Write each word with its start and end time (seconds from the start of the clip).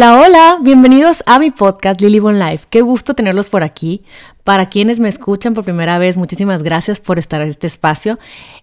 Hola, 0.00 0.18
hola, 0.18 0.58
bienvenidos 0.62 1.22
a 1.26 1.38
mi 1.38 1.50
podcast 1.50 2.00
Lily 2.00 2.20
Bon 2.20 2.38
Life. 2.38 2.68
Qué 2.70 2.80
gusto 2.80 3.12
tenerlos 3.12 3.50
por 3.50 3.62
aquí. 3.62 4.02
Para 4.44 4.70
quienes 4.70 4.98
me 4.98 5.10
escuchan 5.10 5.52
por 5.52 5.62
primera 5.62 5.98
vez, 5.98 6.16
muchísimas 6.16 6.62
gracias 6.62 7.00
por 7.00 7.18
estar 7.18 7.42
en 7.42 7.48
este 7.48 7.66
espacio, 7.66 8.18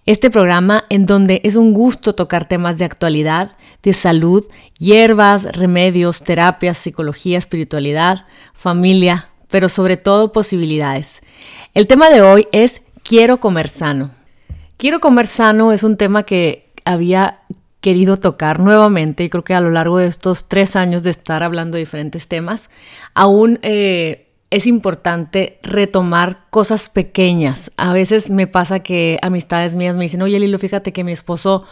este 0.08 0.32
programa 0.32 0.86
en 0.90 1.06
donde 1.06 1.42
es 1.44 1.56
un 1.56 1.74
gusto 1.74 2.16
tocar 2.16 2.46
temas 2.46 2.80
de 2.80 2.86
actualidad, 2.86 3.52
de 3.84 3.94
salud, 3.94 4.48
hierbas, 4.80 5.44
remedios, 5.56 6.24
terapias, 6.24 6.80
psicología, 6.80 7.38
espiritualidad, 7.38 8.26
familia, 8.56 9.30
pero 9.52 9.70
sobre 9.70 9.96
todo 9.96 10.32
posibilidades. 10.32 11.22
El 11.76 11.86
tema 11.86 12.10
de 12.10 12.24
hoy 12.24 12.48
es 12.52 12.82
quiero 13.04 13.40
comer 13.40 13.68
sano. 13.68 14.10
Quiero 14.78 15.00
comer 15.00 15.28
sano 15.28 15.72
es 15.72 15.84
un 15.84 15.98
tema 15.98 16.24
que 16.24 16.72
había 16.84 17.42
querido 17.82 18.18
tocar 18.18 18.60
nuevamente 18.60 19.24
y 19.24 19.30
creo 19.30 19.44
que 19.44 19.54
a 19.54 19.62
lo 19.62 19.70
largo 19.70 19.98
de 19.98 20.08
estos 20.08 20.48
tres 20.48 20.76
años 20.76 21.04
de 21.04 21.12
estar 21.12 21.44
hablando 21.44 21.76
de 21.76 21.80
diferentes 21.80 22.28
temas, 22.28 22.70
aún 23.14 23.60
eh, 23.62 24.28
es 24.50 24.66
importante 24.66 25.60
retomar 25.62 26.46
cosas 26.50 26.90
pequeñas. 26.90 27.72
A 27.78 27.94
veces 27.94 28.30
me 28.30 28.48
pasa 28.48 28.80
que 28.80 29.20
amistades 29.22 29.76
mías 29.76 29.96
me 29.96 30.04
dicen, 30.04 30.22
oye 30.22 30.40
Lilo, 30.40 30.58
fíjate 30.58 30.94
que 30.94 31.04
mi 31.04 31.12
esposo 31.12 31.66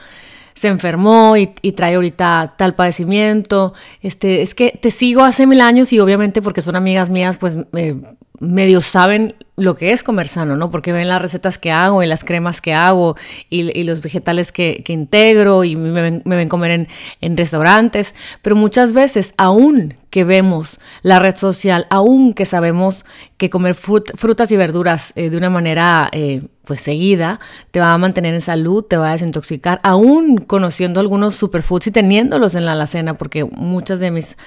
se 0.53 0.69
enfermó 0.69 1.35
y, 1.35 1.47
trae 1.73 1.95
ahorita 1.95 2.55
tal 2.57 2.75
padecimiento. 2.75 3.73
Este, 4.01 4.41
es 4.41 4.55
que 4.55 4.77
te 4.81 4.89
sigo 4.89 5.23
hace 5.23 5.47
mil 5.47 5.59
años 5.59 5.91
y 5.91 5.99
obviamente 5.99 6.41
porque 6.41 6.61
son 6.61 6.75
amigas 6.77 7.09
mías, 7.09 7.37
pues 7.37 7.57
eh, 7.73 7.95
medio 8.39 8.81
saben 8.81 9.35
lo 9.57 9.75
que 9.75 9.91
es 9.91 10.03
comer 10.03 10.27
sano, 10.27 10.57
¿no? 10.57 10.69
Porque 10.69 10.91
ven 10.91 11.07
las 11.07 11.21
recetas 11.21 11.57
que 11.57 11.71
hago 11.71 12.03
y 12.03 12.07
las 12.07 12.23
cremas 12.23 12.59
que 12.59 12.73
hago 12.73 13.15
y, 13.49 13.83
los 13.83 14.01
vegetales 14.01 14.51
que, 14.51 14.83
integro 14.87 15.63
y 15.63 15.75
me 15.75 16.21
ven, 16.23 16.49
comer 16.49 16.71
en, 16.71 16.87
en, 17.21 17.37
restaurantes. 17.37 18.15
Pero 18.41 18.55
muchas 18.55 18.91
veces, 18.91 19.33
aún 19.37 19.93
que 20.09 20.23
vemos 20.23 20.79
la 21.03 21.19
red 21.19 21.35
social, 21.35 21.87
aún 21.89 22.33
que 22.33 22.45
sabemos 22.45 23.05
que 23.37 23.49
comer 23.49 23.75
frutas 23.75 24.51
y 24.51 24.57
verduras 24.57 25.13
eh, 25.15 25.29
de 25.29 25.37
una 25.37 25.49
manera 25.49 26.09
eh, 26.11 26.41
pues 26.65 26.81
seguida 26.81 27.39
te 27.71 27.79
va 27.79 27.93
a 27.93 27.97
mantener 27.97 28.33
en 28.33 28.41
salud, 28.41 28.83
te 28.83 28.97
va 28.97 29.09
a 29.09 29.13
desintoxicar, 29.13 29.79
aún 29.83 30.37
conociendo 30.37 30.99
algunos 30.99 31.35
superfoods 31.35 31.87
y 31.87 31.91
teniéndolos 31.91 32.55
en 32.55 32.65
la 32.65 32.73
alacena, 32.73 33.13
porque 33.15 33.45
muchas 33.45 33.99
de 33.99 34.11
mis 34.11 34.37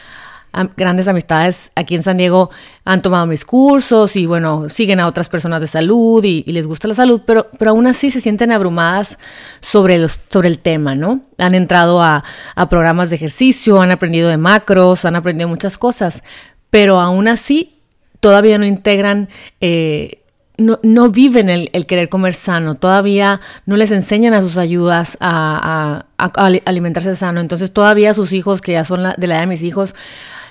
grandes 0.76 1.08
amistades 1.08 1.72
aquí 1.74 1.94
en 1.94 2.02
San 2.02 2.16
Diego 2.16 2.50
han 2.84 3.00
tomado 3.00 3.26
mis 3.26 3.44
cursos 3.44 4.16
y 4.16 4.26
bueno, 4.26 4.68
siguen 4.68 5.00
a 5.00 5.06
otras 5.06 5.28
personas 5.28 5.60
de 5.60 5.66
salud 5.66 6.24
y, 6.24 6.42
les 6.44 6.66
gusta 6.66 6.88
la 6.88 6.94
salud, 6.94 7.20
pero, 7.26 7.48
pero 7.58 7.72
aún 7.72 7.86
así 7.86 8.10
se 8.10 8.20
sienten 8.20 8.50
abrumadas 8.50 9.18
sobre, 9.60 9.98
los, 9.98 10.20
sobre 10.28 10.48
el 10.48 10.58
tema, 10.58 10.94
¿no? 10.94 11.20
Han 11.36 11.54
entrado 11.54 12.02
a, 12.02 12.24
programas 12.70 13.10
de 13.10 13.16
ejercicio, 13.16 13.80
han 13.80 13.90
aprendido 13.90 14.28
de 14.28 14.38
macros, 14.38 15.04
han 15.04 15.16
aprendido 15.16 15.48
muchas 15.48 15.78
cosas, 15.78 16.22
pero 16.70 17.00
aún 17.00 17.28
así 17.28 17.80
todavía 18.20 18.58
no 18.58 18.66
integran... 18.66 19.28
Eh, 19.60 20.22
no, 20.58 20.80
no, 20.82 21.08
viven 21.08 21.48
el, 21.48 21.86
querer 21.86 22.08
comer 22.08 22.34
sano, 22.34 22.74
todavía 22.74 23.40
no 23.64 23.76
les 23.76 23.92
enseñan 23.92 24.34
a 24.34 24.42
sus 24.42 24.56
ayudas 24.56 25.16
a, 25.20 26.06
alimentarse 26.16 27.14
sano, 27.14 27.40
entonces 27.40 27.72
todavía 27.72 28.12
sus 28.12 28.32
hijos, 28.32 28.60
que 28.60 28.72
ya 28.72 28.84
son 28.84 29.04
de 29.16 29.26
la 29.28 29.34
edad 29.34 29.42
de 29.42 29.46
mis 29.46 29.62
hijos, 29.62 29.94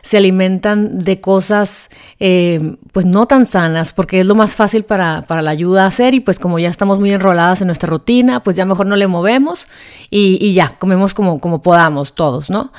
se 0.01 0.17
alimentan 0.17 1.03
de 1.03 1.19
cosas 1.21 1.89
eh, 2.19 2.75
pues 2.91 3.05
no 3.05 3.25
tan 3.25 3.45
sanas, 3.45 3.93
porque 3.93 4.19
es 4.19 4.25
lo 4.25 4.35
más 4.35 4.55
fácil 4.55 4.83
para, 4.83 5.25
la 5.29 5.49
ayuda 5.49 5.85
hacer 5.85 6.13
y 6.13 6.19
pues 6.19 6.39
como 6.39 6.59
ya 6.59 6.69
estamos 6.69 6.99
muy 6.99 7.11
enroladas 7.11 7.61
en 7.61 7.67
nuestra 7.67 7.89
rutina, 7.89 8.43
pues 8.43 8.55
ya 8.55 8.65
mejor 8.65 8.85
no 8.85 8.95
le 8.95 9.07
movemos 9.07 9.67
y, 10.09 10.53
ya, 10.53 10.69
comemos 10.79 11.13
como, 11.13 11.39
como 11.39 11.61
podamos 11.61 12.15
todos, 12.15 12.49
¿no? 12.49 12.71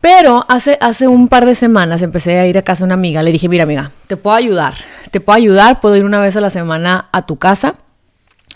Pero 0.00 0.44
hace, 0.48 0.78
hace 0.80 1.08
un 1.08 1.28
par 1.28 1.46
de 1.46 1.54
semanas 1.54 2.02
empecé 2.02 2.38
a 2.38 2.46
ir 2.46 2.56
a 2.58 2.62
casa 2.62 2.80
de 2.80 2.86
una 2.86 2.94
amiga, 2.94 3.22
le 3.22 3.32
dije, 3.32 3.48
mira 3.48 3.64
amiga, 3.64 3.90
te 4.06 4.16
puedo 4.16 4.36
ayudar, 4.36 4.74
te 5.10 5.20
puedo 5.20 5.36
ayudar, 5.36 5.80
puedo 5.80 5.96
ir 5.96 6.04
una 6.04 6.20
vez 6.20 6.36
a 6.36 6.40
la 6.40 6.50
semana 6.50 7.08
a 7.12 7.26
tu 7.26 7.36
casa, 7.36 7.76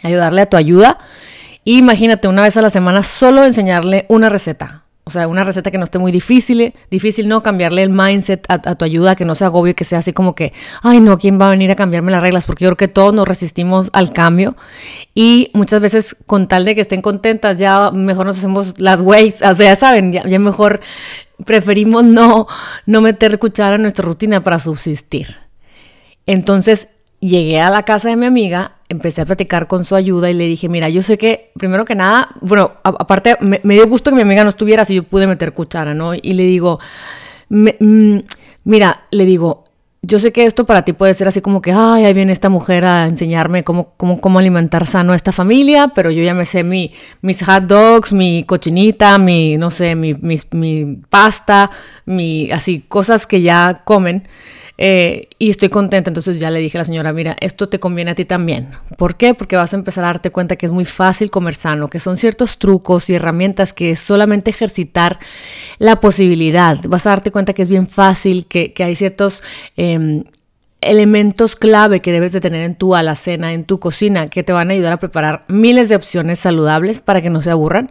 ayudarle 0.02 0.42
a 0.42 0.46
tu 0.46 0.56
ayuda. 0.56 0.98
imagínate, 1.64 2.28
una 2.28 2.42
vez 2.42 2.56
a 2.56 2.62
la 2.62 2.70
semana 2.70 3.02
solo 3.02 3.44
enseñarle 3.44 4.06
una 4.08 4.28
receta. 4.28 4.84
O 5.10 5.12
sea, 5.12 5.26
una 5.26 5.42
receta 5.42 5.72
que 5.72 5.78
no 5.78 5.82
esté 5.82 5.98
muy 5.98 6.12
difícil, 6.12 6.72
difícil 6.88 7.26
no 7.26 7.42
cambiarle 7.42 7.82
el 7.82 7.90
mindset 7.90 8.46
a, 8.48 8.76
tu 8.76 8.84
ayuda, 8.84 9.16
que 9.16 9.24
no 9.24 9.34
sea 9.34 9.48
agobio, 9.48 9.74
que 9.74 9.82
sea 9.82 9.98
así 9.98 10.12
como 10.12 10.36
que, 10.36 10.52
ay 10.82 11.00
no, 11.00 11.18
¿quién 11.18 11.36
va 11.40 11.48
a 11.48 11.50
venir 11.50 11.68
a 11.72 11.74
cambiarme 11.74 12.12
las 12.12 12.22
reglas? 12.22 12.46
Porque 12.46 12.62
yo 12.62 12.68
creo 12.68 12.76
que 12.76 12.86
todos 12.86 13.12
nos 13.12 13.26
resistimos 13.26 13.90
al 13.92 14.12
cambio 14.12 14.54
y 15.12 15.50
muchas 15.52 15.82
veces 15.82 16.16
con 16.26 16.46
tal 16.46 16.64
de 16.64 16.76
que 16.76 16.80
estén 16.80 17.02
contentas, 17.02 17.58
ya 17.58 17.90
mejor 17.90 18.24
nos 18.24 18.38
hacemos 18.38 18.78
las 18.78 19.00
ways, 19.00 19.42
o 19.42 19.52
sea, 19.52 19.66
ya 19.66 19.74
saben, 19.74 20.12
ya, 20.12 20.38
mejor 20.38 20.78
preferimos 21.44 22.04
no, 22.04 22.46
no 22.86 23.00
meter 23.00 23.36
cuchara 23.40 23.74
en 23.74 23.82
nuestra 23.82 24.04
rutina 24.04 24.44
para 24.44 24.60
subsistir. 24.60 25.38
Entonces, 26.26 26.86
llegué 27.18 27.60
a 27.60 27.70
la 27.70 27.82
casa 27.82 28.10
de 28.10 28.16
mi 28.16 28.26
amiga, 28.26 28.76
empecé 28.90 29.22
a 29.22 29.24
platicar 29.24 29.68
con 29.68 29.84
su 29.84 29.94
ayuda 29.94 30.30
y 30.30 30.34
le 30.34 30.46
dije, 30.46 30.68
mira, 30.68 30.88
yo 30.88 31.00
sé 31.02 31.16
que, 31.16 31.52
primero 31.56 31.84
que 31.84 31.94
nada, 31.94 32.28
bueno, 32.40 32.72
aparte 32.82 33.36
me, 33.40 33.60
dio 33.62 33.86
gusto 33.88 34.10
que 34.10 34.16
mi 34.16 34.22
amiga 34.22 34.42
no 34.42 34.50
estuviera, 34.50 34.82
así 34.82 34.96
yo 34.96 35.04
pude 35.04 35.26
meter 35.26 35.52
cuchara, 35.52 35.94
¿no? 35.94 36.12
Y 36.14 36.34
le 36.34 36.42
digo, 36.42 36.80
mm, 37.48 38.18
mira, 38.64 39.04
le 39.12 39.24
digo, 39.24 39.64
yo 40.02 40.18
sé 40.18 40.32
que 40.32 40.44
esto 40.44 40.66
para 40.66 40.84
ti 40.84 40.92
puede 40.92 41.14
ser 41.14 41.28
así 41.28 41.40
como 41.40 41.62
que, 41.62 41.72
ay, 41.72 42.04
ahí 42.04 42.12
viene 42.12 42.32
esta 42.32 42.48
mujer 42.48 42.84
a 42.84 43.06
enseñarme 43.06 43.62
cómo, 43.62 43.92
cómo, 43.96 44.20
cómo 44.20 44.40
alimentar 44.40 44.86
sano 44.86 45.12
a 45.12 45.16
esta 45.16 45.30
familia, 45.30 45.92
pero 45.94 46.10
yo 46.10 46.22
ya 46.24 46.34
me 46.34 46.44
sé 46.44 46.64
mi, 46.64 46.92
mis 47.22 47.44
hot 47.44 47.64
dogs, 47.64 48.12
mi 48.12 48.42
cochinita, 48.42 49.18
mi, 49.18 49.56
no 49.56 49.70
sé, 49.70 49.94
mi, 49.94 50.14
mi 50.14 50.96
pasta, 51.08 51.70
mi, 52.06 52.50
así, 52.50 52.80
cosas 52.88 53.26
que 53.26 53.40
ya 53.42 53.82
comen. 53.84 54.26
Eh, 54.82 55.28
y 55.38 55.50
estoy 55.50 55.68
contenta, 55.68 56.08
entonces 56.08 56.40
ya 56.40 56.50
le 56.50 56.58
dije 56.58 56.78
a 56.78 56.80
la 56.80 56.86
señora, 56.86 57.12
mira, 57.12 57.36
esto 57.40 57.68
te 57.68 57.78
conviene 57.78 58.12
a 58.12 58.14
ti 58.14 58.24
también. 58.24 58.70
¿Por 58.96 59.16
qué? 59.16 59.34
Porque 59.34 59.54
vas 59.54 59.74
a 59.74 59.76
empezar 59.76 60.04
a 60.04 60.06
darte 60.06 60.30
cuenta 60.30 60.56
que 60.56 60.64
es 60.64 60.72
muy 60.72 60.86
fácil 60.86 61.30
comer 61.30 61.54
sano, 61.54 61.88
que 61.88 62.00
son 62.00 62.16
ciertos 62.16 62.58
trucos 62.58 63.10
y 63.10 63.14
herramientas 63.14 63.74
que 63.74 63.90
es 63.90 64.00
solamente 64.00 64.48
ejercitar 64.48 65.18
la 65.76 66.00
posibilidad. 66.00 66.78
Vas 66.88 67.06
a 67.06 67.10
darte 67.10 67.30
cuenta 67.30 67.52
que 67.52 67.60
es 67.60 67.68
bien 67.68 67.88
fácil, 67.88 68.46
que, 68.46 68.72
hay 68.78 68.96
ciertos... 68.96 69.42
Em, 69.76 70.24
elementos 70.80 71.56
clave 71.56 72.00
que 72.00 72.12
debes 72.12 72.32
de 72.32 72.40
tener 72.40 72.62
en 72.62 72.74
tu 72.74 72.94
alacena, 72.94 73.52
en 73.52 73.64
tu 73.64 73.78
cocina, 73.80 74.28
que 74.28 74.42
te 74.42 74.52
van 74.52 74.70
a 74.70 74.74
ayudar 74.74 74.94
a 74.94 74.96
preparar 74.98 75.44
miles 75.48 75.88
de 75.88 75.96
opciones 75.96 76.38
saludables 76.38 77.00
para 77.00 77.20
que 77.20 77.30
no 77.30 77.42
se 77.42 77.50
aburran. 77.50 77.90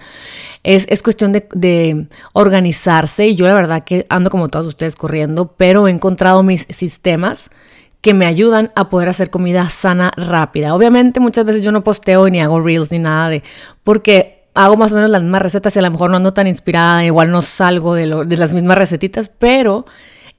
Es, 0.64 1.02
cuestión 1.02 1.32
de, 1.32 2.08
organizarse 2.34 3.28
y 3.28 3.36
yo 3.36 3.48
la 3.48 3.54
verdad 3.54 3.84
que 3.84 4.06
ando 4.10 4.30
como 4.30 4.50
todos 4.50 4.68
ustedes 4.68 4.96
corriendo, 4.96 5.54
pero 5.56 5.88
he 5.88 5.92
encontrado 5.92 6.44
mis 6.44 6.68
sistemas 6.70 7.50
que 8.02 8.14
me 8.14 8.26
ayudan 8.26 8.72
a 8.76 8.90
poder 8.90 9.10
hacer 9.10 9.30
comida 9.30 9.70
sana 9.70 10.12
rápida. 10.16 10.74
Obviamente 10.74 11.20
muchas 11.20 11.46
veces 11.46 11.64
yo 11.64 11.72
no 11.72 11.84
posteo 11.84 12.28
ni 12.30 12.42
hago 12.42 12.60
reels 12.62 12.92
ni 12.92 13.00
nada 13.00 13.30
de, 13.30 13.44
porque 13.84 14.48
hago 14.54 14.78
más 14.78 14.92
o 14.92 14.96
menos 14.96 15.10
las 15.10 15.22
mismas 15.22 15.42
recetas 15.42 15.76
y 15.76 15.80
a 15.80 15.82
lo 15.82 15.92
mejor 15.92 16.10
no 16.10 16.18
ando 16.18 16.34
tan 16.34 16.48
inspirada, 16.48 17.06
igual 17.06 17.32
no 17.32 17.42
salgo 17.42 17.94
de, 17.94 18.26
de 18.26 18.38
las 18.38 18.54
mismas 18.54 18.78
recetitas, 18.78 19.30
pero 19.30 19.86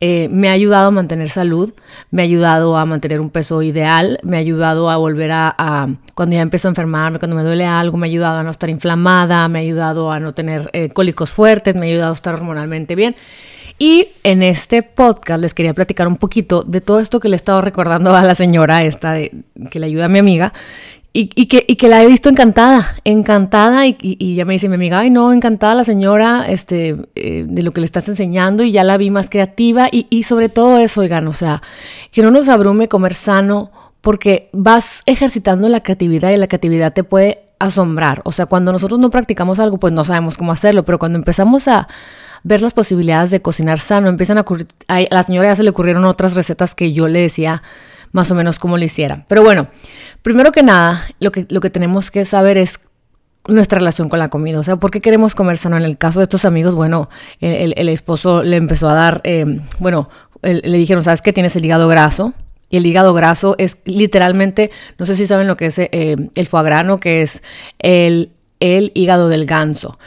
eh, 0.02 0.28
me 0.30 0.48
ha 0.48 0.52
ayudado 0.52 0.88
a 0.88 0.90
mantener 0.90 1.28
salud, 1.28 1.74
me 2.10 2.22
ha 2.22 2.24
ayudado 2.24 2.78
a 2.78 2.86
mantener 2.86 3.20
un 3.20 3.28
peso 3.28 3.60
ideal, 3.60 4.18
me 4.22 4.36
ha 4.36 4.40
ayudado 4.40 4.88
a 4.88 4.96
volver 4.96 5.30
a, 5.30 5.88
cuando 6.14 6.36
ya 6.36 6.42
empiezo 6.42 6.68
a 6.68 6.70
enfermarme, 6.70 7.18
cuando 7.18 7.36
me 7.36 7.42
duele 7.42 7.66
algo, 7.66 7.98
me 7.98 8.06
ha 8.06 8.10
ayudado 8.10 8.38
a 8.38 8.42
no 8.42 8.50
estar 8.50 8.70
inflamada, 8.70 9.46
me 9.48 9.58
ha 9.58 9.62
ayudado 9.62 10.10
a 10.10 10.18
no 10.18 10.32
tener 10.32 10.70
eh, 10.72 10.88
cólicos 10.88 11.34
fuertes, 11.34 11.76
me 11.76 11.86
ha 11.86 11.90
ayudado 11.90 12.10
a 12.12 12.14
estar 12.14 12.34
hormonalmente 12.34 12.94
bien. 12.94 13.14
Y 13.78 14.08
en 14.24 14.42
este 14.42 14.82
podcast 14.82 15.40
les 15.40 15.54
quería 15.54 15.72
platicar 15.72 16.06
un 16.08 16.16
poquito 16.16 16.62
de 16.62 16.80
todo 16.80 17.00
esto 17.00 17.20
que 17.20 17.28
le 17.28 17.34
he 17.34 17.36
estado 17.36 17.60
recordando 17.60 18.14
a 18.14 18.22
la 18.22 18.34
señora 18.34 18.84
esta 18.84 19.16
que 19.16 19.80
le 19.80 19.86
ayuda 19.86 20.06
a 20.06 20.08
mi 20.08 20.18
amiga, 20.18 20.53
y, 21.12 21.47
que, 21.47 21.65
y, 21.66 21.74
que, 21.74 21.89
la 21.89 22.03
he 22.03 22.07
visto 22.07 22.28
encantada, 22.28 22.95
encantada, 23.03 23.84
y, 23.84 23.97
y, 24.01 24.36
ya 24.36 24.45
me 24.45 24.53
dice 24.53 24.68
mi 24.68 24.77
amiga, 24.77 25.01
ay 25.01 25.10
no, 25.10 25.33
encantada 25.33 25.74
la 25.74 25.83
señora 25.83 26.45
este, 26.48 26.97
eh, 27.16 27.45
de 27.48 27.62
lo 27.65 27.72
que 27.72 27.80
le 27.80 27.86
estás 27.86 28.09
enseñando, 28.09 28.62
y 28.62 28.71
ya 28.71 28.84
la 28.84 28.97
vi 28.97 29.10
más 29.10 29.28
creativa, 29.28 29.89
y, 29.91 30.22
sobre 30.22 30.48
todo 30.48 30.78
eso, 30.78 31.01
oigan, 31.01 31.27
o 31.27 31.33
sea, 31.33 31.62
que 32.12 32.22
no 32.22 32.30
nos 32.30 32.48
abrume 32.48 32.89
comer 32.89 33.15
sano, 33.15 33.72
porque 34.01 34.51
vas 34.53 35.03
ejercitando 35.04 35.68
la 35.68 35.80
creatividad 35.80 36.30
y 36.30 36.36
la 36.36 36.47
creatividad 36.47 36.92
te 36.92 37.03
puede 37.03 37.41
asombrar. 37.59 38.22
O 38.24 38.33
sea, 38.33 38.47
cuando 38.47 38.72
nosotros 38.72 39.01
no 39.01 39.10
practicamos 39.10 39.59
algo, 39.59 39.78
pues 39.78 39.92
no 39.92 40.04
sabemos 40.04 40.39
cómo 40.39 40.53
hacerlo, 40.53 40.84
pero 40.84 40.98
cuando 40.98 41.18
empezamos 41.18 41.66
a 41.66 41.89
ver 42.45 42.63
las 42.63 42.72
posibilidades 42.72 43.30
de 43.30 43.42
cocinar 43.42 43.80
sano, 43.80 44.09
empiezan 44.09 44.39
a 44.39 44.42
ocurrir, 44.42 44.68
a 44.89 45.01
la 45.10 45.22
señora 45.24 45.48
ya 45.48 45.56
se 45.56 45.65
le 45.65 45.71
ocurrieron 45.71 46.04
otras 46.04 46.34
recetas 46.34 46.74
que 46.74 46.92
yo 46.92 47.09
le 47.09 47.21
decía, 47.21 47.63
más 48.12 48.30
o 48.30 48.34
menos 48.34 48.59
como 48.59 48.78
lo 48.78 48.84
hiciera. 48.84 49.24
Pero 49.28 49.42
bueno, 49.42 49.68
primero 50.22 50.53
que 50.53 50.62
nada, 50.62 51.07
lo 51.21 51.33
que, 51.33 51.47
lo 51.48 51.60
que 51.60 51.71
tenemos 51.71 52.10
que 52.10 52.24
saber 52.24 52.57
es 52.59 52.80
nuestra 53.48 53.78
relación 53.78 54.09
con 54.09 54.18
la 54.18 54.28
comida, 54.28 54.59
o 54.59 54.62
sea, 54.62 54.77
¿por 54.77 54.91
qué 54.91 55.01
queremos 55.01 55.34
comer 55.34 55.57
sano? 55.57 55.77
En 55.77 55.83
el 55.83 55.97
caso 55.97 56.21
de 56.21 56.24
estos 56.24 56.45
amigos, 56.45 56.74
bueno, 56.74 57.09
el, 57.41 57.89
esposo 57.89 58.42
le 58.42 58.57
empezó 58.57 58.89
a 58.89 58.95
dar, 58.95 59.21
eh, 59.24 59.60
bueno, 59.78 60.10
le 60.42 60.78
dijeron, 60.78 61.03
¿sabes 61.03 61.22
qué? 61.22 61.33
Tienes 61.33 61.57
el 61.57 61.65
hígado 61.65 61.89
graso. 61.89 62.34
Y 62.72 62.77
el 62.77 62.86
hígado 62.86 63.15
graso 63.15 63.57
es 63.59 63.78
literalmente, 63.84 64.71
no 64.97 65.04
sé 65.04 65.16
si 65.16 65.27
saben 65.27 65.48
lo 65.48 65.56
que 65.56 65.66
es 65.66 65.78
eh, 65.78 66.16
el 66.36 66.47
foie 66.47 67.01
que 67.01 67.22
es 67.22 67.42
el, 67.80 68.30
el 68.60 68.92
hígado 68.95 69.28
del 69.28 69.45
ganso 69.45 69.98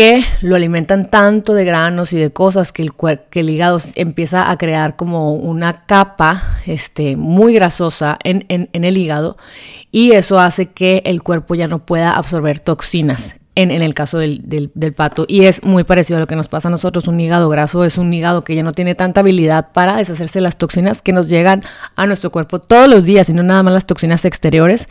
que 0.00 0.24
lo 0.40 0.56
alimentan 0.56 1.10
tanto 1.10 1.52
de 1.52 1.66
granos 1.66 2.14
y 2.14 2.18
de 2.18 2.32
cosas 2.32 2.72
que 2.72 2.80
el, 2.80 2.92
que 3.28 3.40
el 3.40 3.50
hígado 3.50 3.76
empieza 3.96 4.50
a 4.50 4.56
crear 4.56 4.96
como 4.96 5.34
una 5.34 5.84
capa 5.84 6.42
este, 6.64 7.16
muy 7.16 7.52
grasosa 7.52 8.16
en, 8.24 8.46
en, 8.48 8.84
el 8.84 8.96
hígado 8.96 9.36
y 9.92 10.12
eso 10.12 10.40
hace 10.40 10.70
que 10.70 11.02
el 11.04 11.22
cuerpo 11.22 11.54
ya 11.54 11.68
no 11.68 11.84
pueda 11.84 12.12
absorber 12.12 12.60
toxinas. 12.60 13.36
En, 13.56 13.70
en 13.70 13.82
el 13.82 13.92
caso 13.92 14.16
del, 14.16 14.40
del, 14.44 14.94
pato. 14.94 15.26
Y 15.28 15.44
es 15.44 15.64
muy 15.64 15.84
parecido 15.84 16.16
a 16.16 16.20
lo 16.20 16.26
que 16.26 16.36
nos 16.36 16.48
pasa 16.48 16.68
a 16.68 16.70
nosotros. 16.70 17.08
Un 17.08 17.20
hígado 17.20 17.48
graso 17.50 17.84
es 17.84 17.98
un 17.98 18.14
hígado 18.14 18.42
que 18.42 18.54
ya 18.54 18.62
no 18.62 18.72
tiene 18.72 18.94
tanta 18.94 19.20
habilidad 19.20 19.72
para 19.72 19.96
deshacerse 19.96 20.38
de 20.38 20.44
las 20.44 20.56
toxinas 20.56 21.02
que 21.02 21.12
nos 21.12 21.28
llegan 21.28 21.62
a 21.94 22.06
nuestro 22.06 22.30
cuerpo 22.30 22.60
todos 22.60 22.88
los 22.88 23.04
días, 23.04 23.28
y 23.28 23.34
no 23.34 23.42
nada 23.42 23.62
más 23.62 23.74
las 23.74 23.86
toxinas 23.86 24.24
exteriores, 24.24 24.88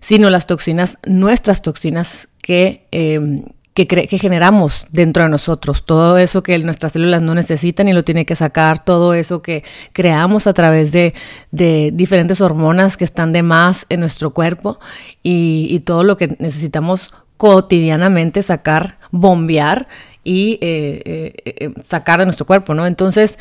sino 0.00 0.30
las 0.30 0.46
toxinas, 0.46 0.96
nuestras 1.04 1.60
toxinas 1.60 2.28
que, 2.40 2.86
eh, 2.92 3.20
que, 3.86 4.18
generamos 4.18 4.86
dentro 4.90 5.22
de 5.22 5.28
nosotros, 5.28 5.84
todo 5.84 6.18
eso 6.18 6.42
que 6.42 6.58
nuestras 6.58 6.92
células 6.92 7.22
no 7.22 7.34
necesitan 7.34 7.88
y 7.88 7.92
lo 7.92 8.04
tiene 8.04 8.26
que 8.26 8.34
sacar, 8.34 8.84
todo 8.84 9.14
eso 9.14 9.42
que 9.42 9.64
creamos 9.92 10.46
a 10.46 10.52
través 10.52 10.92
de, 10.92 11.14
diferentes 11.50 12.40
hormonas 12.40 12.96
que 12.96 13.04
están 13.04 13.32
de 13.32 13.42
más 13.42 13.86
en 13.88 14.00
nuestro 14.00 14.30
cuerpo 14.30 14.78
y, 15.22 15.80
todo 15.84 16.02
lo 16.02 16.16
que 16.16 16.36
necesitamos 16.38 17.14
cotidianamente 17.36 18.42
sacar, 18.42 18.98
bombear 19.10 19.86
y 20.24 20.58
eh, 20.60 21.02
eh, 21.04 21.34
eh, 21.44 21.70
sacar 21.88 22.18
de 22.18 22.26
nuestro 22.26 22.44
cuerpo, 22.44 22.74
¿no? 22.74 22.86
Entonces, 22.86 23.38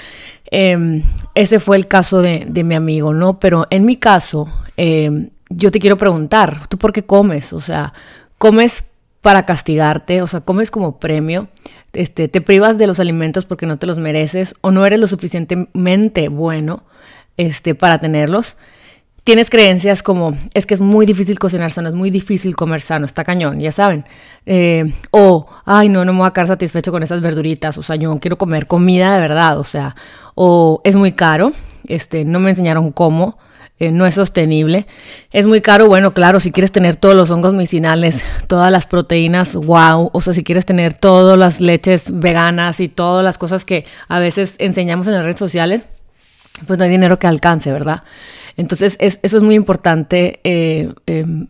em, 0.51 1.01
ese 1.33 1.59
fue 1.59 1.77
el 1.77 1.87
caso 1.87 2.21
de, 2.21 2.45
de, 2.47 2.63
mi 2.63 2.75
amigo, 2.75 3.13
¿no? 3.13 3.39
Pero 3.39 3.65
en 3.71 3.85
mi 3.85 3.97
caso, 3.97 4.47
em, 4.77 5.29
yo 5.49 5.71
te 5.71 5.79
quiero 5.79 5.97
preguntar, 5.97 6.67
¿tú 6.67 6.77
por 6.77 6.93
qué 6.93 7.03
comes? 7.03 7.51
O 7.53 7.59
sea, 7.59 7.93
¿comes 8.37 8.85
para 9.27 9.45
castigarte, 9.45 10.21
o 10.21 10.27
sea, 10.27 10.39
comes 10.39 10.71
como 10.71 10.99
premio, 10.99 11.49
este, 11.91 12.29
te 12.29 12.39
privas 12.39 12.77
de 12.77 12.87
los 12.87 13.01
alimentos 13.01 13.43
porque 13.43 13.65
no 13.65 13.77
te 13.77 13.85
los 13.85 13.97
mereces 13.97 14.55
o 14.61 14.71
no 14.71 14.85
eres 14.85 15.01
lo 15.01 15.07
suficientemente 15.07 16.29
bueno 16.29 16.83
este, 17.35 17.75
para 17.75 17.99
tenerlos. 17.99 18.55
Tienes 19.25 19.49
creencias 19.49 20.01
como, 20.01 20.33
es 20.53 20.65
que 20.65 20.75
es 20.75 20.79
muy 20.79 21.05
difícil 21.05 21.39
cocinar 21.39 21.73
sano, 21.73 21.89
es 21.89 21.93
muy 21.93 22.09
difícil 22.09 22.55
comer 22.55 22.79
sano, 22.79 23.05
está 23.05 23.25
cañón, 23.25 23.59
ya 23.59 23.73
saben. 23.73 24.05
Eh, 24.45 24.93
o, 25.11 25.45
ay, 25.65 25.89
no, 25.89 26.05
no 26.05 26.13
me 26.13 26.19
voy 26.19 26.27
a 26.29 26.31
quedar 26.31 26.47
satisfecho 26.47 26.93
con 26.93 27.03
esas 27.03 27.19
verduritas, 27.19 27.77
o 27.77 27.83
sea, 27.83 27.97
yo 27.97 28.17
quiero 28.21 28.37
comer 28.37 28.65
comida 28.65 29.13
de 29.13 29.19
verdad, 29.19 29.59
o 29.59 29.65
sea, 29.65 29.93
o 30.35 30.79
es 30.85 30.95
muy 30.95 31.11
caro, 31.11 31.51
este, 31.85 32.23
no 32.23 32.39
me 32.39 32.51
enseñaron 32.51 32.93
cómo, 32.93 33.37
eh, 33.79 33.91
no 33.91 34.05
es 34.05 34.15
sostenible. 34.15 34.87
Es 35.31 35.45
muy 35.45 35.61
caro, 35.61 35.87
bueno, 35.87 36.13
claro, 36.13 36.39
si 36.39 36.51
quieres 36.51 36.71
tener 36.71 36.95
todos 36.95 37.15
los 37.15 37.29
hongos 37.29 37.53
medicinales, 37.53 38.23
todas 38.47 38.71
las 38.71 38.87
proteínas, 38.87 39.55
wow, 39.55 40.09
o 40.13 40.21
sea, 40.21 40.33
si 40.33 40.43
quieres 40.43 40.65
tener 40.65 40.93
todas 40.93 41.37
las 41.37 41.61
leches 41.61 42.19
veganas 42.19 42.79
y 42.79 42.87
todas 42.87 43.23
las 43.23 43.37
cosas 43.37 43.65
que 43.65 43.85
a 44.07 44.19
veces 44.19 44.55
enseñamos 44.57 45.07
en 45.07 45.13
las 45.13 45.23
redes 45.23 45.37
sociales, 45.37 45.85
pues 46.65 46.79
no 46.79 46.85
hay 46.85 46.89
dinero 46.89 47.19
que 47.19 47.27
alcance, 47.27 47.71
¿verdad? 47.71 48.03
Entonces, 48.55 48.97
eso 48.99 49.19
es 49.21 49.43
muy 49.43 49.53
importante 49.53 50.39
eh, 50.43 50.91
em, 51.05 51.47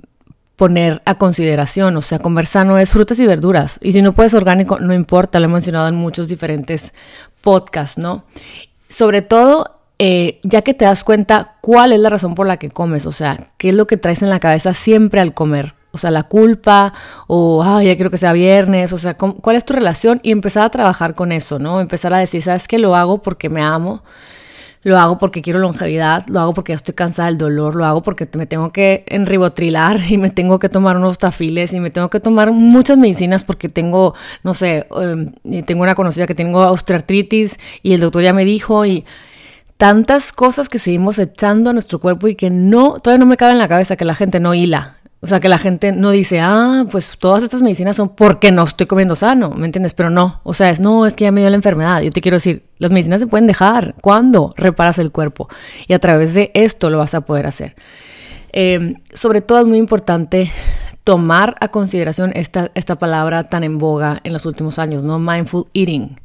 poner 0.58 1.02
a 1.06 1.18
consideración, 1.18 1.96
o 1.96 2.02
sea, 2.02 2.20
comer 2.20 2.46
sano 2.46 2.78
es 2.78 2.90
frutas 2.90 3.20
y 3.20 3.26
verduras, 3.26 3.78
y 3.82 3.94
si 3.94 4.02
no 4.02 4.12
puedes 4.12 4.34
orgánico, 4.34 4.80
no 4.80 4.94
importa, 4.94 5.40
lo 5.40 5.46
he 5.46 5.50
mencionado 5.50 5.88
en 5.88 5.96
muchos 5.96 6.28
diferentes 6.28 6.94
podcasts, 7.40 7.98
¿no? 7.98 8.26
Sobre 8.90 9.22
todo 9.22 9.77
eh, 10.00 10.40
ya 10.44 10.62
que 10.62 10.74
te 10.74 10.86
das 10.86 11.04
cuenta 11.04 11.56
cuál 11.62 11.92
es 11.92 12.00
la 12.00 12.10
razón 12.10 12.36
por 12.36 12.46
la 12.48 12.58
que 12.58 12.70
comes, 12.70 13.06
o 13.06 13.12
sea, 13.12 13.40
qué 13.58 13.70
es 13.70 13.76
lo 13.76 13.88
que 13.88 13.98
traes 13.98 14.22
en 14.22 14.30
la 14.30 14.40
cabeza 14.40 14.74
siempre 14.74 15.22
al 15.22 15.34
comer. 15.34 15.74
O 15.92 15.98
sea, 15.98 16.12
la 16.12 16.24
culpa, 16.24 16.92
o 17.26 17.64
ay, 17.64 17.88
ya 17.88 17.96
quiero 17.96 18.12
que 18.12 18.18
sea 18.18 18.32
viernes, 18.34 18.94
o 18.94 19.00
sea, 19.00 19.16
¿cuál 19.18 19.56
es 19.56 19.66
tu 19.66 19.74
relación? 19.74 20.20
Y 20.22 20.32
empezar 20.32 20.64
a 20.64 20.70
trabajar 20.70 21.16
con 21.16 21.32
eso, 21.32 21.58
¿no? 21.58 21.82
Empezar 21.82 22.14
a 22.14 22.20
decir, 22.20 22.44
¿sabes 22.44 22.68
qué? 22.68 22.78
Lo 22.78 22.96
hago 22.96 23.24
porque 23.24 23.50
me 23.50 23.62
amo, 23.64 24.04
lo 24.84 25.00
hago 25.00 25.18
porque 25.18 25.42
quiero 25.42 25.58
longevidad, 25.58 26.26
lo 26.28 26.40
hago 26.40 26.54
porque 26.54 26.74
ya 26.74 26.76
estoy 26.76 26.94
cansada 26.94 27.30
del 27.30 27.40
dolor, 27.40 27.76
lo 27.76 27.84
hago 27.84 28.04
porque 28.04 28.30
me 28.38 28.46
tengo 28.46 28.72
que 28.72 29.06
enribotrilar 29.08 30.00
y 30.08 30.20
me 30.20 30.30
tengo 30.30 30.60
que 30.60 30.70
tomar 30.70 30.98
unos 30.98 31.18
tafiles 31.18 31.74
y 31.74 31.80
me 31.80 31.90
tengo 31.90 32.10
que 32.10 32.20
tomar 32.20 32.52
muchas 32.52 32.98
medicinas 32.98 33.44
porque 33.44 33.68
tengo, 33.68 34.14
no 34.44 34.54
sé, 34.54 34.88
em, 35.02 35.34
tengo 35.64 35.82
una 35.82 35.96
conocida 35.96 36.28
que 36.28 36.36
tengo 36.36 36.60
osteoartritis 36.70 37.58
y 37.82 37.94
el 37.94 38.02
doctor 38.02 38.22
ya 38.22 38.34
me 38.34 38.46
dijo 38.46 38.86
y 38.86 39.04
tantas 39.78 40.34
cosas 40.34 40.70
que 40.70 40.80
seguimos 40.80 41.20
echando 41.20 41.70
a 41.70 41.74
nuestro 41.74 42.00
cuerpo 42.00 42.28
y 42.28 42.36
que 42.36 42.50
no, 42.50 43.00
todavía 43.00 43.20
no 43.20 43.30
me 43.30 43.38
cabe 43.38 43.54
en 43.54 43.60
la 43.60 43.68
cabeza 43.68 43.96
que 43.96 44.06
la 44.06 44.16
gente 44.16 44.40
no 44.40 44.54
hila. 44.54 44.98
O 45.20 45.26
sea, 45.26 45.40
que 45.40 45.50
la 45.50 45.58
gente 45.58 45.92
no 45.92 46.12
dice, 46.12 46.40
ah, 46.42 46.86
pues 46.92 47.18
todas 47.18 47.42
estas 47.42 47.64
medicinas 47.64 47.96
son 47.96 48.10
porque 48.10 48.52
no 48.52 48.64
estoy 48.64 48.86
comiendo 48.86 49.16
sano, 49.16 49.50
¿me 49.50 49.66
entiendes? 49.66 49.94
Pero 49.94 50.12
no, 50.12 50.42
o 50.44 50.54
sea, 50.54 50.70
es, 50.70 50.80
no, 50.80 51.08
es 51.08 51.16
que 51.16 51.24
ya 51.24 51.32
me 51.32 51.42
dio 51.42 51.50
la 51.50 51.56
enfermedad. 51.56 52.02
Yo 52.02 52.12
te 52.12 52.22
quiero 52.22 52.36
decir, 52.36 52.68
las 52.78 52.92
medicinas 52.92 53.20
se 53.20 53.28
pueden 53.28 53.48
dejar. 53.48 53.96
¿Cuándo 54.02 54.54
reparas 54.58 55.00
el 55.00 55.12
cuerpo? 55.12 55.50
Y 55.88 55.94
a 55.94 56.00
través 56.00 56.36
de 56.36 56.52
esto 56.54 56.92
lo 56.92 57.00
vas 57.00 57.16
a 57.16 57.22
poder 57.22 57.48
hacer. 57.48 57.76
Em, 58.52 58.94
sobre 59.12 59.42
todo 59.42 59.60
es 59.60 59.66
muy 59.66 59.80
importante 59.80 60.52
tomar 61.04 61.56
a 61.62 61.70
consideración 61.70 62.32
esta, 62.36 62.70
esta 62.76 62.98
palabra 62.98 63.46
tan 63.46 63.64
en 63.64 63.80
boga 63.80 64.20
en 64.24 64.34
los 64.34 64.46
últimos 64.46 64.78
años, 64.78 65.04
¿no? 65.04 65.18
Mindful 65.18 65.66
eating. 65.74 66.16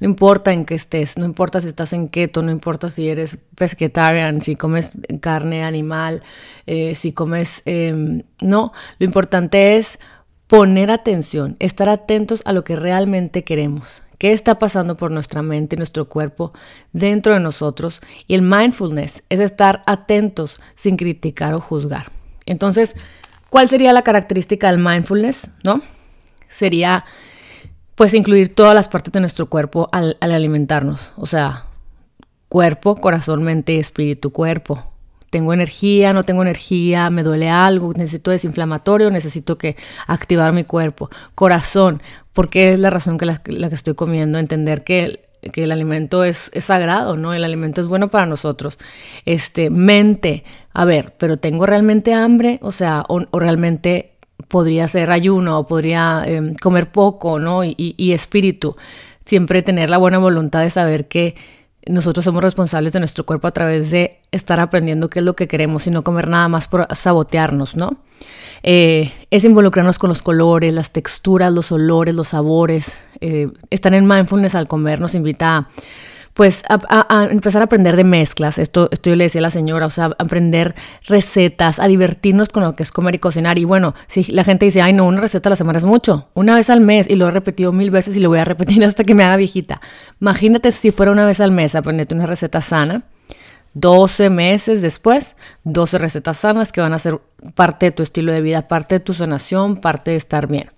No 0.00 0.08
importa 0.08 0.52
en 0.52 0.64
qué 0.64 0.74
estés, 0.74 1.18
no 1.18 1.24
importa 1.24 1.60
si 1.60 1.68
estás 1.68 1.92
en 1.92 2.08
keto, 2.08 2.42
no 2.42 2.50
importa 2.50 2.88
si 2.88 3.08
eres 3.08 3.38
pesquetarian, 3.54 4.40
si 4.40 4.56
comes 4.56 4.98
carne 5.20 5.64
animal, 5.64 6.22
eh, 6.66 6.94
si 6.94 7.12
comes... 7.12 7.62
Em, 7.64 8.22
no, 8.40 8.72
lo 8.98 9.06
importante 9.06 9.76
es 9.76 9.98
poner 10.46 10.90
atención, 10.90 11.56
estar 11.60 11.88
atentos 11.88 12.42
a 12.44 12.52
lo 12.52 12.64
que 12.64 12.76
realmente 12.76 13.44
queremos. 13.44 14.02
¿Qué 14.18 14.32
está 14.32 14.58
pasando 14.58 14.96
por 14.96 15.12
nuestra 15.12 15.42
mente 15.42 15.76
y 15.76 15.78
nuestro 15.78 16.08
cuerpo 16.08 16.52
dentro 16.92 17.34
de 17.34 17.40
nosotros? 17.40 18.00
Y 18.26 18.34
el 18.34 18.42
mindfulness 18.42 19.22
es 19.28 19.38
estar 19.38 19.84
atentos 19.86 20.60
sin 20.74 20.96
criticar 20.96 21.54
o 21.54 21.60
juzgar. 21.60 22.10
Entonces, 22.44 22.96
¿cuál 23.48 23.68
sería 23.68 23.92
la 23.92 24.02
característica 24.02 24.70
del 24.70 24.80
mindfulness? 24.80 25.50
¿No? 25.62 25.82
Sería 26.48 27.04
pues 27.98 28.14
incluir 28.14 28.54
todas 28.54 28.76
las 28.76 28.86
partes 28.86 29.12
de 29.12 29.18
nuestro 29.18 29.46
cuerpo 29.46 29.88
al, 29.90 30.16
alimentarnos. 30.20 31.10
O 31.16 31.26
sea, 31.26 31.64
cuerpo, 32.48 32.94
corazón, 33.00 33.42
mente, 33.42 33.80
espíritu, 33.80 34.30
cuerpo. 34.30 34.92
Tengo 35.30 35.52
energía, 35.52 36.12
no 36.12 36.22
tengo 36.22 36.42
energía, 36.42 37.10
me 37.10 37.24
duele 37.24 37.50
algo, 37.50 37.92
necesito 37.94 38.30
desinflamatorio, 38.30 39.10
necesito 39.10 39.58
que 39.58 39.76
activar 40.06 40.52
mi 40.52 40.62
cuerpo. 40.62 41.10
Corazón, 41.34 42.00
porque 42.32 42.72
es 42.72 42.78
la 42.78 42.88
razón 42.88 43.18
que 43.18 43.26
la, 43.26 43.42
que 43.42 43.74
estoy 43.74 43.94
comiendo, 43.94 44.38
entender 44.38 44.84
que 44.84 45.26
que 45.52 45.64
el 45.64 45.72
alimento 45.72 46.24
es, 46.24 46.50
sagrado, 46.58 47.16
¿no? 47.16 47.32
El 47.32 47.44
alimento 47.44 47.80
es 47.80 47.86
bueno 47.86 48.08
para 48.08 48.26
nosotros. 48.26 48.76
Este, 49.24 49.70
mente, 49.70 50.42
a 50.72 50.84
ver, 50.84 51.14
pero 51.16 51.36
tengo 51.36 51.64
realmente 51.64 52.12
hambre, 52.12 52.58
o 52.60 52.72
sea, 52.72 53.04
o 53.08 53.38
realmente 53.38 54.17
podría 54.48 54.88
ser 54.88 55.10
ayuno 55.10 55.66
podría 55.66 56.24
em, 56.26 56.54
comer 56.54 56.90
poco, 56.90 57.38
¿no? 57.38 57.62
Y, 57.64 58.12
espíritu. 58.12 58.76
Siempre 59.24 59.62
tener 59.62 59.90
la 59.90 59.98
buena 59.98 60.18
voluntad 60.18 60.62
de 60.62 60.70
saber 60.70 61.06
que 61.06 61.36
nosotros 61.86 62.24
somos 62.24 62.42
responsables 62.42 62.92
de 62.92 62.98
nuestro 62.98 63.24
cuerpo 63.24 63.46
a 63.46 63.52
través 63.52 63.90
de 63.90 64.20
estar 64.32 64.58
aprendiendo 64.60 65.08
qué 65.08 65.20
es 65.20 65.24
lo 65.24 65.36
que 65.36 65.48
queremos 65.48 65.86
y 65.86 65.90
no 65.90 66.02
comer 66.02 66.28
nada 66.28 66.48
más 66.48 66.66
por 66.66 66.86
sabotearnos, 66.94 67.76
¿no? 67.76 67.98
Eh, 68.62 69.12
es 69.30 69.44
involucrarnos 69.44 69.98
con 69.98 70.08
los 70.08 70.22
colores, 70.22 70.72
las 70.72 70.90
texturas, 70.90 71.52
los 71.52 71.70
olores, 71.70 72.14
los 72.14 72.28
sabores. 72.28 72.92
Eh, 73.20 73.48
estar 73.70 73.94
en 73.94 74.06
mindfulness 74.06 74.54
al 74.54 74.66
comer 74.66 75.00
nos 75.00 75.14
invita 75.14 75.56
a 75.56 75.68
pues 76.38 76.62
a, 76.68 77.28
empezar 77.32 77.62
a 77.62 77.64
aprender 77.64 77.96
de 77.96 78.04
mezclas. 78.04 78.58
Esto, 78.58 78.88
esto 78.92 79.10
yo 79.10 79.16
le 79.16 79.24
decía 79.24 79.40
a 79.40 79.42
la 79.42 79.50
señora, 79.50 79.86
o 79.86 79.90
sea, 79.90 80.12
aprender 80.20 80.76
recetas, 81.08 81.80
a 81.80 81.88
divertirnos 81.88 82.50
con 82.50 82.62
lo 82.62 82.74
que 82.74 82.84
es 82.84 82.92
comer 82.92 83.16
y 83.16 83.18
cocinar. 83.18 83.58
Y 83.58 83.64
bueno, 83.64 83.96
si 84.06 84.22
la 84.30 84.44
gente 84.44 84.64
dice, 84.64 84.80
ay, 84.80 84.92
no, 84.92 85.04
una 85.04 85.20
receta 85.20 85.48
a 85.48 85.50
la 85.50 85.56
semana 85.56 85.78
es 85.78 85.84
mucho, 85.84 86.28
una 86.34 86.54
vez 86.54 86.70
al 86.70 86.80
mes, 86.80 87.10
y 87.10 87.16
lo 87.16 87.26
he 87.26 87.32
repetido 87.32 87.72
mil 87.72 87.90
veces 87.90 88.16
y 88.16 88.20
lo 88.20 88.28
voy 88.28 88.38
a 88.38 88.44
repetir 88.44 88.84
hasta 88.84 89.02
que 89.02 89.16
me 89.16 89.24
haga 89.24 89.36
viejita. 89.36 89.80
Imagínate 90.20 90.70
si 90.70 90.92
fuera 90.92 91.10
una 91.10 91.26
vez 91.26 91.40
al 91.40 91.50
mes, 91.50 91.74
aprenderte 91.74 92.14
una 92.14 92.26
receta 92.26 92.60
sana. 92.60 93.02
12 93.74 94.30
meses 94.30 94.80
después, 94.80 95.34
12 95.64 95.98
recetas 95.98 96.36
sanas 96.36 96.70
que 96.70 96.80
van 96.80 96.92
a 96.92 97.00
ser 97.00 97.20
parte 97.56 97.86
de 97.86 97.90
tu 97.90 98.04
estilo 98.04 98.30
de 98.30 98.42
vida, 98.42 98.68
parte 98.68 98.94
de 98.94 99.00
tu 99.00 99.12
sanación, 99.12 99.78
parte 99.78 100.12
de 100.12 100.18
estar 100.18 100.46
bien. 100.46 100.70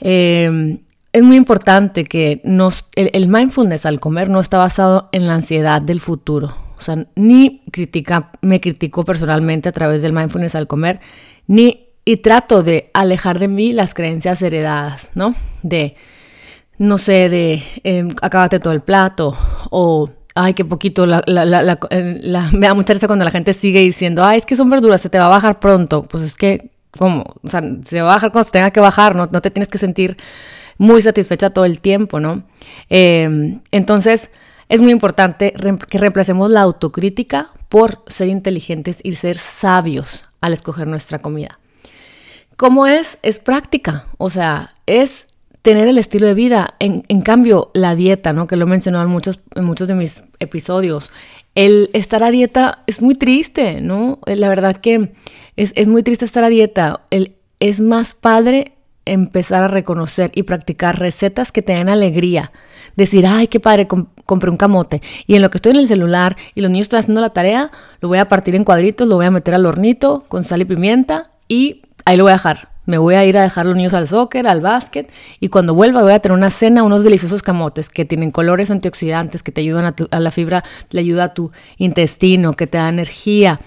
Eh, 0.00 0.80
es 1.16 1.22
muy 1.22 1.36
importante 1.36 2.04
que 2.04 2.42
nos, 2.44 2.84
el, 2.94 3.28
mindfulness 3.28 3.86
al 3.86 4.00
comer 4.00 4.28
no 4.28 4.38
está 4.38 4.58
basado 4.58 5.08
en 5.12 5.26
la 5.26 5.32
ansiedad 5.32 5.80
del 5.80 5.98
futuro. 5.98 6.54
O 6.76 6.80
sea, 6.82 7.06
ni 7.14 7.62
critica, 7.72 8.32
me 8.42 8.60
critico 8.60 9.02
personalmente 9.02 9.70
a 9.70 9.72
través 9.72 10.02
del 10.02 10.12
mindfulness 10.12 10.54
al 10.56 10.66
comer, 10.66 11.00
ni 11.46 11.86
y 12.04 12.18
trato 12.18 12.62
de 12.62 12.90
alejar 12.92 13.38
de 13.38 13.48
mí 13.48 13.72
las 13.72 13.94
creencias 13.94 14.42
heredadas, 14.42 15.10
¿no? 15.14 15.34
De, 15.62 15.96
no 16.76 16.98
sé, 16.98 17.30
de 17.30 17.62
eh, 17.82 18.06
acábate 18.20 18.60
todo 18.60 18.74
el 18.74 18.82
plato 18.82 19.34
o 19.70 20.10
ay, 20.34 20.52
qué 20.52 20.66
poquito, 20.66 21.06
la, 21.06 21.22
la, 21.26 21.46
la, 21.46 21.78
me 22.52 22.66
da 22.66 22.74
mucha 22.74 22.92
risa 22.92 23.06
cuando 23.06 23.24
la 23.24 23.30
gente 23.30 23.54
sigue 23.54 23.80
diciendo, 23.80 24.22
ay, 24.22 24.36
es 24.36 24.44
que 24.44 24.54
son 24.54 24.68
verduras, 24.68 25.00
se 25.00 25.08
te 25.08 25.18
va 25.18 25.28
a 25.28 25.30
bajar 25.30 25.60
pronto. 25.60 26.02
Pues 26.02 26.22
es 26.24 26.36
que, 26.36 26.72
¿cómo? 26.90 27.24
O 27.42 27.48
sea, 27.48 27.62
se 27.84 28.02
va 28.02 28.10
a 28.10 28.14
bajar 28.16 28.32
cuando 28.32 28.44
se 28.44 28.52
tenga 28.52 28.70
que 28.70 28.80
bajar, 28.80 29.16
no, 29.16 29.30
no 29.32 29.40
te 29.40 29.50
tienes 29.50 29.68
que 29.68 29.78
sentir 29.78 30.18
muy 30.78 31.02
satisfecha 31.02 31.50
todo 31.50 31.64
el 31.64 31.80
tiempo, 31.80 32.20
¿no? 32.20 32.44
Em, 32.88 33.60
entonces, 33.70 34.30
es 34.68 34.80
muy 34.80 34.90
importante 34.90 35.54
que 35.88 35.98
reemplacemos 35.98 36.50
la 36.50 36.62
autocrítica 36.62 37.50
por 37.68 38.02
ser 38.06 38.28
inteligentes 38.28 38.98
y 39.02 39.12
ser 39.12 39.38
sabios 39.38 40.24
al 40.40 40.52
escoger 40.52 40.86
nuestra 40.86 41.18
comida. 41.18 41.58
¿Cómo 42.56 42.86
es? 42.86 43.18
Es 43.22 43.38
práctica, 43.38 44.06
o 44.18 44.30
sea, 44.30 44.74
es 44.86 45.26
tener 45.62 45.88
el 45.88 45.98
estilo 45.98 46.26
de 46.26 46.34
vida. 46.34 46.74
En, 46.78 47.02
cambio, 47.22 47.70
la 47.74 47.94
dieta, 47.94 48.32
¿no? 48.32 48.46
Que 48.46 48.56
lo 48.56 48.66
he 48.72 48.74
en 48.74 49.08
muchos, 49.08 49.40
en 49.54 49.64
muchos 49.64 49.88
de 49.88 49.94
mis 49.94 50.22
episodios, 50.38 51.10
el 51.54 51.90
estar 51.92 52.22
a 52.22 52.30
dieta 52.30 52.82
es 52.86 53.02
muy 53.02 53.14
triste, 53.14 53.80
¿no? 53.80 54.20
La 54.26 54.48
verdad 54.48 54.76
que 54.76 55.12
es, 55.56 55.72
es 55.74 55.88
muy 55.88 56.02
triste 56.02 56.24
estar 56.24 56.44
a 56.44 56.48
dieta. 56.48 57.00
El, 57.10 57.36
es 57.60 57.80
más 57.80 58.14
padre 58.14 58.75
empezar 59.06 59.62
a 59.62 59.68
reconocer 59.68 60.30
y 60.34 60.42
practicar 60.42 60.98
recetas 60.98 61.52
que 61.52 61.62
te 61.62 61.72
den 61.72 61.88
alegría. 61.88 62.52
Decir, 62.96 63.26
ay, 63.26 63.46
qué 63.46 63.60
padre, 63.60 63.86
compré 63.86 64.50
un 64.50 64.56
camote. 64.56 65.00
Y 65.26 65.36
en 65.36 65.42
lo 65.42 65.50
que 65.50 65.58
estoy 65.58 65.72
en 65.72 65.78
el 65.78 65.88
celular 65.88 66.36
y 66.54 66.60
los 66.60 66.70
niños 66.70 66.86
están 66.86 67.00
haciendo 67.00 67.20
la 67.20 67.30
tarea, 67.30 67.70
lo 68.00 68.08
voy 68.08 68.18
a 68.18 68.28
partir 68.28 68.54
en 68.54 68.64
cuadritos, 68.64 69.08
lo 69.08 69.16
voy 69.16 69.26
a 69.26 69.30
meter 69.30 69.54
al 69.54 69.64
hornito 69.64 70.24
con 70.28 70.44
sal 70.44 70.60
y 70.60 70.64
pimienta 70.66 71.30
y 71.48 71.82
ahí 72.04 72.16
lo 72.16 72.24
voy 72.24 72.32
a 72.32 72.34
dejar. 72.34 72.75
Me 72.86 72.98
voy 72.98 73.14
a 73.16 73.24
ir 73.24 73.36
a 73.36 73.42
dejar 73.42 73.66
los 73.66 73.76
niños 73.76 73.94
al 73.94 74.06
soccer, 74.06 74.46
al 74.46 74.60
básquet 74.60 75.10
y 75.40 75.48
cuando 75.48 75.74
vuelva 75.74 76.02
voy 76.02 76.12
a 76.12 76.20
tener 76.20 76.36
una 76.36 76.50
cena, 76.50 76.82
unos 76.82 77.04
deliciosos 77.04 77.42
camotes 77.42 77.90
que 77.90 78.04
tienen 78.04 78.30
colores 78.30 78.70
antioxidantes, 78.70 79.42
que 79.42 79.52
te 79.52 79.60
ayudan 79.60 79.86
a, 79.86 79.94
a 80.10 80.20
la 80.20 80.30
fibra, 80.30 80.64
le 80.90 81.00
ayuda 81.00 81.24
a 81.24 81.34
tu 81.34 81.50
intestino, 81.78 82.52
que 82.54 82.66
te 82.66 82.78
da 82.78 82.88
energía. 82.88 83.60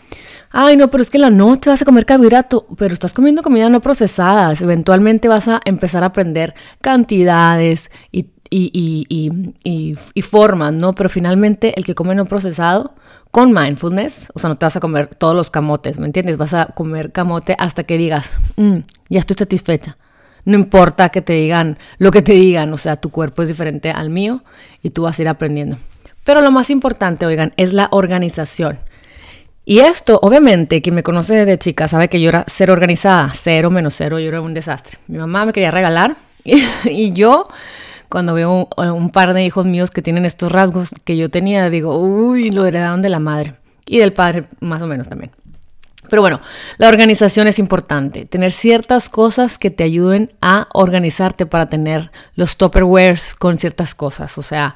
Ay, 0.52 0.78
no, 0.78 0.90
pero 0.90 1.04
es 1.04 1.10
que 1.10 1.18
en 1.18 1.22
la 1.22 1.30
noche 1.30 1.70
vas 1.70 1.82
a 1.82 1.86
comer 1.86 2.06
carbohidrato, 2.06 2.66
pero 2.76 2.94
estás 2.94 3.14
comiendo 3.14 3.44
comida 3.44 3.70
no 3.70 3.82
procesada. 3.82 4.52
Eventualmente 4.60 5.28
vas 5.28 5.48
a 5.48 5.62
empezar 5.66 6.04
a 6.04 6.08
aprender 6.08 6.56
cantidades 6.82 7.92
y, 8.12 8.30
y, 8.50 9.06
y, 9.10 9.96
y 10.14 10.22
formas, 10.22 10.74
¿no? 10.74 10.94
Pero 10.94 11.10
finalmente 11.10 11.74
el 11.78 11.86
que 11.86 11.96
come 11.96 12.16
no 12.16 12.26
procesado 12.26 12.94
con 13.32 13.54
mindfulness, 13.54 14.32
o 14.34 14.40
sea, 14.40 14.50
no 14.50 14.58
te 14.58 14.66
vas 14.66 14.76
a 14.76 14.80
comer 14.80 15.08
todos 15.08 15.36
los 15.36 15.52
camotes, 15.52 16.00
¿me 16.00 16.08
entiendes? 16.08 16.38
Vas 16.38 16.54
a 16.54 16.68
comer 16.68 17.12
camote 17.12 17.56
hasta 17.60 17.84
que 17.84 17.98
digas, 17.98 18.32
mm, 18.56 18.78
ya 19.10 19.20
estoy 19.20 19.36
satisfecha. 19.38 19.98
No 20.46 20.56
importa 20.56 21.10
que 21.10 21.22
te 21.22 21.34
digan 21.34 21.78
lo 21.98 22.12
que 22.12 22.22
te 22.22 22.34
digan, 22.34 22.74
o 22.74 22.78
sea, 22.78 22.96
tu 22.96 23.12
cuerpo 23.12 23.44
es 23.44 23.50
diferente 23.50 23.92
al 23.92 24.10
mío 24.10 24.44
y 24.82 24.90
tú 24.90 25.04
vas 25.04 25.20
a 25.20 25.22
ir 25.22 25.28
aprendiendo. 25.28 25.78
Pero 26.24 26.42
lo 26.42 26.52
más 26.52 26.70
importante, 26.70 27.26
oigan, 27.26 27.54
es 27.58 27.74
la 27.74 27.88
organización. 27.92 28.80
Y 29.66 29.80
esto, 29.80 30.20
obviamente, 30.24 30.82
quien 30.82 30.96
me 30.96 31.04
conoce 31.04 31.36
desde 31.36 31.60
chica 31.60 31.88
sabe 31.88 32.08
que 32.08 32.20
yo 32.20 32.30
era 32.30 32.46
cero 32.48 32.74
organizada, 32.74 33.32
cero 33.36 33.70
menos 33.70 33.94
cero, 33.96 34.18
yo 34.18 34.30
era 34.30 34.42
un 34.42 34.56
desastre. 34.56 34.98
Mi 35.08 35.20
mamá 35.20 35.46
me 35.46 35.54
quería 35.54 35.70
regalar 35.70 36.18
y 36.86 37.14
yo 37.14 37.48
cuando 38.10 38.34
veo 38.34 38.68
un, 38.78 39.10
par 39.12 39.34
de 39.34 39.46
hijos 39.46 39.66
míos 39.66 39.92
que 39.92 40.02
tienen 40.02 40.26
estos 40.26 40.52
rasgos 40.52 40.90
que 41.04 41.16
yo 41.16 41.30
tenía, 41.30 41.70
digo, 41.70 41.98
uy, 41.98 42.52
lo 42.52 42.66
heredaron 42.66 43.02
de 43.02 43.10
la 43.10 43.20
madre 43.20 43.56
y 43.86 44.00
del 44.00 44.14
padre 44.14 44.46
más 44.60 44.82
o 44.82 44.88
menos 44.88 45.08
también. 45.08 45.32
Pero 46.10 46.24
bueno, 46.24 46.42
la 46.78 46.90
organización 46.90 47.48
es 47.48 47.60
importante. 47.60 48.26
Tener 48.26 48.52
ciertas 48.52 49.10
cosas 49.10 49.60
que 49.60 49.70
te 49.70 49.84
ayuden 49.84 50.32
a 50.42 50.68
organizarte 50.74 51.46
para 51.46 51.68
tener 51.68 52.12
los 52.34 52.58
topperwares 52.58 53.36
con 53.36 53.60
ciertas 53.60 53.94
cosas. 53.94 54.38
O 54.40 54.42
sea, 54.42 54.76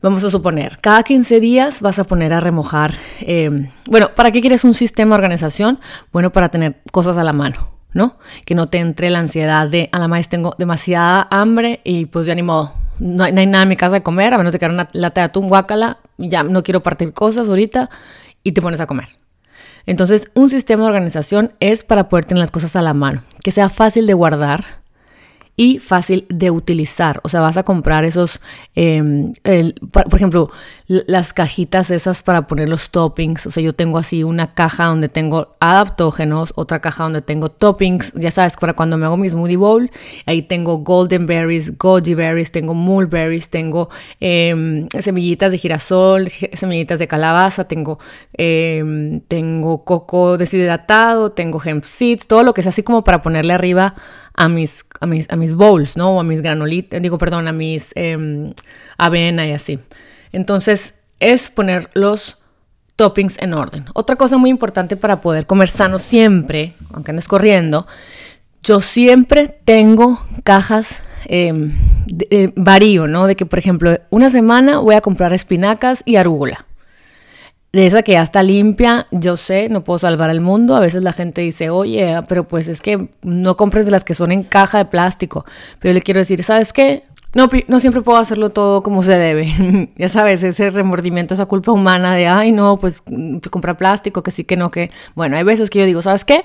vamos 0.00 0.24
a 0.24 0.30
suponer, 0.30 0.78
cada 0.80 1.02
15 1.02 1.40
días 1.40 1.82
vas 1.82 1.98
a 1.98 2.04
poner 2.04 2.32
a 2.32 2.40
remojar. 2.40 2.94
Eh, 3.20 3.68
bueno, 3.84 4.10
¿para 4.14 4.32
qué 4.32 4.40
quieres 4.40 4.64
un 4.64 4.72
sistema 4.72 5.16
de 5.16 5.22
organización? 5.22 5.80
Bueno, 6.12 6.32
para 6.32 6.48
tener 6.48 6.80
cosas 6.90 7.18
a 7.18 7.24
la 7.24 7.34
mano. 7.34 7.73
¿No? 7.94 8.18
Que 8.44 8.54
no 8.54 8.68
te 8.68 8.78
entre 8.78 9.08
la 9.08 9.20
ansiedad 9.20 9.68
de, 9.68 9.88
a 9.92 9.98
la 9.98 10.08
más 10.08 10.28
tengo 10.28 10.54
demasiada 10.58 11.26
hambre 11.30 11.80
y 11.84 12.06
pues 12.06 12.26
ya 12.26 12.34
ni 12.34 12.42
modo, 12.42 12.74
no 12.98 13.24
hay, 13.24 13.32
nada 13.32 13.62
en 13.62 13.68
mi 13.68 13.76
casa 13.76 13.94
de 13.94 14.02
comer, 14.02 14.34
a 14.34 14.38
menos 14.38 14.52
de 14.52 14.58
que 14.58 14.66
una 14.66 14.88
lata 14.92 15.22
de 15.22 15.24
atún, 15.26 15.48
guácala, 15.48 15.98
ya 16.18 16.42
no 16.42 16.62
quiero 16.62 16.82
partir 16.82 17.12
cosas 17.12 17.48
ahorita 17.48 17.88
y 18.42 18.52
te 18.52 18.60
pones 18.60 18.80
a 18.80 18.86
comer. 18.86 19.08
Entonces, 19.86 20.30
un 20.34 20.48
sistema 20.48 20.84
de 20.84 20.88
organización 20.88 21.52
es 21.60 21.84
para 21.84 22.08
poder 22.08 22.24
tener 22.24 22.40
las 22.40 22.50
cosas 22.50 22.74
a 22.76 22.82
la 22.82 22.94
mano, 22.94 23.22
que 23.42 23.52
sea 23.52 23.68
fácil 23.68 24.06
de 24.06 24.14
guardar, 24.14 24.83
y 25.56 25.78
fácil 25.78 26.26
de 26.28 26.50
utilizar. 26.50 27.20
O 27.22 27.28
sea, 27.28 27.40
vas 27.40 27.56
a 27.56 27.62
comprar 27.62 28.04
esos, 28.04 28.40
em, 28.74 29.32
por 29.92 30.16
ejemplo, 30.16 30.50
las 30.86 31.32
cajitas 31.32 31.90
esas 31.90 32.22
para 32.22 32.46
poner 32.46 32.68
los 32.68 32.90
toppings. 32.90 33.46
O 33.46 33.50
sea, 33.50 33.62
yo 33.62 33.72
tengo 33.72 33.98
así 33.98 34.24
una 34.24 34.54
caja 34.54 34.86
donde 34.86 35.08
tengo 35.08 35.56
adaptógenos, 35.60 36.52
otra 36.56 36.80
caja 36.80 37.04
donde 37.04 37.22
tengo 37.22 37.48
toppings. 37.48 38.12
Ya 38.14 38.30
sabes, 38.30 38.56
para 38.56 38.74
cuando 38.74 38.98
me 38.98 39.06
hago 39.06 39.16
mi 39.16 39.30
smoothie 39.30 39.56
bowl, 39.56 39.90
ahí 40.26 40.42
tengo 40.42 40.78
golden 40.78 41.26
berries, 41.26 41.78
goji 41.78 42.14
berries, 42.14 42.50
tengo 42.50 42.74
mulberries, 42.74 43.48
tengo 43.48 43.88
em, 44.20 44.88
semillitas 44.88 45.52
de 45.52 45.58
girasol, 45.58 46.28
semillitas 46.52 46.98
de 46.98 47.06
calabaza, 47.06 47.64
tengo, 47.64 47.98
em, 48.32 49.20
tengo 49.20 49.84
coco 49.84 50.36
deshidratado, 50.36 51.30
tengo 51.30 51.62
hemp 51.64 51.84
seeds, 51.84 52.26
todo 52.26 52.42
lo 52.42 52.54
que 52.54 52.60
es 52.60 52.66
así 52.66 52.82
como 52.82 53.04
para 53.04 53.22
ponerle 53.22 53.52
arriba 53.52 53.94
a 54.34 54.48
mis, 54.48 54.84
a 55.00 55.06
mis, 55.06 55.30
a 55.30 55.36
mis 55.36 55.54
bowls, 55.54 55.96
¿no? 55.96 56.10
O 56.10 56.20
a 56.20 56.24
mis 56.24 56.42
granolitas, 56.42 57.00
digo, 57.00 57.18
perdón, 57.18 57.48
a 57.48 57.52
mis 57.52 57.92
eh, 57.94 58.52
avena 58.98 59.46
y 59.46 59.52
así. 59.52 59.78
Entonces, 60.32 60.96
es 61.20 61.48
poner 61.48 61.90
los 61.94 62.38
toppings 62.96 63.40
en 63.40 63.54
orden. 63.54 63.84
Otra 63.94 64.16
cosa 64.16 64.36
muy 64.36 64.50
importante 64.50 64.96
para 64.96 65.20
poder 65.20 65.46
comer 65.46 65.68
sano 65.68 65.98
siempre, 65.98 66.74
aunque 66.92 67.10
andes 67.10 67.28
corriendo, 67.28 67.86
yo 68.62 68.80
siempre 68.80 69.60
tengo 69.64 70.18
cajas 70.42 71.00
eh, 71.26 71.52
de, 72.06 72.52
varío, 72.56 73.06
¿no? 73.06 73.26
De 73.26 73.36
que, 73.36 73.46
por 73.46 73.58
ejemplo, 73.58 73.98
una 74.10 74.30
semana 74.30 74.78
voy 74.78 74.94
a 74.94 75.00
comprar 75.00 75.32
espinacas 75.32 76.02
y 76.04 76.16
arúgula 76.16 76.66
de 77.74 77.88
esa 77.88 78.02
que 78.02 78.12
ya 78.12 78.22
está 78.22 78.44
limpia, 78.44 79.08
yo 79.10 79.36
sé, 79.36 79.68
no 79.68 79.82
puedo 79.82 79.98
salvar 79.98 80.30
el 80.30 80.40
mundo. 80.40 80.76
A 80.76 80.80
veces 80.80 81.02
la 81.02 81.12
gente 81.12 81.40
dice, 81.40 81.70
oye, 81.70 82.22
pero 82.28 82.46
pues 82.46 82.68
es 82.68 82.80
que 82.80 83.08
no 83.22 83.56
compres 83.56 83.84
de 83.84 83.90
las 83.90 84.04
que 84.04 84.14
son 84.14 84.30
en 84.30 84.44
caja 84.44 84.78
de 84.78 84.84
plástico. 84.84 85.44
Pero 85.80 85.90
yo 85.90 85.94
le 85.94 86.02
quiero 86.02 86.20
decir, 86.20 86.44
¿sabes 86.44 86.72
qué? 86.72 87.02
No, 87.34 87.48
no 87.66 87.80
siempre 87.80 88.00
puedo 88.00 88.18
hacerlo 88.18 88.50
todo 88.50 88.84
como 88.84 89.02
se 89.02 89.18
debe. 89.18 89.90
ya 89.96 90.08
sabes, 90.08 90.44
ese 90.44 90.70
remordimiento, 90.70 91.34
esa 91.34 91.46
culpa 91.46 91.72
humana 91.72 92.14
de, 92.14 92.28
ay, 92.28 92.52
no, 92.52 92.76
pues 92.76 93.02
comprar 93.50 93.76
plástico, 93.76 94.22
que 94.22 94.30
sí, 94.30 94.44
que 94.44 94.56
no, 94.56 94.70
que... 94.70 94.92
Bueno, 95.16 95.36
hay 95.36 95.42
veces 95.42 95.68
que 95.68 95.80
yo 95.80 95.84
digo, 95.84 96.00
¿sabes 96.00 96.24
qué? 96.24 96.44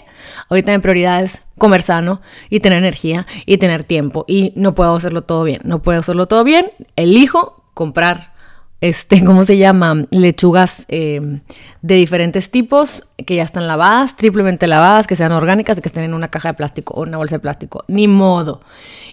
Ahorita 0.49 0.71
mi 0.71 0.79
prioridad 0.79 1.21
es 1.21 1.43
comer 1.59 1.83
sano 1.83 2.21
y 2.49 2.59
tener 2.59 2.79
energía 2.79 3.27
y 3.45 3.59
tener 3.59 3.83
tiempo. 3.83 4.25
Y 4.27 4.51
no 4.55 4.73
puedo 4.73 4.95
hacerlo 4.95 5.21
todo 5.21 5.43
bien. 5.43 5.61
No 5.63 5.79
puedo 5.83 5.99
hacerlo 5.99 6.25
todo 6.25 6.43
bien. 6.43 6.71
Elijo 6.95 7.65
comprar 7.75 8.38
este, 8.81 9.23
¿cómo 9.25 9.43
se 9.43 9.57
llama? 9.57 10.05
Lechugas 10.11 10.85
eh, 10.87 11.41
de 11.81 11.95
diferentes 11.95 12.51
tipos 12.51 13.08
que 13.25 13.35
ya 13.35 13.43
están 13.43 13.67
lavadas, 13.67 14.15
triplemente 14.15 14.67
lavadas, 14.67 15.07
que 15.07 15.15
sean 15.15 15.31
orgánicas, 15.31 15.79
que 15.79 15.87
estén 15.87 16.03
en 16.03 16.13
una 16.13 16.27
caja 16.27 16.49
de 16.49 16.53
plástico 16.55 16.93
o 16.95 17.03
una 17.03 17.17
bolsa 17.17 17.35
de 17.35 17.39
plástico. 17.39 17.83
Ni 17.87 18.07
modo. 18.07 18.61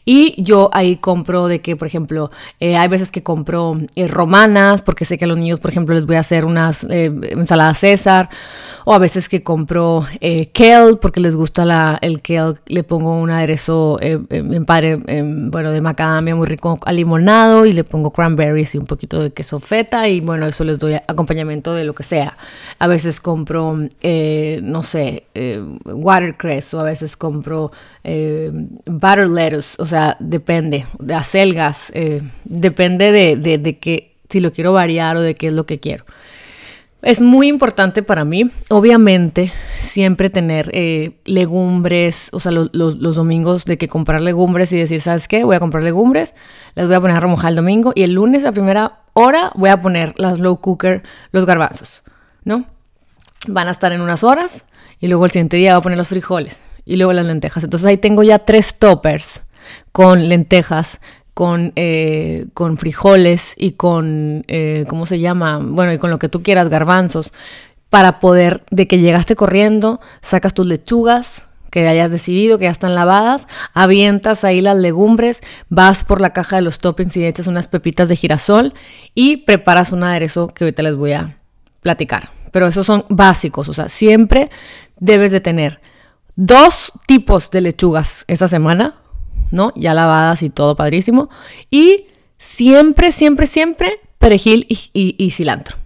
Y 0.09 0.41
yo 0.41 0.71
ahí 0.73 0.99
compro 0.99 1.49
de 1.49 1.61
que, 1.61 1.75
por 1.75 1.89
ejemplo, 1.89 2.31
eh, 2.61 2.77
hay 2.77 2.87
veces 2.87 3.11
que 3.11 3.25
compro 3.25 3.77
eh, 3.97 4.07
romanas, 4.07 4.83
porque 4.83 5.05
sé 5.05 5.19
que 5.19 5.25
a 5.25 5.29
los 5.29 5.37
niños, 5.37 5.59
por 5.59 5.73
ejemplo, 5.73 5.97
les 5.97 6.07
voy 6.07 6.15
a 6.15 6.21
hacer 6.21 6.45
unas 6.45 6.87
ensaladas 6.89 7.79
César, 7.79 8.29
o 8.85 8.95
a 8.95 8.99
veces 8.99 9.29
que 9.29 9.43
compro 9.43 10.07
kale, 10.55 10.97
porque 11.03 11.19
les 11.19 11.35
gusta 11.35 11.65
la, 11.65 11.99
el 12.01 12.23
kale, 12.23 12.55
le 12.69 12.85
pongo 12.85 13.19
un 13.19 13.33
aderezo 13.33 13.99
en 14.01 14.65
padre, 14.65 14.97
bueno, 15.51 15.73
de 15.73 15.81
macadamia 15.81 16.37
muy 16.37 16.47
rico 16.47 16.79
al 16.85 16.95
limonado, 16.95 17.67
y 17.67 17.73
le 17.73 17.83
pongo 17.83 18.13
cranberries 18.13 18.77
y 18.77 18.79
un 18.79 18.87
poquito 18.87 19.21
de 19.21 19.33
queso 19.33 19.59
feta, 19.59 20.07
y 20.07 20.21
bueno, 20.21 20.47
eso 20.47 20.63
les 20.63 20.79
doy 20.79 20.95
acompañamiento 20.95 21.75
de 21.75 21.85
lo 21.85 21.97
que 21.97 22.05
sea. 22.05 22.37
A 22.79 22.87
veces 22.87 23.21
compro, 23.21 23.77
eh, 24.01 24.61
no 24.63 24.83
sé, 24.83 25.25
eh, 25.35 25.63
watercress 25.85 26.75
o 26.75 26.81
a 26.81 26.85
veces 26.85 27.17
compro 27.17 27.73
eh, 28.05 28.51
butter 28.85 29.29
lettuce, 29.29 29.77
o 29.79 29.85
sea, 29.85 30.17
depende, 30.21 30.87
de 30.99 31.15
acelgas, 31.15 31.93
depende 32.45 33.13
de, 33.13 33.59
de, 33.59 33.79
que 33.79 34.17
si 34.29 34.41
lo 34.41 34.53
quiero 34.53 34.73
variar 34.73 35.17
o 35.17 35.23
de 35.23 35.35
qué 35.35 35.49
es 35.49 35.53
lo 35.53 35.67
que 35.67 35.81
quiero. 35.81 36.05
Es 37.03 37.21
muy 37.21 37.47
importante 37.47 38.03
para 38.03 38.25
mí, 38.25 38.51
obviamente, 38.71 39.53
siempre 39.77 40.31
tener 40.31 40.73
legumbres, 41.25 42.31
o 42.33 42.41
sea, 42.41 42.53
los, 42.53 42.71
los, 42.73 43.17
domingos 43.17 43.65
de 43.65 43.79
que 43.79 43.87
comprar 43.87 44.21
legumbres 44.21 44.73
y 44.73 44.77
decir, 44.77 45.01
¿sabes 45.01 45.29
qué? 45.29 45.45
Voy 45.45 45.57
a 45.57 45.61
comprar 45.61 45.85
legumbres, 45.85 46.35
las 46.75 46.87
voy 46.87 46.97
a 46.97 47.01
poner 47.01 47.17
a 47.17 47.21
remojar 47.21 47.51
el 47.51 47.57
domingo 47.57 47.93
y 47.95 48.03
el 48.03 48.13
lunes 48.13 48.45
a 48.45 48.53
primera 48.53 49.01
hora 49.13 49.53
voy 49.55 49.71
a 49.71 49.81
poner 49.81 50.15
las 50.17 50.39
low 50.41 50.61
cooker, 50.61 51.03
los 51.33 51.47
garbanzos. 51.47 52.03
¿no? 52.47 52.65
Van 53.47 53.69
a 53.69 53.71
estar 53.71 53.93
en 53.93 54.01
unas 54.01 54.25
horas 54.25 54.65
y 55.01 55.09
luego 55.09 55.25
el 55.25 55.31
siguiente 55.31 55.57
día 55.57 55.73
voy 55.75 55.81
a 55.81 55.83
poner 55.83 55.99
los 55.99 56.09
frijoles 56.09 56.59
y 56.85 56.97
luego 56.97 57.13
las 57.13 57.27
lentejas. 57.27 57.65
Entonces 57.65 57.87
ahí 57.87 57.97
tengo 57.97 58.23
ya 58.23 58.39
tres 58.41 58.79
toppers 58.79 59.41
con 59.93 60.29
lentejas, 60.29 61.01
con, 61.35 61.73
eh, 61.77 62.47
con 62.55 62.79
frijoles 62.79 63.55
y 63.57 63.73
con, 63.73 64.45
eh, 64.49 64.87
¿cómo 64.89 65.05
se 65.05 65.19
llama? 65.19 65.59
Bueno, 65.63 65.93
y 65.93 65.99
con 65.99 66.11
lo 66.11 66.19
que 66.19 66.29
tú 66.29 66.43
quieras, 66.43 66.71
garbanzos, 66.71 67.33
para 67.91 68.19
poder, 68.19 68.63
de 68.71 68.89
que 68.89 68.99
llegaste 68.99 69.37
corriendo, 69.37 70.01
sacas 70.23 70.55
tus 70.55 70.67
lechugas, 70.67 71.43
que 71.71 71.87
hayas 71.87 72.11
decidido, 72.11 72.59
que 72.59 72.65
ya 72.65 72.71
están 72.71 72.95
lavadas, 72.95 73.47
avientas 73.75 74.45
ahí 74.45 74.63
las 74.63 74.79
legumbres, 74.79 75.43
vas 75.69 76.05
por 76.05 76.21
la 76.23 76.33
caja 76.33 76.57
de 76.57 76.63
los 76.63 76.79
toppings 76.79 77.17
y 77.19 77.27
echas 77.27 77.47
unas 77.47 77.69
pepitas 77.69 78.09
de 78.09 78.17
girasol 78.17 78.73
y 79.15 79.39
preparas 79.39 79.93
un 79.93 80.03
aderezo 80.03 80.49
que 80.49 80.65
ahorita 80.65 80.83
les 80.83 80.97
voy 80.97 81.13
a 81.13 81.37
platicar. 81.83 82.36
Pero 82.57 82.69
esos 82.69 82.87
son 82.87 83.05
básicos, 83.11 83.69
o 83.69 83.75
sea, 83.75 83.91
siempre 83.91 84.49
debes 84.99 85.31
de 85.31 85.43
tener 85.43 85.79
dos 86.37 86.91
tipos 87.07 87.51
de 87.51 87.61
lechugas 87.61 88.25
esa 88.29 88.49
semana, 88.49 88.95
¿no? 89.51 89.75
Ya 89.77 89.93
lavadas 89.93 90.43
y 90.43 90.49
todo 90.49 90.75
padrísimo. 90.75 91.29
Y 91.71 92.07
siempre, 92.39 93.13
siempre, 93.13 93.47
siempre 93.47 94.01
perejil 94.17 94.67
y, 94.71 95.31
cilantro. 95.33 95.77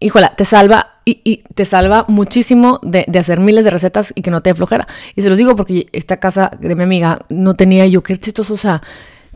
Híjola, 0.00 0.34
te 0.34 0.46
salva 0.46 0.94
y, 1.04 1.42
te 1.54 1.66
salva 1.66 2.06
muchísimo 2.08 2.80
de, 2.82 3.04
hacer 3.18 3.38
miles 3.38 3.64
de 3.64 3.70
recetas 3.70 4.14
y 4.16 4.22
que 4.22 4.30
no 4.30 4.40
te 4.40 4.48
dé 4.48 4.54
flojera. 4.54 4.88
Y 5.14 5.20
se 5.20 5.28
los 5.28 5.36
digo 5.36 5.54
porque 5.56 5.88
esta 5.92 6.20
casa 6.20 6.52
de 6.58 6.74
mi 6.74 6.84
amiga 6.84 7.18
no 7.28 7.52
tenía 7.52 7.86
yo, 7.86 8.02
qué 8.02 8.16
chistoso, 8.16 8.54
o 8.54 8.56
sea, 8.56 8.80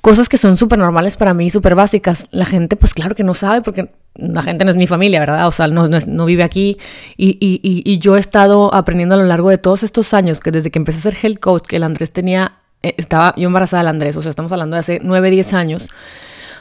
cosas 0.00 0.28
que 0.28 0.36
son 0.36 0.56
súper 0.56 0.78
normales 0.78 1.16
para 1.16 1.34
mí, 1.34 1.50
súper 1.50 1.74
básicas. 1.74 2.28
La 2.30 2.44
gente, 2.44 2.76
pues 2.76 2.94
claro 2.94 3.14
que 3.14 3.24
no 3.24 3.34
sabe 3.34 3.62
porque 3.62 3.90
la 4.14 4.42
gente 4.42 4.64
no 4.64 4.70
es 4.70 4.76
mi 4.76 4.86
familia, 4.86 5.20
¿verdad? 5.20 5.46
O 5.46 5.52
sea, 5.52 5.68
no, 5.68 5.86
no, 5.86 6.24
vive 6.24 6.42
aquí. 6.42 6.78
Y, 7.16 7.38
y, 7.40 7.98
yo 7.98 8.16
he 8.16 8.20
estado 8.20 8.74
aprendiendo 8.74 9.14
a 9.14 9.18
lo 9.18 9.24
largo 9.24 9.50
de 9.50 9.58
todos 9.58 9.82
estos 9.82 10.12
años, 10.14 10.40
que 10.40 10.50
desde 10.50 10.70
que 10.70 10.78
empecé 10.78 10.98
a 10.98 11.02
ser 11.02 11.16
health 11.22 11.38
coach, 11.38 11.66
que 11.66 11.76
el 11.76 11.84
Andrés 11.84 12.12
tenía, 12.12 12.58
eh, 12.82 12.94
estaba 12.98 13.34
yo 13.36 13.46
embarazada 13.46 13.82
del 13.82 13.88
Andrés, 13.88 14.16
o 14.16 14.22
sea, 14.22 14.30
estamos 14.30 14.50
hablando 14.52 14.74
de 14.74 14.80
hace 14.80 15.00
9, 15.02 15.30
10 15.30 15.52
años, 15.54 15.88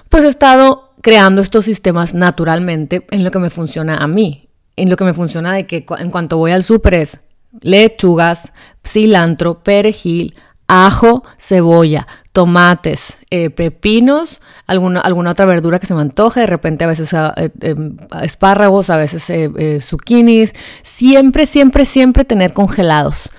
pues 0.10 0.24
he 0.24 0.28
estado 0.28 0.94
creando 1.02 1.42
estos 1.42 1.66
sistemas 1.66 2.14
naturalmente 2.14 3.06
en 3.12 3.24
lo 3.24 3.32
que 3.32 3.40
me 3.40 3.50
funciona 3.50 3.98
a 3.98 4.08
mí. 4.08 4.50
En 4.76 4.92
lo 4.92 4.96
que 4.96 5.06
me 5.06 5.16
funciona 5.16 5.54
de 5.54 5.66
que 5.66 5.86
en 5.98 6.12
cuanto 6.12 6.38
voy 6.38 6.52
al 6.52 6.62
súper 6.62 6.94
es 6.94 7.22
lechugas, 7.62 8.54
cilantro, 8.86 9.64
perejil, 9.64 10.36
ajo, 10.68 11.24
cebolla, 11.38 12.08
tomates, 12.38 13.18
eh, 13.32 13.50
pepinos, 13.50 14.44
alguna, 14.68 15.00
alguna 15.00 15.32
otra 15.32 15.48
verdura 15.48 15.80
que 15.80 15.88
se 15.88 15.96
me 15.96 16.02
antoje, 16.02 16.42
de 16.42 16.46
repente 16.46 16.84
a 16.84 16.88
veces 16.88 17.12
ah, 17.16 17.34
eh, 17.36 17.50
em, 17.62 17.98
espárragos, 18.22 18.92
a 18.92 18.98
veces 18.98 19.28
eh, 19.32 19.80
zucchinis, 19.82 20.54
siempre, 20.84 21.48
siempre, 21.48 21.84
siempre 21.84 22.26
tener 22.26 22.54
congelados 22.54 23.32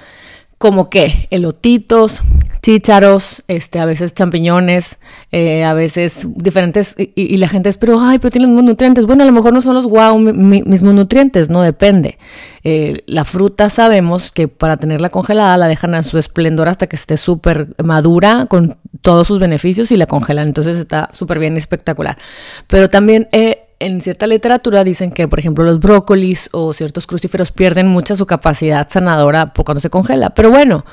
como 0.59 0.90
que 0.90 1.28
elotitos, 1.31 2.21
chícharos, 2.62 3.45
este, 3.47 3.78
a 3.78 3.87
veces 3.87 4.12
champiñones, 4.12 4.99
eh, 5.31 5.62
a 5.62 5.73
veces 5.73 6.26
diferentes, 6.35 6.97
y, 6.99 7.37
la 7.37 7.47
gente 7.47 7.69
es, 7.69 7.76
pero, 7.76 8.00
ay, 8.00 8.19
pero 8.19 8.33
tienen 8.33 8.52
nutrientes. 8.55 9.07
Bueno, 9.07 9.23
a 9.23 9.26
lo 9.26 9.33
mejor 9.33 9.52
no 9.52 9.62
son 9.62 9.75
los 9.75 9.87
wow 9.87 10.19
mismos 10.19 10.95
nutrientes, 10.95 11.49
no 11.49 11.62
depende. 11.62 12.19
Eh, 12.64 13.05
la 13.07 13.25
fruta 13.25 13.71
sabemos 13.71 14.33
que 14.33 14.49
para 14.49 14.76
tenerla 14.76 15.11
congelada 15.11 15.57
la 15.57 15.69
dejan 15.69 15.95
a 15.95 16.02
su 16.02 16.19
esplendor 16.19 16.69
hasta 16.69 16.88
que 16.88 16.97
esté 16.97 17.17
súper 17.17 17.69
madura 17.83 18.47
con 18.47 18.76
todos 19.02 19.26
sus 19.26 19.38
beneficios 19.38 19.90
y 19.90 19.97
la 19.97 20.07
congelan, 20.07 20.49
entonces 20.49 20.78
está 20.78 21.11
súper 21.12 21.38
bien 21.38 21.57
espectacular. 21.57 22.19
Pero 22.67 22.88
también... 22.88 23.28
Eh, 23.33 23.64
en 23.81 24.00
cierta 24.00 24.26
literatura 24.26 24.83
dicen 24.83 25.12
que, 25.12 25.28
por 25.28 25.38
ejemplo, 25.38 25.62
los 25.62 25.78
brócolis 25.78 26.49
o 26.50 26.73
ciertos 26.73 27.07
crucíferos 27.07 27.52
pierden 27.52 27.87
mucha 27.87 28.17
su 28.17 28.26
capacidad 28.26 28.88
sanadora 28.90 29.52
por 29.52 29.64
cuando 29.64 29.81
se 29.81 29.88
congela. 29.88 30.31
Pero 30.31 30.50
bueno, 30.50 30.85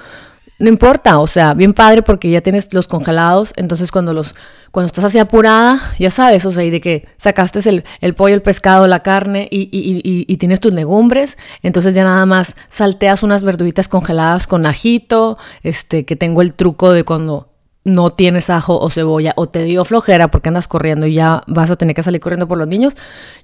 no 0.58 0.70
importa, 0.70 1.20
o 1.20 1.28
sea, 1.28 1.54
bien 1.54 1.74
padre 1.74 2.02
porque 2.02 2.30
ya 2.30 2.42
tienes 2.42 2.74
los 2.74 2.88
congelados, 2.88 3.54
entonces 3.58 3.92
cuando 3.92 4.14
los 4.14 4.36
cuando 4.72 4.88
estás 4.88 5.06
así 5.06 5.20
apurada, 5.20 5.94
ya 6.00 6.10
sabes, 6.10 6.46
o 6.46 6.52
sea, 6.52 6.66
y 6.66 6.70
de 6.70 6.82
que 6.82 7.08
sacaste 7.16 7.62
el, 8.02 8.14
pollo, 8.14 8.36
el 8.36 8.42
pescado, 8.42 8.88
la 8.88 9.04
carne 9.04 9.48
y, 9.50 9.70
y, 9.72 10.38
tienes 10.38 10.60
tus 10.60 10.74
legumbres, 10.74 11.38
entonces 11.64 11.96
ya 11.96 12.04
nada 12.04 12.26
más 12.26 12.58
salteas 12.70 13.24
unas 13.24 13.46
verduritas 13.46 13.88
congeladas 13.88 14.48
con 14.48 14.66
ajito, 14.66 15.38
este, 15.64 16.04
que 16.04 16.18
tengo 16.18 16.42
el 16.42 16.54
truco 16.54 16.92
de 16.92 17.06
cuando 17.06 17.48
no 17.86 18.10
tienes 18.10 18.50
ajo 18.50 18.78
o 18.78 18.90
cebolla 18.90 19.32
o 19.38 19.48
te 19.48 19.64
dio 19.64 19.86
flojera 19.86 20.30
porque 20.30 20.50
andas 20.50 20.68
corriendo 20.68 21.06
y 21.06 21.14
ya 21.14 21.44
vas 21.48 21.72
a 21.72 21.76
tener 21.78 21.96
que 21.96 22.04
salir 22.04 22.20
corriendo 22.20 22.48
por 22.48 22.58
los 22.58 22.68
niños, 22.68 22.96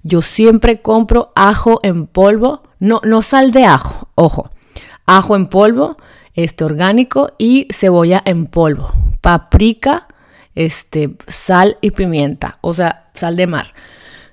yo 0.04 0.21
siempre 0.21 0.82
compro 0.82 1.32
ajo 1.36 1.80
en 1.84 2.08
polvo, 2.08 2.63
no, 2.80 2.99
no 3.06 3.21
sal 3.21 3.51
de 3.51 3.65
ajo, 3.65 4.10
ojo, 4.15 4.49
ajo 5.06 5.36
en 5.36 5.45
polvo, 5.45 5.95
este 6.34 6.63
orgánico 6.63 7.32
y 7.38 7.67
cebolla 7.71 8.21
en 8.25 8.47
polvo, 8.47 8.91
paprika, 9.21 10.08
este, 10.56 11.15
sal 11.27 11.77
y 11.80 11.91
pimienta, 11.91 12.58
o 12.62 12.73
sea, 12.73 13.10
sal 13.13 13.38
de 13.38 13.47
mar. 13.47 13.73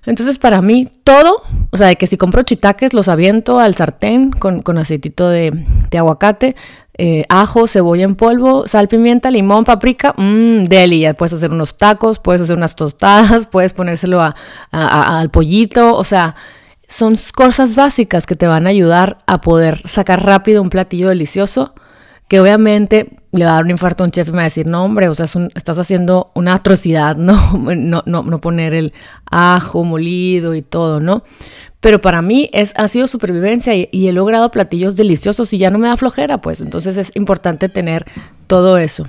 Entonces, 0.09 0.39
para 0.39 0.63
mí, 0.63 0.89
todo, 1.05 1.43
o 1.71 1.77
sea, 1.77 1.89
de 1.89 1.97
que 1.97 2.07
si 2.07 2.17
compro 2.17 2.43
chitaques, 2.43 2.95
los 2.95 3.09
aviento 3.09 3.61
al 3.61 3.75
sartén 3.75 4.31
con, 4.31 4.63
con 4.63 4.79
aceitito 4.79 5.29
de, 5.29 5.53
de 5.91 5.99
aguacate, 5.99 6.57
eh, 6.97 7.27
ajo, 7.29 7.67
cebolla 7.67 8.05
en 8.05 8.17
polvo, 8.17 8.67
sal, 8.67 8.89
pimienta, 8.89 9.31
limón, 9.31 9.65
paprika, 9.65 10.15
mmm, 10.17 10.65
deli. 10.65 11.01
Ya 11.01 11.13
puedes 11.15 11.35
hacer 11.35 11.51
unos 11.51 11.77
tacos, 11.77 12.19
puedes 12.19 12.41
hacer 12.41 12.57
unas 12.57 12.75
tostadas, 12.75 13.47
puedes 13.51 13.75
ponérselo 13.75 14.21
al 14.73 15.31
pollito, 15.31 15.95
o 15.95 16.05
sea, 16.05 16.35
son 16.89 17.15
cosas 17.35 17.77
básicas 17.77 18.25
que 18.25 18.35
te 18.35 18.47
van 18.47 18.67
a 18.67 18.71
ayudar 18.71 19.19
a 19.27 19.43
poder 19.43 19.79
sacar 19.87 20.25
rápido 20.25 20.63
un 20.63 20.71
platillo 20.71 21.11
delicioso 21.11 21.75
que 22.29 22.41
obviamente 22.41 23.18
le 23.33 23.45
va 23.45 23.53
a 23.53 23.55
dar 23.55 23.65
un 23.65 23.71
infarto 23.71 24.03
a 24.03 24.07
un 24.07 24.11
chef 24.11 24.29
y 24.29 24.31
me 24.31 24.37
va 24.39 24.43
a 24.43 24.45
decir, 24.45 24.67
no 24.67 24.85
hombre, 24.85 25.09
o 25.09 25.15
sea, 25.15 25.27
estás 25.55 25.79
haciendo 25.79 26.31
una 26.35 26.55
atrocidad, 26.55 27.17
¿no? 27.19 27.59
No, 27.59 28.03
no, 28.07 28.23
no 28.23 28.41
poner 28.41 28.75
el 28.75 28.93
ajo 29.31 29.85
molido 29.85 30.55
y 30.55 30.63
todo, 30.63 31.01
¿no? 31.01 31.23
Pero 31.81 32.01
para 32.01 32.23
mí 32.23 32.51
es, 32.53 32.73
ha 32.77 32.89
sido 32.89 33.07
supervivencia 33.07 33.75
y, 33.75 33.89
he 33.93 34.13
logrado 34.13 34.51
platillos 34.51 34.97
deliciosos 34.97 35.53
y 35.53 35.59
ya 35.59 35.71
no 35.71 35.79
me 35.79 35.89
da 35.89 35.97
flojera, 35.97 36.41
pues 36.41 36.61
entonces 36.61 36.97
es 36.97 37.13
importante 37.15 37.69
tener 37.69 38.05
todo 38.47 38.79
eso. 38.79 39.07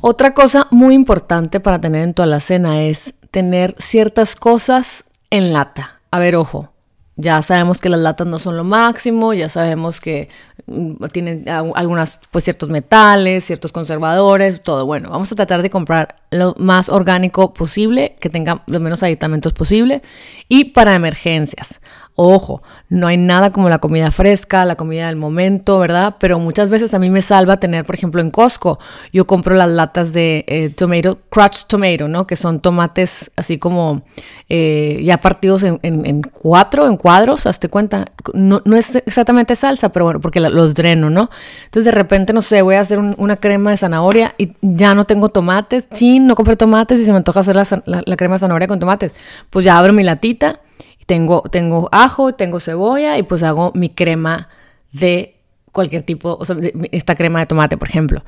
Otra 0.00 0.34
cosa 0.34 0.66
muy 0.70 0.94
importante 0.94 1.60
para 1.60 1.80
tener 1.80 2.02
en 2.02 2.14
tu 2.14 2.22
alacena 2.22 2.82
es 2.82 3.14
tener 3.30 3.74
ciertas 3.78 4.36
cosas 4.36 5.04
en 5.30 5.52
lata. 5.52 6.00
A 6.10 6.18
ver, 6.18 6.36
ojo, 6.36 6.70
ya 7.16 7.40
sabemos 7.42 7.80
que 7.80 7.88
las 7.88 8.00
latas 8.00 8.26
no 8.26 8.38
son 8.38 8.56
lo 8.56 8.64
máximo, 8.64 9.32
ya 9.32 9.48
sabemos 9.48 10.00
que 10.00 10.28
mm, 10.66 11.04
tienen 11.12 11.44
algunas, 11.48 12.18
pues 12.30 12.44
ciertos 12.44 12.68
metales, 12.68 13.44
ciertos 13.44 13.72
conservadores, 13.72 14.62
todo. 14.62 14.86
Bueno, 14.86 15.10
vamos 15.10 15.30
a 15.32 15.36
tratar 15.36 15.62
de 15.62 15.70
comprar 15.70 16.16
lo 16.30 16.54
más 16.58 16.88
orgánico 16.88 17.54
posible, 17.54 18.16
que 18.20 18.30
tenga 18.30 18.62
los 18.66 18.80
menos 18.80 19.02
aditamentos 19.02 19.52
posible 19.52 20.02
y 20.48 20.66
para 20.66 20.94
emergencias. 20.94 21.80
Ojo, 22.16 22.62
no 22.90 23.08
hay 23.08 23.16
nada 23.16 23.50
como 23.50 23.68
la 23.68 23.80
comida 23.80 24.12
fresca, 24.12 24.64
la 24.64 24.76
comida 24.76 25.08
del 25.08 25.16
momento, 25.16 25.80
¿verdad? 25.80 26.14
Pero 26.20 26.38
muchas 26.38 26.70
veces 26.70 26.94
a 26.94 27.00
mí 27.00 27.10
me 27.10 27.22
salva 27.22 27.58
tener, 27.58 27.84
por 27.84 27.96
ejemplo, 27.96 28.20
en 28.20 28.30
Costco, 28.30 28.78
yo 29.12 29.26
compro 29.26 29.52
las 29.56 29.68
latas 29.68 30.12
de 30.12 30.44
eh, 30.46 30.68
tomato, 30.68 31.18
crushed 31.28 31.66
tomato, 31.66 32.06
¿no? 32.06 32.24
Que 32.24 32.36
son 32.36 32.60
tomates 32.60 33.32
así 33.34 33.58
como 33.58 34.02
eh, 34.48 35.00
ya 35.02 35.18
partidos 35.18 35.64
en, 35.64 36.22
cuatro, 36.22 36.86
en 36.86 36.98
cuadros, 36.98 37.48
hazte 37.48 37.68
cuenta. 37.68 38.04
No, 38.32 38.62
es 38.76 38.94
exactamente 38.94 39.56
salsa, 39.56 39.88
pero 39.88 40.04
bueno, 40.04 40.20
porque 40.20 40.38
los 40.38 40.76
dreno, 40.76 41.10
¿no? 41.10 41.30
Entonces 41.64 41.86
de 41.86 41.98
repente, 41.98 42.32
no 42.32 42.42
sé, 42.42 42.62
voy 42.62 42.76
a 42.76 42.80
hacer 42.80 43.00
una 43.00 43.38
crema 43.38 43.72
de 43.72 43.76
zanahoria 43.76 44.36
y 44.38 44.52
ya 44.62 44.94
no 44.94 45.02
tengo 45.02 45.30
tomates, 45.30 45.88
chin, 45.92 46.28
no 46.28 46.36
compré 46.36 46.54
tomates 46.54 47.00
y 47.00 47.04
se 47.04 47.10
me 47.10 47.16
antoja 47.16 47.40
hacer 47.40 47.56
la 47.56 48.16
crema 48.16 48.36
de 48.36 48.38
zanahoria 48.38 48.68
con 48.68 48.78
tomates. 48.78 49.10
Pues 49.50 49.64
ya 49.64 49.76
abro 49.76 49.92
mi 49.92 50.04
latita 50.04 50.60
tengo, 51.06 51.42
tengo 51.42 51.88
ajo, 51.92 52.34
tengo 52.34 52.60
cebolla 52.60 53.18
y 53.18 53.22
pues 53.22 53.42
hago 53.42 53.72
mi 53.74 53.90
crema 53.90 54.48
de 54.92 55.36
cualquier 55.72 56.02
tipo, 56.02 56.36
o 56.40 56.44
sea, 56.44 56.56
esta 56.92 57.16
crema 57.16 57.40
de 57.40 57.46
tomate, 57.46 57.76
por 57.76 57.88
ejemplo. 57.88 58.24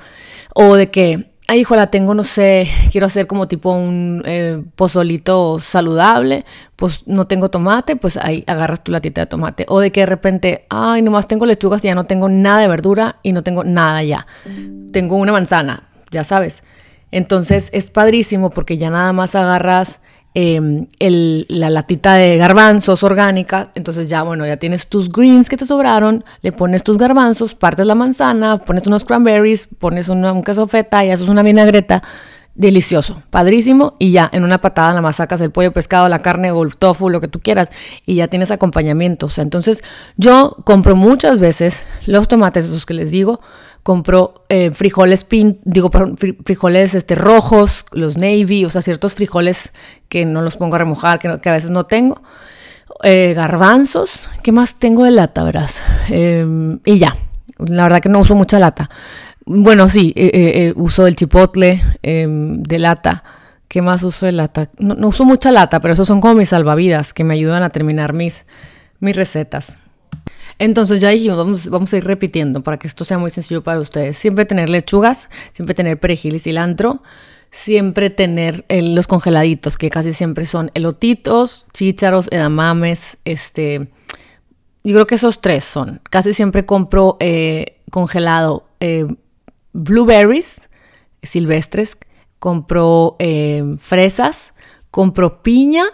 O 0.52 0.74
de 0.74 0.90
que, 0.90 1.30
ay, 1.46 1.60
hijo, 1.60 1.76
la 1.76 1.86
tengo, 1.88 2.14
no 2.14 2.24
sé, 2.24 2.68
quiero 2.90 3.06
hacer 3.06 3.26
como 3.26 3.46
tipo 3.46 3.70
un 3.70 4.22
eh, 4.26 4.62
pozolito 4.74 5.60
saludable, 5.60 6.44
pues 6.74 7.06
no 7.06 7.26
tengo 7.26 7.48
tomate, 7.48 7.94
pues 7.96 8.16
ahí 8.16 8.42
agarras 8.48 8.82
tu 8.82 8.90
latita 8.90 9.20
de 9.20 9.26
tomate. 9.26 9.64
O 9.68 9.78
de 9.80 9.92
que 9.92 10.00
de 10.00 10.06
repente, 10.06 10.66
ay, 10.68 11.02
nomás 11.02 11.28
tengo 11.28 11.46
lechugas 11.46 11.84
y 11.84 11.88
ya 11.88 11.94
no 11.94 12.04
tengo 12.04 12.28
nada 12.28 12.60
de 12.60 12.68
verdura 12.68 13.20
y 13.22 13.32
no 13.32 13.42
tengo 13.42 13.62
nada 13.62 14.02
ya. 14.02 14.26
Tengo 14.92 15.16
una 15.16 15.32
manzana, 15.32 15.88
ya 16.10 16.24
sabes. 16.24 16.64
Entonces 17.12 17.70
es 17.72 17.90
padrísimo 17.90 18.50
porque 18.50 18.76
ya 18.76 18.90
nada 18.90 19.12
más 19.12 19.36
agarras 19.36 20.00
Em, 20.38 20.86
la 21.48 21.70
latita 21.70 22.16
de 22.16 22.36
garbanzos 22.36 23.02
orgánica, 23.02 23.70
entonces 23.74 24.10
ya, 24.10 24.22
bueno, 24.22 24.44
ya 24.44 24.58
tienes 24.58 24.86
tus 24.86 25.08
greens 25.08 25.48
que 25.48 25.56
te 25.56 25.64
sobraron, 25.64 26.24
le 26.42 26.52
pones 26.52 26.82
tus 26.82 26.98
garbanzos, 26.98 27.54
partes 27.54 27.86
la 27.86 27.94
manzana, 27.94 28.58
pones 28.58 28.86
unos 28.86 29.06
cranberries, 29.06 29.66
pones 29.78 30.10
un 30.10 30.42
queso 30.42 30.66
feta 30.66 31.02
y 31.06 31.10
haces 31.10 31.30
una 31.30 31.42
vinagreta, 31.42 32.02
delicioso, 32.56 33.22
padrísimo, 33.30 33.94
y 33.98 34.12
ya 34.12 34.28
en 34.32 34.42
una 34.42 34.60
patada 34.60 34.88
nada 34.88 35.02
más 35.02 35.16
sacas 35.16 35.40
el 35.40 35.50
pollo, 35.50 35.72
pescado, 35.72 36.08
la 36.08 36.20
carne 36.20 36.50
o 36.50 36.62
el 36.62 36.76
tofu, 36.76 37.10
lo 37.10 37.20
que 37.20 37.28
tú 37.28 37.40
quieras, 37.40 37.70
y 38.06 38.16
ya 38.16 38.28
tienes 38.28 38.50
acompañamiento, 38.50 39.26
o 39.26 39.28
sea, 39.28 39.42
entonces 39.42 39.84
yo 40.16 40.56
compro 40.64 40.96
muchas 40.96 41.38
veces 41.38 41.82
los 42.06 42.28
tomates, 42.28 42.64
esos 42.64 42.86
que 42.86 42.94
les 42.94 43.10
digo, 43.10 43.40
compro 43.86 44.34
eh, 44.48 44.72
frijoles 44.72 45.24
digo, 45.64 45.92
frijoles 46.44 46.94
este, 46.94 47.14
rojos, 47.14 47.84
los 47.92 48.16
navy, 48.16 48.64
o 48.64 48.70
sea, 48.70 48.82
ciertos 48.82 49.14
frijoles 49.14 49.72
que 50.08 50.24
no 50.24 50.42
los 50.42 50.56
pongo 50.56 50.74
a 50.74 50.78
remojar, 50.80 51.20
que, 51.20 51.28
a 51.28 51.52
veces 51.52 51.70
no 51.70 51.84
tengo. 51.84 52.20
Eh, 53.04 53.32
garbanzos, 53.36 54.22
¿qué 54.42 54.50
más 54.50 54.80
tengo 54.80 55.04
de 55.04 55.12
lata, 55.12 55.44
verás? 55.44 55.80
Em, 56.10 56.80
y 56.84 56.98
ya, 56.98 57.16
La 57.58 57.84
verdad 57.84 58.00
que 58.00 58.08
no 58.08 58.18
uso 58.18 58.34
mucha 58.34 58.58
lata. 58.58 58.90
Bueno, 59.48 59.88
sí, 59.88 60.12
eh, 60.16 60.30
eh, 60.34 60.72
uso 60.74 61.06
el 61.06 61.14
chipotle 61.14 61.80
em, 62.02 62.64
de 62.64 62.80
lata. 62.80 63.22
¿Qué 63.68 63.80
más 63.80 64.02
uso 64.02 64.26
de 64.26 64.32
lata? 64.32 64.70
No, 64.78 65.06
uso 65.06 65.24
mucha 65.24 65.52
lata, 65.52 65.78
pero 65.80 65.94
esos 65.94 66.08
son 66.08 66.20
como 66.20 66.34
mis 66.34 66.48
salvavidas 66.48 67.14
que 67.14 67.22
me 67.22 67.34
ayudan 67.34 67.62
a 67.62 67.70
terminar 67.70 68.12
mis, 68.12 68.44
mis 68.98 69.14
recetas. 69.14 69.78
Entonces 70.58 71.00
ya 71.00 71.10
dijimos, 71.10 71.36
vamos, 71.36 71.70
vamos 71.70 71.92
a 71.92 71.96
ir 71.96 72.04
repitiendo 72.04 72.62
para 72.64 72.78
que 72.78 72.88
esto 72.88 73.04
sea 73.04 73.18
muy 73.18 73.30
sencillo 73.30 73.62
para 73.62 73.78
ustedes. 73.78 74.18
Siempre 74.18 74.46
tener 74.46 74.68
lechugas, 74.68 75.28
siempre 75.52 75.76
tener 75.76 76.00
perejil 76.00 76.34
y 76.34 76.38
cilantro, 76.40 77.02
siempre 77.52 78.10
tener 78.10 78.64
los 78.68 79.06
congeladitos, 79.06 79.78
que 79.78 79.90
casi 79.90 80.12
siempre 80.12 80.46
son 80.46 80.72
elotitos, 80.74 81.66
chícharos, 81.72 82.28
edamames, 82.32 83.18
este... 83.24 83.88
Yo 84.82 84.94
creo 84.94 85.06
que 85.08 85.16
esos 85.16 85.40
tres 85.40 85.64
son. 85.64 86.00
Casi 86.10 86.32
siempre 86.32 86.64
compro 86.64 87.16
eh, 87.18 87.80
congelado 87.90 88.64
eh, 88.78 89.06
blueberries 89.76 90.68
silvestres, 91.22 91.98
compro 92.38 93.16
eh, 93.18 93.76
fresas, 93.78 94.54
compro 94.90 95.42
piña 95.42 95.84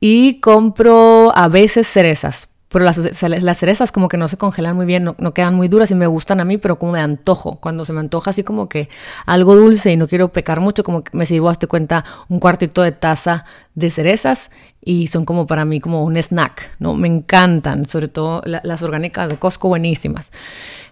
y 0.00 0.40
compro 0.40 1.32
a 1.34 1.48
veces 1.48 1.86
cerezas 1.86 2.48
pero 2.68 2.84
las, 2.84 3.22
las, 3.22 3.58
cerezas 3.58 3.92
como 3.92 4.08
que 4.08 4.18
no 4.18 4.28
se 4.28 4.36
congelan 4.36 4.76
muy 4.76 4.84
bien, 4.84 5.04
no, 5.04 5.32
quedan 5.32 5.54
muy 5.54 5.68
duras 5.68 5.90
y 5.90 5.94
me 5.94 6.06
gustan 6.06 6.38
a 6.40 6.44
mí, 6.44 6.58
pero 6.58 6.78
como 6.78 6.94
de 6.94 7.00
antojo. 7.00 7.56
Cuando 7.56 7.86
se 7.86 7.94
me 7.94 8.00
antoja 8.00 8.30
así 8.30 8.42
como 8.42 8.68
que 8.68 8.90
algo 9.24 9.56
dulce 9.56 9.90
y 9.92 9.96
no 9.96 10.06
quiero 10.06 10.28
pecar 10.28 10.60
mucho, 10.60 10.84
como 10.84 11.02
que 11.02 11.16
me 11.16 11.24
sirvo, 11.24 11.48
hazte 11.48 11.66
cuenta, 11.66 12.04
un 12.28 12.40
cuartito 12.40 12.82
de 12.82 12.92
taza 12.92 13.46
de 13.74 13.90
cerezas 13.90 14.50
y 14.84 15.08
son 15.08 15.24
como 15.24 15.46
para 15.46 15.64
mí 15.64 15.80
como 15.80 16.04
un 16.04 16.18
snack, 16.18 16.76
¿no? 16.78 16.94
Me 16.94 17.08
encantan, 17.08 17.86
sobre 17.86 18.08
todo 18.08 18.42
las 18.44 18.82
orgánicas 18.82 19.30
de 19.30 19.38
Costco, 19.38 19.68
buenísimas. 19.68 20.30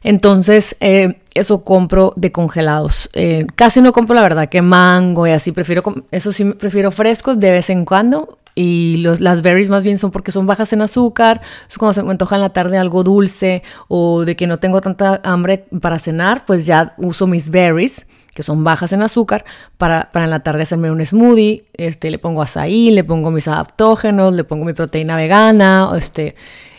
Entonces, 0.02 0.76
eh, 0.80 1.20
eso 1.34 1.62
compro 1.62 2.14
de 2.16 2.32
congelados. 2.32 3.10
Eh, 3.12 3.46
casi 3.54 3.82
no 3.82 3.92
compro 3.92 4.14
la 4.14 4.22
verdad 4.22 4.48
que 4.48 4.62
mango 4.62 5.26
y 5.26 5.30
así, 5.32 5.52
prefiero, 5.52 5.82
eso 6.10 6.32
sí, 6.32 6.44
prefiero 6.44 6.90
frescos 6.90 7.38
de 7.38 7.50
vez 7.50 7.68
en 7.68 7.84
cuando 7.84 8.38
y 8.56 8.96
los, 8.96 9.20
las 9.20 9.42
berries 9.42 9.68
más 9.68 9.84
bien 9.84 9.98
son 9.98 10.10
porque 10.10 10.32
son 10.32 10.46
bajas 10.46 10.72
en 10.72 10.80
azúcar, 10.80 11.42
es 11.70 11.78
cuando 11.78 11.92
se 11.92 12.02
me 12.02 12.10
antoja 12.10 12.36
en 12.36 12.42
la 12.42 12.48
tarde 12.50 12.78
algo 12.78 13.04
dulce 13.04 13.62
o 13.86 14.24
de 14.24 14.34
que 14.34 14.48
no 14.48 14.56
tengo 14.56 14.80
tanta 14.80 15.20
hambre 15.22 15.66
para 15.80 16.00
cenar, 16.00 16.44
pues 16.46 16.66
ya 16.66 16.94
uso 16.96 17.26
mis 17.26 17.50
berries, 17.50 18.06
que 18.34 18.42
son 18.42 18.64
bajas 18.64 18.92
en 18.92 19.02
azúcar, 19.02 19.44
para, 19.76 20.10
para 20.10 20.24
en 20.24 20.30
la 20.30 20.40
tarde 20.40 20.62
hacerme 20.62 20.90
un 20.90 21.04
smoothie, 21.04 21.66
este, 21.74 22.10
le 22.10 22.18
pongo 22.18 22.42
azaí, 22.42 22.90
le 22.90 23.04
pongo 23.04 23.30
mis 23.30 23.46
adaptógenos, 23.46 24.34
le 24.34 24.44
pongo 24.44 24.64
mi 24.64 24.72
proteína 24.72 25.16
vegana, 25.16 25.90
este, 25.96 26.34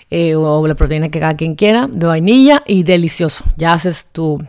eh, 0.09 0.35
o 0.35 0.65
la 0.67 0.75
proteína 0.75 1.09
que 1.09 1.19
cada 1.19 1.35
quien 1.35 1.55
quiera, 1.55 1.87
de 1.87 2.07
vainilla 2.07 2.63
y 2.65 2.83
delicioso, 2.83 3.43
ya 3.55 3.73
haces 3.73 4.07
tu 4.11 4.39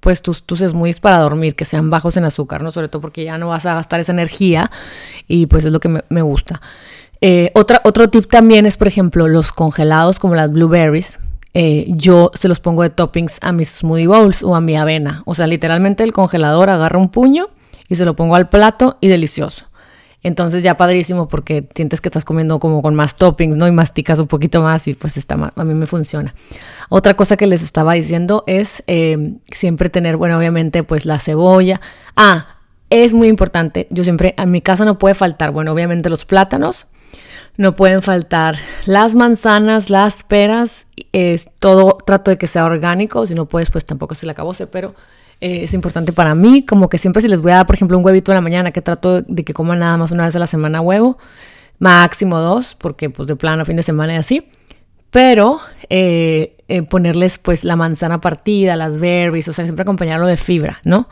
pues 0.00 0.22
tus, 0.22 0.42
tus 0.42 0.60
smoothies 0.60 1.00
para 1.00 1.18
dormir, 1.18 1.54
que 1.54 1.64
sean 1.64 1.90
bajos 1.90 2.16
en 2.16 2.24
azúcar, 2.24 2.62
¿no? 2.62 2.70
Sobre 2.70 2.88
todo 2.88 3.02
porque 3.02 3.24
ya 3.24 3.38
no 3.38 3.48
vas 3.48 3.66
a 3.66 3.74
gastar 3.74 4.00
esa 4.00 4.12
energía 4.12 4.70
y 5.26 5.46
pues 5.46 5.64
es 5.64 5.72
lo 5.72 5.80
que 5.80 5.88
me, 5.88 6.22
gusta. 6.22 6.60
Eh, 7.20 7.50
otra, 7.54 7.80
otro 7.84 8.08
tip 8.08 8.30
también 8.30 8.66
es, 8.66 8.76
por 8.76 8.88
ejemplo, 8.88 9.28
los 9.28 9.52
congelados 9.52 10.18
como 10.18 10.34
las 10.34 10.50
blueberries. 10.50 11.18
Eh, 11.54 11.86
yo 11.88 12.30
se 12.34 12.48
los 12.48 12.60
pongo 12.60 12.82
de 12.82 12.90
toppings 12.90 13.38
a 13.42 13.52
mis 13.52 13.68
smoothie 13.68 14.06
bowls 14.06 14.42
o 14.42 14.54
a 14.54 14.60
mi 14.60 14.76
avena. 14.76 15.22
O 15.24 15.34
sea, 15.34 15.46
literalmente 15.46 16.04
el 16.04 16.12
congelador 16.12 16.70
agarra 16.70 16.98
un 16.98 17.08
puño 17.08 17.48
y 17.88 17.96
se 17.96 18.04
lo 18.04 18.14
pongo 18.14 18.36
al 18.36 18.48
plato 18.48 18.98
y 19.00 19.08
delicioso. 19.08 19.67
Entonces 20.22 20.62
ya 20.64 20.76
padrísimo 20.76 21.28
porque 21.28 21.68
sientes 21.74 22.00
que 22.00 22.08
estás 22.08 22.24
comiendo 22.24 22.58
como 22.58 22.82
con 22.82 22.94
más 22.94 23.16
toppings, 23.16 23.56
¿no? 23.56 23.68
Y 23.68 23.72
masticas 23.72 24.18
un 24.18 24.26
poquito 24.26 24.62
más 24.62 24.88
y 24.88 24.94
pues 24.94 25.16
está, 25.16 25.52
a 25.54 25.64
mí 25.64 25.74
me 25.74 25.86
funciona. 25.86 26.34
Otra 26.88 27.14
cosa 27.14 27.36
que 27.36 27.46
les 27.46 27.62
estaba 27.62 27.92
diciendo 27.92 28.42
es 28.46 28.82
eh, 28.88 29.34
siempre 29.52 29.90
tener, 29.90 30.16
bueno, 30.16 30.36
obviamente 30.36 30.82
pues 30.82 31.06
la 31.06 31.20
cebolla. 31.20 31.80
Ah, 32.16 32.58
es 32.90 33.14
muy 33.14 33.28
importante. 33.28 33.86
Yo 33.90 34.02
siempre, 34.02 34.34
en 34.36 34.50
mi 34.50 34.60
casa 34.60 34.84
no 34.84 34.98
puede 34.98 35.14
faltar, 35.14 35.52
bueno, 35.52 35.72
obviamente 35.72 36.10
los 36.10 36.24
plátanos. 36.24 36.88
No 37.56 37.74
pueden 37.74 38.02
faltar 38.02 38.56
las 38.86 39.16
manzanas, 39.16 39.90
las 39.90 40.22
peras, 40.22 40.86
es 41.12 41.48
todo 41.58 41.98
trato 42.06 42.30
de 42.30 42.38
que 42.38 42.46
sea 42.46 42.64
orgánico, 42.64 43.26
si 43.26 43.34
no 43.34 43.46
puedes 43.46 43.68
pues 43.70 43.84
tampoco 43.84 44.14
se 44.14 44.26
le 44.26 44.32
acabose, 44.32 44.68
pero 44.68 44.94
eh, 45.40 45.64
es 45.64 45.74
importante 45.74 46.12
para 46.12 46.34
mí, 46.34 46.64
como 46.64 46.88
que 46.88 46.98
siempre 46.98 47.22
si 47.22 47.28
les 47.28 47.40
voy 47.40 47.52
a 47.52 47.56
dar, 47.56 47.66
por 47.66 47.76
ejemplo, 47.76 47.96
un 47.96 48.04
huevito 48.04 48.32
en 48.32 48.36
la 48.36 48.40
mañana, 48.40 48.72
que 48.72 48.82
trato 48.82 49.22
de 49.22 49.44
que 49.44 49.54
coman 49.54 49.78
nada 49.78 49.96
más 49.96 50.10
una 50.10 50.24
vez 50.24 50.34
a 50.34 50.38
la 50.38 50.48
semana 50.48 50.80
huevo, 50.80 51.18
máximo 51.78 52.40
dos, 52.40 52.74
porque 52.74 53.08
pues 53.08 53.28
de 53.28 53.36
plano 53.36 53.64
fin 53.64 53.76
de 53.76 53.84
semana 53.84 54.14
y 54.14 54.16
así, 54.16 54.48
pero 55.10 55.58
eh, 55.90 56.56
eh, 56.66 56.82
ponerles 56.82 57.38
pues 57.38 57.62
la 57.62 57.76
manzana 57.76 58.20
partida, 58.20 58.74
las 58.74 58.98
berries, 58.98 59.46
o 59.48 59.52
sea, 59.52 59.64
siempre 59.64 59.82
acompañarlo 59.82 60.26
de 60.26 60.36
fibra, 60.36 60.80
¿no? 60.84 61.08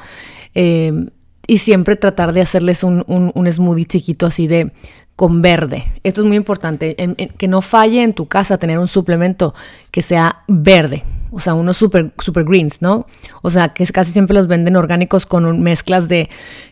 y 1.49 1.59
siempre 1.59 1.97
tratar 1.97 2.33
de 2.33 2.41
hacerles 2.41 2.83
un, 2.83 3.05
smoothie 3.53 3.85
chiquito 3.85 4.25
así 4.25 4.47
de, 4.47 4.73
con 5.17 5.43
verde. 5.43 5.85
Esto 6.03 6.23
es 6.23 6.27
muy 6.27 6.39
importante, 6.39 6.97
que 7.37 7.47
no 7.47 7.61
falle 7.61 8.03
en 8.03 8.15
tu 8.15 8.27
casa 8.27 8.57
tener 8.57 8.79
un 8.79 8.89
suplemento 8.89 9.55
que 9.91 10.01
sea 10.01 10.45
verde, 10.49 11.05
o 11.31 11.41
sea, 11.41 11.55
unos 11.55 11.77
super, 11.77 12.12
super 12.19 12.45
greens, 12.45 12.83
¿no? 12.83 13.07
O 13.43 13.51
sea, 13.51 13.69
que 13.69 13.87
casi 13.87 14.12
siempre 14.12 14.35
los 14.35 14.47
venden 14.47 14.77
orgánicos 14.77 15.27
con 15.27 15.61
mezclas 15.62 16.09
de 16.09 16.29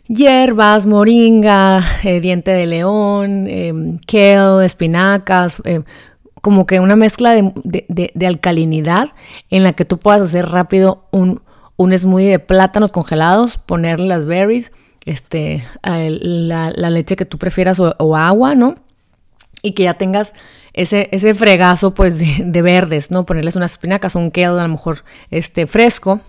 hierbas, 0.07 0.87
moringa, 0.87 1.83
eh, 2.03 2.21
diente 2.21 2.51
de 2.51 2.67
león, 2.67 3.47
eh, 3.49 3.73
kale, 4.07 4.65
espinacas, 4.65 5.57
eh, 5.65 5.83
como 6.41 6.67
que 6.67 6.81
una 6.81 6.97
mezcla 6.97 7.35
de, 7.35 8.27
alcalinidad 8.27 9.09
en 9.51 9.63
la 9.63 9.73
que 9.73 9.85
tú 9.85 9.99
puedas 9.99 10.23
hacer 10.23 10.47
rápido 10.47 11.07
un, 11.11 11.41
un 11.77 11.99
smoothie 11.99 12.29
de 12.29 12.39
plátanos 12.39 12.91
congelados, 12.91 13.57
ponerle 13.57 14.07
las 14.07 14.27
berries, 14.27 14.71
este, 15.07 15.65
la, 15.83 16.71
leche 16.91 17.17
que 17.17 17.25
tú 17.25 17.39
prefieras 17.39 17.81
o 17.81 18.17
agua, 18.17 18.55
¿no? 18.55 18.77
Y 19.63 19.73
que 19.73 19.85
ya 19.85 19.95
tengas 19.95 20.35
ese, 20.75 21.09
ese 21.13 21.35
fregazo 21.35 21.95
pues 21.95 22.19
de, 22.19 22.63
verdes, 22.63 23.11
¿no? 23.11 23.25
Ponerles 23.25 23.57
unas 23.57 23.73
espinacas, 23.73 24.17
un 24.17 24.31
kale 24.31 24.61
a 24.61 24.65
lo 24.65 24.69
mejor 24.69 25.05
este, 25.31 25.67
fresco, 25.67 26.21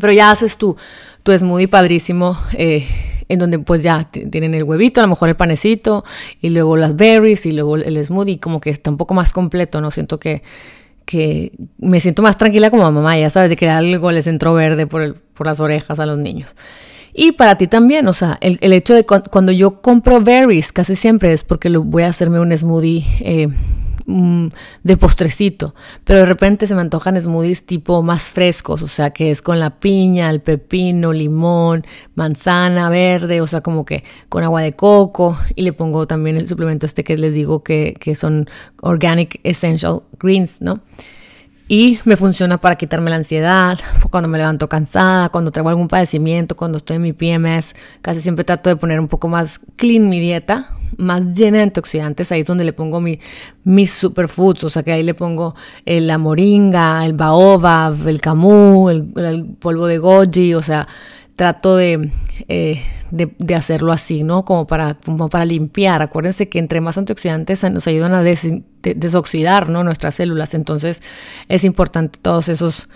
pero 0.00 0.12
ya 0.12 0.30
haces 0.30 0.56
tu, 0.56 0.76
tu 1.22 1.36
smoothie 1.36 1.68
padrísimo. 1.68 2.38
Eh, 2.54 2.86
en 3.26 3.38
donde 3.38 3.58
pues 3.58 3.82
ya 3.82 4.10
tienen 4.10 4.52
el 4.52 4.64
huevito, 4.64 5.00
a 5.00 5.04
lo 5.04 5.08
mejor 5.08 5.30
el 5.30 5.34
panecito, 5.34 6.04
y 6.42 6.50
luego 6.50 6.76
las 6.76 6.94
berries, 6.94 7.46
y 7.46 7.52
luego 7.52 7.76
el 7.76 8.04
smoothie, 8.04 8.38
como 8.38 8.60
que 8.60 8.68
está 8.68 8.90
un 8.90 8.98
poco 8.98 9.14
más 9.14 9.32
completo, 9.32 9.80
¿no? 9.80 9.90
Siento 9.90 10.20
que, 10.20 10.42
que 11.06 11.52
me 11.78 12.00
siento 12.00 12.20
más 12.20 12.36
tranquila 12.36 12.70
como 12.70 12.90
mamá, 12.92 13.18
ya 13.18 13.30
sabes, 13.30 13.48
de 13.48 13.56
que 13.56 13.68
algo 13.68 14.10
les 14.10 14.26
entró 14.26 14.52
verde 14.52 14.86
por, 14.86 15.00
el, 15.00 15.14
por 15.14 15.46
las 15.46 15.58
orejas 15.58 15.98
a 16.00 16.06
los 16.06 16.18
niños. 16.18 16.54
Y 17.16 17.32
para 17.32 17.56
ti 17.56 17.68
también, 17.68 18.08
o 18.08 18.12
sea, 18.12 18.38
el, 18.40 18.72
hecho 18.72 18.92
de 18.92 19.06
cuando 19.06 19.52
yo 19.52 19.80
compro 19.80 20.20
berries, 20.20 20.72
casi 20.72 20.96
siempre 20.96 21.32
es 21.32 21.44
porque 21.44 21.70
lo 21.70 21.84
voy 21.84 22.02
a 22.02 22.08
hacerme 22.08 22.40
un 22.40 22.50
smoothie 22.56 23.04
eh, 23.20 23.48
mm, 24.06 24.48
de 24.82 24.96
postrecito, 24.96 25.76
pero 26.02 26.18
de 26.18 26.26
repente 26.26 26.66
se 26.66 26.74
me 26.74 26.80
antojan 26.80 27.20
smoothies 27.20 27.66
tipo 27.66 28.02
más 28.02 28.24
frescos, 28.30 28.82
o 28.82 28.88
sea, 28.88 29.10
que 29.10 29.30
es 29.30 29.42
con 29.42 29.60
la 29.60 29.78
piña, 29.78 30.28
el 30.28 30.40
pepino, 30.40 31.12
limón, 31.12 31.86
manzana 32.16 32.90
verde, 32.90 33.40
o 33.40 33.46
sea, 33.46 33.60
como 33.60 33.84
que 33.84 34.02
con 34.28 34.42
agua 34.42 34.62
de 34.62 34.72
coco 34.72 35.38
y 35.54 35.62
le 35.62 35.72
pongo 35.72 36.08
también 36.08 36.36
el 36.36 36.48
suplemento 36.48 36.84
este 36.84 37.04
que 37.04 37.16
les 37.16 37.32
digo 37.32 37.62
que, 37.62 37.94
que 38.00 38.16
son 38.16 38.50
Organic 38.80 39.38
Essential 39.44 40.02
Greens, 40.18 40.60
¿no? 40.60 40.80
Y 41.66 41.98
me 42.04 42.16
funciona 42.16 42.58
para 42.58 42.76
quitarme 42.76 43.10
la 43.10 43.16
ansiedad, 43.16 43.78
cuando 44.10 44.28
me 44.28 44.38
levanto 44.38 44.68
cansada, 44.68 45.30
cuando 45.30 45.50
traigo 45.50 45.70
algún 45.70 45.88
padecimiento, 45.88 46.56
cuando 46.56 46.78
estoy 46.78 46.96
en 46.96 47.02
mi 47.02 47.12
PMS. 47.12 47.74
Casi 48.02 48.20
siempre 48.20 48.44
trato 48.44 48.68
de 48.68 48.76
poner 48.76 49.00
un 49.00 49.08
poco 49.08 49.28
más 49.28 49.60
clean 49.76 50.08
mi 50.08 50.20
dieta, 50.20 50.76
más 50.98 51.24
llena 51.34 51.58
de 51.58 51.64
antioxidantes. 51.64 52.30
Ahí 52.32 52.42
es 52.42 52.46
donde 52.46 52.64
le 52.64 52.74
pongo 52.74 53.00
mi, 53.00 53.18
mis 53.64 53.92
superfoods, 53.92 54.64
o 54.64 54.70
sea 54.70 54.82
que 54.82 54.92
ahí 54.92 55.02
le 55.02 55.14
pongo 55.14 55.54
eh, 55.86 56.00
la 56.00 56.18
moringa, 56.18 57.04
el 57.06 57.14
baobab, 57.14 58.08
el 58.08 58.20
camu, 58.20 58.90
el 58.90 59.56
polvo 59.58 59.86
de 59.86 59.98
goji, 59.98 60.54
o 60.54 60.62
sea, 60.62 60.86
trato 61.36 61.76
de, 61.76 62.10
eh, 62.48 62.82
de, 63.10 63.54
hacerlo 63.54 63.92
así, 63.92 64.24
¿no? 64.24 64.44
Como 64.44 64.66
para, 64.66 64.98
para 65.30 65.44
limpiar. 65.44 66.02
Acuérdense 66.02 66.48
que 66.48 66.58
entre 66.58 66.80
más 66.80 66.98
antioxidantes 66.98 67.62
nos 67.70 67.86
ayudan 67.86 68.14
a 68.14 68.22
desoxidar, 68.22 69.68
¿no? 69.68 69.84
Nuestras 69.84 70.16
células. 70.16 70.54
Entonces 70.54 71.02
es 71.48 71.64
importante 71.64 72.18
todos 72.20 72.48
esos, 72.48 72.88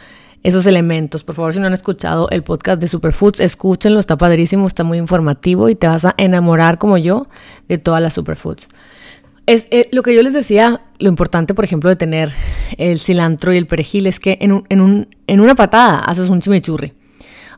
esos 0.42 0.66
elementos. 0.66 1.24
Por 1.24 1.34
favor, 1.34 1.54
si 1.54 1.60
no 1.60 1.66
han 1.66 1.72
escuchado 1.72 2.28
el 2.30 2.42
podcast 2.42 2.80
de 2.80 2.88
Superfoods, 2.88 3.40
escúchenlo, 3.40 4.00
está 4.00 4.16
padrísimo, 4.16 4.66
está 4.66 4.84
muy 4.84 4.98
informativo 4.98 5.68
y 5.68 5.74
te 5.74 5.88
vas 5.88 6.04
a 6.04 6.14
enamorar 6.16 6.78
como 6.78 6.96
yo 6.98 7.28
de 7.68 7.78
todas 7.78 8.02
las 8.02 8.14
Superfoods. 8.14 8.68
Es, 9.46 9.66
eh, 9.70 9.88
lo 9.92 10.02
que 10.02 10.14
yo 10.14 10.22
les 10.22 10.34
decía, 10.34 10.82
lo 10.98 11.08
importante, 11.08 11.54
por 11.54 11.64
ejemplo, 11.64 11.88
de 11.88 11.96
tener 11.96 12.30
el 12.76 13.00
cilantro 13.00 13.52
y 13.52 13.56
el 13.56 13.66
perejil 13.66 14.06
es 14.06 14.20
que 14.20 14.36
en, 14.42 14.62
en, 14.68 14.80
un, 14.82 15.08
en 15.26 15.40
una 15.40 15.54
patada 15.54 16.00
haces 16.00 16.28
un 16.28 16.40
chimichurri 16.40 16.92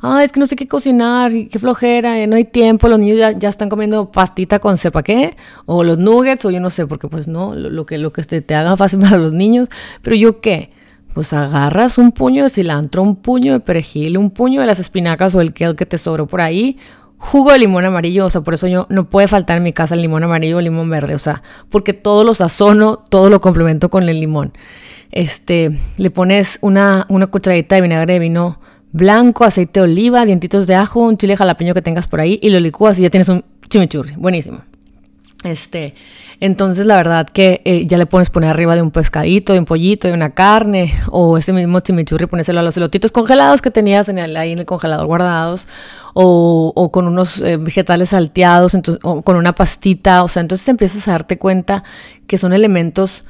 ah, 0.02 0.24
es 0.24 0.32
que 0.32 0.40
no 0.40 0.46
sé 0.46 0.56
qué 0.56 0.66
cocinar, 0.66 1.32
qué 1.50 1.58
flojera, 1.58 2.18
eh, 2.18 2.26
no 2.26 2.36
hay 2.36 2.44
tiempo, 2.44 2.88
los 2.88 2.98
niños 2.98 3.18
ya, 3.38 3.48
están 3.48 3.68
comiendo 3.68 4.10
pastita 4.10 4.58
con 4.58 4.78
sepa 4.78 5.02
qué, 5.02 5.36
o 5.66 5.84
los 5.84 5.98
nuggets, 5.98 6.44
o 6.44 6.50
yo 6.50 6.60
no 6.60 6.70
sé, 6.70 6.86
porque 6.86 7.08
pues 7.08 7.28
no, 7.28 7.54
lo, 7.54 7.86
que, 7.86 7.98
lo 7.98 8.12
que 8.12 8.22
te, 8.22 8.40
te 8.40 8.54
haga 8.54 8.76
fácil 8.76 8.98
para 9.00 9.18
los 9.18 9.32
niños, 9.32 9.68
pero 10.02 10.16
yo 10.16 10.40
qué, 10.40 10.70
pues 11.14 11.32
agarras 11.32 11.98
un 11.98 12.12
puño 12.12 12.44
de 12.44 12.50
cilantro, 12.50 13.02
un 13.02 13.16
puño 13.16 13.52
de 13.52 13.60
perejil, 13.60 14.18
un 14.18 14.30
puño 14.30 14.60
de 14.60 14.66
las 14.66 14.78
espinacas 14.78 15.34
o 15.34 15.40
el 15.40 15.52
kale 15.52 15.76
que 15.76 15.86
te 15.86 15.98
sobró 15.98 16.26
por 16.26 16.40
ahí, 16.40 16.78
jugo 17.18 17.52
de 17.52 17.58
limón 17.58 17.84
amarillo, 17.84 18.26
o 18.26 18.30
sea, 18.30 18.40
por 18.40 18.54
eso 18.54 18.66
yo 18.66 18.86
no 18.88 19.08
puede 19.08 19.28
faltar 19.28 19.58
en 19.58 19.62
mi 19.62 19.72
casa 19.72 19.94
el 19.94 20.02
limón 20.02 20.24
amarillo 20.24 20.56
o 20.56 20.58
el 20.58 20.64
limón 20.64 20.88
verde, 20.88 21.14
o 21.14 21.18
sea, 21.18 21.42
porque 21.68 21.92
todo 21.92 22.24
lo 22.24 22.32
sazono, 22.32 22.96
todo 22.96 23.28
lo 23.28 23.40
complemento 23.40 23.90
con 23.90 24.08
el 24.08 24.20
limón. 24.20 24.52
Este, 25.12 25.76
le 25.96 26.10
pones 26.10 26.58
una, 26.62 27.06
una 27.08 27.26
cucharadita 27.26 27.74
de 27.74 27.82
vinagre 27.82 28.14
de 28.14 28.18
vino 28.20 28.60
blanco, 28.92 29.44
aceite 29.44 29.80
de 29.80 29.84
oliva, 29.84 30.24
dientitos 30.24 30.66
de 30.66 30.74
ajo, 30.74 31.00
un 31.00 31.16
chile 31.16 31.36
jalapeño 31.36 31.74
que 31.74 31.82
tengas 31.82 32.06
por 32.06 32.20
ahí 32.20 32.38
y 32.42 32.50
lo 32.50 32.60
licúas 32.60 32.98
y 32.98 33.02
ya 33.02 33.10
tienes 33.10 33.28
un 33.28 33.44
chimichurri, 33.68 34.14
buenísimo. 34.16 34.62
Este, 35.42 35.94
entonces 36.40 36.84
la 36.84 36.96
verdad 36.96 37.26
que 37.26 37.62
eh, 37.64 37.86
ya 37.86 37.96
le 37.96 38.04
pones 38.04 38.28
poner 38.28 38.50
arriba 38.50 38.74
de 38.74 38.82
un 38.82 38.90
pescadito, 38.90 39.54
de 39.54 39.58
un 39.58 39.64
pollito, 39.64 40.06
de 40.06 40.12
una 40.12 40.30
carne, 40.30 40.92
o 41.10 41.38
ese 41.38 41.52
mismo 41.52 41.80
chimichurri, 41.80 42.26
ponérselo 42.26 42.60
a 42.60 42.62
los 42.62 42.76
elotitos 42.76 43.10
congelados 43.10 43.62
que 43.62 43.70
tenías 43.70 44.08
en 44.10 44.18
el, 44.18 44.36
ahí 44.36 44.52
en 44.52 44.58
el 44.58 44.66
congelador 44.66 45.06
guardados, 45.06 45.66
o, 46.12 46.90
con 46.92 47.06
unos 47.06 47.38
eh, 47.40 47.56
vegetales 47.56 48.10
salteados, 48.10 48.74
entonces, 48.74 49.00
o 49.02 49.22
con 49.22 49.36
una 49.36 49.54
pastita, 49.54 50.22
o 50.24 50.28
sea, 50.28 50.42
entonces 50.42 50.68
empiezas 50.68 51.08
a 51.08 51.12
darte 51.12 51.38
cuenta 51.38 51.84
que 52.26 52.36
son 52.36 52.52
elementos 52.52 53.24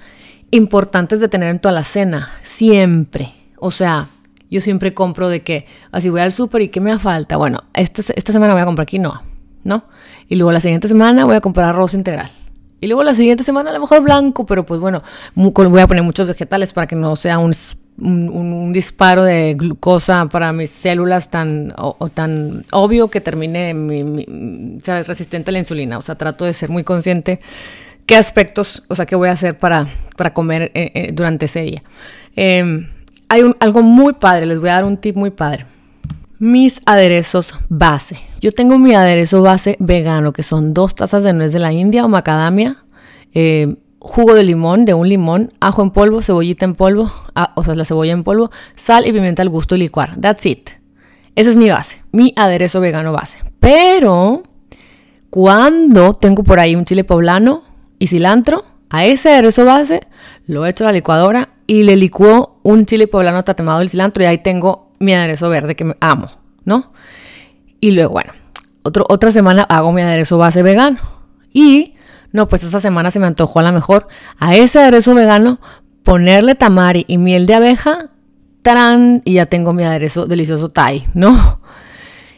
importantes 0.51 1.21
de 1.21 1.29
tener 1.29 1.51
en 1.51 1.61
tu 1.61 1.69
alacena, 1.69 2.31
siempre. 2.43 3.33
O 3.57 3.71
sea, 3.71 4.09
yo 4.51 4.61
siempre 4.61 4.95
compro 4.95 5.29
de 5.29 5.43
que, 5.43 5.67
así 5.93 6.09
voy 6.09 6.21
al 6.21 6.33
súper 6.33 6.63
y 6.63 6.69
¿qué 6.69 6.81
me 6.81 6.99
falta? 6.99 7.37
Bueno, 7.37 7.61
esta, 7.75 8.03
esta 8.15 8.33
semana 8.33 8.53
voy 8.53 8.63
a 8.63 8.67
comprar 8.67 8.87
quinoa, 8.87 9.23
¿no? 9.65 9.85
Y 10.29 10.37
luego 10.37 10.53
la 10.53 10.61
siguiente 10.61 10.89
semana 10.89 11.25
voy 11.25 11.37
a 11.37 11.41
comprar 11.41 11.69
arroz 11.71 11.95
integral. 11.95 12.31
Y 12.81 12.87
luego 12.87 13.03
la 13.03 13.15
siguiente 13.15 13.45
semana 13.45 13.71
a 13.71 13.73
lo 13.75 13.81
mejor 13.81 14.03
blanco, 14.03 14.47
pero 14.47 14.65
pues 14.65 14.81
bueno, 14.81 15.03
voy 15.35 15.81
a 15.81 15.87
poner 15.87 16.03
muchos 16.03 16.27
vegetales 16.27 16.73
para 16.73 16.87
que 16.87 16.97
no 16.97 17.15
sea 17.15 17.39
un, 17.39 17.53
un, 17.99 18.73
disparo 18.73 19.23
de 19.23 19.55
glucosa 19.55 20.27
para 20.27 20.53
mis 20.53 20.71
células 20.71 21.31
tan, 21.31 21.75
o, 21.77 22.09
tan 22.09 22.65
obvio 22.73 23.09
que 23.09 23.21
termine, 23.21 23.75
mi, 23.75 24.79
¿sabes?, 24.83 25.09
resistente 25.09 25.51
a 25.51 25.53
la 25.53 25.59
insulina. 25.59 25.99
O 25.99 26.03
sea, 26.03 26.15
trato 26.17 26.47
de 26.47 26.55
ser 26.55 26.71
muy 26.71 26.83
consciente 26.83 27.39
qué 28.07 28.17
aspectos, 28.17 28.83
o 28.89 28.95
sea, 28.95 29.05
qué 29.05 29.15
voy 29.15 29.29
a 29.29 29.33
hacer 29.33 29.59
para, 29.59 29.89
para 30.17 30.33
comer 30.33 30.71
eh, 30.75 30.91
eh, 30.95 31.11
durante 31.13 31.45
ese 31.47 31.61
día. 31.61 31.83
Em, 32.35 32.89
hay 33.31 33.43
algo 33.61 33.83
muy 33.83 34.13
padre, 34.15 34.45
les 34.45 34.59
voy 34.59 34.69
a 34.69 34.75
dar 34.75 34.85
un 34.85 34.97
tip 34.97 35.17
muy 35.17 35.31
padre. 35.31 35.65
Mis 36.41 36.83
aderezos 36.85 37.55
base. 37.69 38.19
Yo 38.41 38.51
tengo 38.51 38.77
mi 38.77 38.95
aderezo 38.95 39.41
base 39.41 39.77
vegano, 39.79 40.33
que 40.33 40.43
son 40.43 40.75
dos 40.75 40.97
tazas 40.97 41.23
de 41.23 41.33
nuez 41.33 41.53
de 41.53 41.61
la 41.61 41.73
India 41.73 42.05
o 42.05 42.09
macadamia, 42.09 42.85
eh, 43.33 43.77
jugo 44.01 44.35
de 44.35 44.43
limón, 44.43 44.85
de 44.85 44.95
un 44.95 45.09
limón, 45.09 45.53
ajo 45.61 45.83
en 45.83 45.93
polvo, 45.93 46.23
cebollita 46.23 46.65
en 46.65 46.75
polvo, 46.75 47.13
ah, 47.37 47.53
o 47.55 47.63
sea, 47.63 47.77
la 47.77 47.85
cebolla 47.85 48.13
en 48.13 48.25
polvo, 48.25 48.51
sal 48.75 49.07
y 49.07 49.13
pimienta 49.13 49.43
al 49.43 49.49
gusto 49.49 49.77
y 49.77 49.79
licuar. 49.79 50.21
That's 50.21 50.45
it. 50.47 50.71
Esa 51.37 51.51
es 51.51 51.57
mi 51.57 51.71
base, 51.71 52.03
mi 52.11 52.35
aderezo 52.37 52.81
vegano 52.81 53.13
base. 53.13 53.39
Pero 53.61 54.43
cuando 55.29 56.15
tengo 56.15 56.43
por 56.43 56.59
ahí 56.59 56.75
un 56.75 56.85
chile 56.85 57.05
poblano 57.05 57.63
y 58.01 58.09
cilantro, 58.09 58.65
a 58.89 59.05
ese 59.05 59.31
aderezo 59.31 59.65
base 59.65 60.01
lo 60.47 60.67
echo 60.67 60.83
a 60.83 60.89
la 60.89 60.95
licuadora 60.95 61.51
y 61.71 61.85
le 61.85 61.95
licuo 61.95 62.59
un 62.65 62.85
chile 62.85 63.07
poblano 63.07 63.45
tatemado 63.45 63.79
del 63.79 63.89
cilantro 63.89 64.25
y 64.25 64.27
ahí 64.27 64.39
tengo 64.39 64.91
mi 64.99 65.15
aderezo 65.15 65.49
verde 65.49 65.77
que 65.77 65.95
amo, 66.01 66.33
¿no? 66.65 66.93
Y 67.81 67.93
luego, 67.93 68.11
bueno, 68.11 68.33
otra 68.83 69.31
semana 69.31 69.63
hago 69.63 69.93
mi 69.93 70.03
aderezo 70.03 70.37
base 70.37 70.65
vegano. 70.65 70.99
Y, 71.53 71.95
no, 72.33 72.49
pues 72.49 72.65
esta 72.65 72.81
semana 72.81 73.13
se 73.13 73.21
me 73.21 73.29
antojó 73.29 73.61
a 73.61 73.63
lo 73.63 73.71
mejor 73.71 74.09
a 74.41 74.57
ese 74.57 74.81
aderezo 74.81 75.15
vegano 75.15 75.61
ponerle 76.03 76.57
tamari 76.57 77.05
y 77.07 77.19
miel 77.19 77.47
de 77.47 77.55
abeja, 77.55 78.11
tarán, 78.63 79.23
y 79.25 79.35
ya 79.35 79.47
tengo 79.47 79.73
mi 79.73 79.85
aderezo 79.85 80.27
delicioso 80.27 80.71
Thai, 80.71 81.07
¿no? 81.15 81.61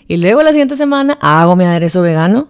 Y 0.09 0.19
luego 0.19 0.43
la 0.43 0.51
siguiente 0.51 0.77
semana 0.77 1.17
hago 1.23 1.57
mi 1.57 1.65
aderezo 1.65 2.03
vegano 2.03 2.49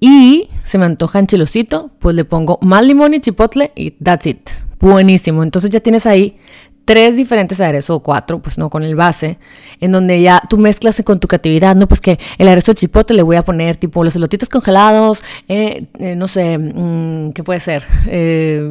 y 0.00 0.50
se 0.64 0.76
me 0.76 0.84
antoja 0.84 1.18
en 1.18 1.28
chilosito, 1.28 1.92
pues 1.98 2.14
le 2.14 2.26
pongo 2.26 2.58
más 2.60 2.84
limón 2.84 3.14
y 3.14 3.20
chipotle 3.20 3.72
y 3.74 3.92
that's 3.92 4.26
it. 4.26 4.50
Buenísimo. 4.80 5.42
Entonces 5.42 5.70
ya 5.70 5.80
tienes 5.80 6.06
ahí 6.06 6.38
tres 6.90 7.14
diferentes 7.14 7.60
aderezos 7.60 7.98
o 7.98 8.00
cuatro, 8.00 8.40
pues 8.42 8.58
no 8.58 8.68
con 8.68 8.82
el 8.82 8.96
base, 8.96 9.38
en 9.78 9.92
donde 9.92 10.20
ya 10.20 10.42
tú 10.50 10.58
mezclas 10.58 11.00
con 11.04 11.20
tu 11.20 11.28
creatividad, 11.28 11.76
¿no? 11.76 11.86
Pues 11.86 12.00
que 12.00 12.18
el 12.36 12.48
aderezo 12.48 12.72
de 12.72 12.80
chipotle 12.80 13.14
le 13.14 13.22
voy 13.22 13.36
a 13.36 13.44
poner 13.44 13.76
tipo 13.76 14.02
los 14.02 14.16
elotitos 14.16 14.48
congelados, 14.48 15.22
eh, 15.46 15.86
eh, 16.00 16.16
no 16.16 16.26
sé, 16.26 16.58
mm, 16.58 17.30
¿qué 17.30 17.44
puede 17.44 17.60
ser? 17.60 17.84
Eh, 18.08 18.68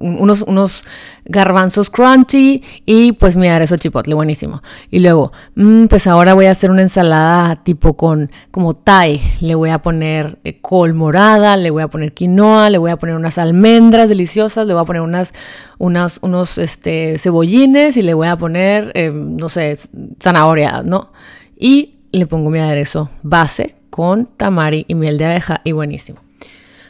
unos, 0.00 0.42
unos 0.42 0.84
garbanzos 1.26 1.90
crunchy 1.90 2.62
y 2.86 3.12
pues 3.12 3.36
mi 3.36 3.48
aderezo 3.48 3.76
chipotle, 3.76 4.14
buenísimo. 4.14 4.62
Y 4.90 5.00
luego, 5.00 5.32
mm, 5.56 5.86
pues 5.86 6.06
ahora 6.06 6.34
voy 6.34 6.46
a 6.46 6.50
hacer 6.50 6.70
una 6.70 6.82
ensalada 6.82 7.62
tipo 7.62 7.94
con 7.94 8.30
como 8.50 8.74
thai. 8.74 9.20
Le 9.40 9.54
voy 9.54 9.70
a 9.70 9.82
poner 9.82 10.38
col 10.62 10.94
morada, 10.94 11.56
le 11.56 11.70
voy 11.70 11.82
a 11.82 11.88
poner 11.88 12.14
quinoa, 12.14 12.70
le 12.70 12.78
voy 12.78 12.90
a 12.90 12.96
poner 12.96 13.14
unas 13.14 13.36
almendras 13.38 14.08
deliciosas, 14.08 14.66
le 14.66 14.72
voy 14.72 14.82
a 14.82 14.86
poner 14.86 15.02
unas, 15.02 15.34
unas 15.78 16.18
unos 16.22 16.58
este, 16.58 17.18
cebollines 17.30 17.96
y 17.96 18.02
le 18.02 18.14
voy 18.14 18.26
a 18.26 18.36
poner, 18.36 18.90
em, 18.94 19.36
no 19.36 19.48
sé, 19.48 19.78
zanahoria, 20.20 20.82
¿no? 20.84 21.12
Y 21.56 22.00
le 22.10 22.26
pongo 22.26 22.50
mi 22.50 22.58
aderezo 22.58 23.08
base 23.22 23.76
con 23.88 24.26
tamari 24.36 24.84
y 24.88 24.94
miel 24.94 25.16
de 25.16 25.26
abeja 25.26 25.60
y 25.62 25.72
buenísimo. 25.72 26.20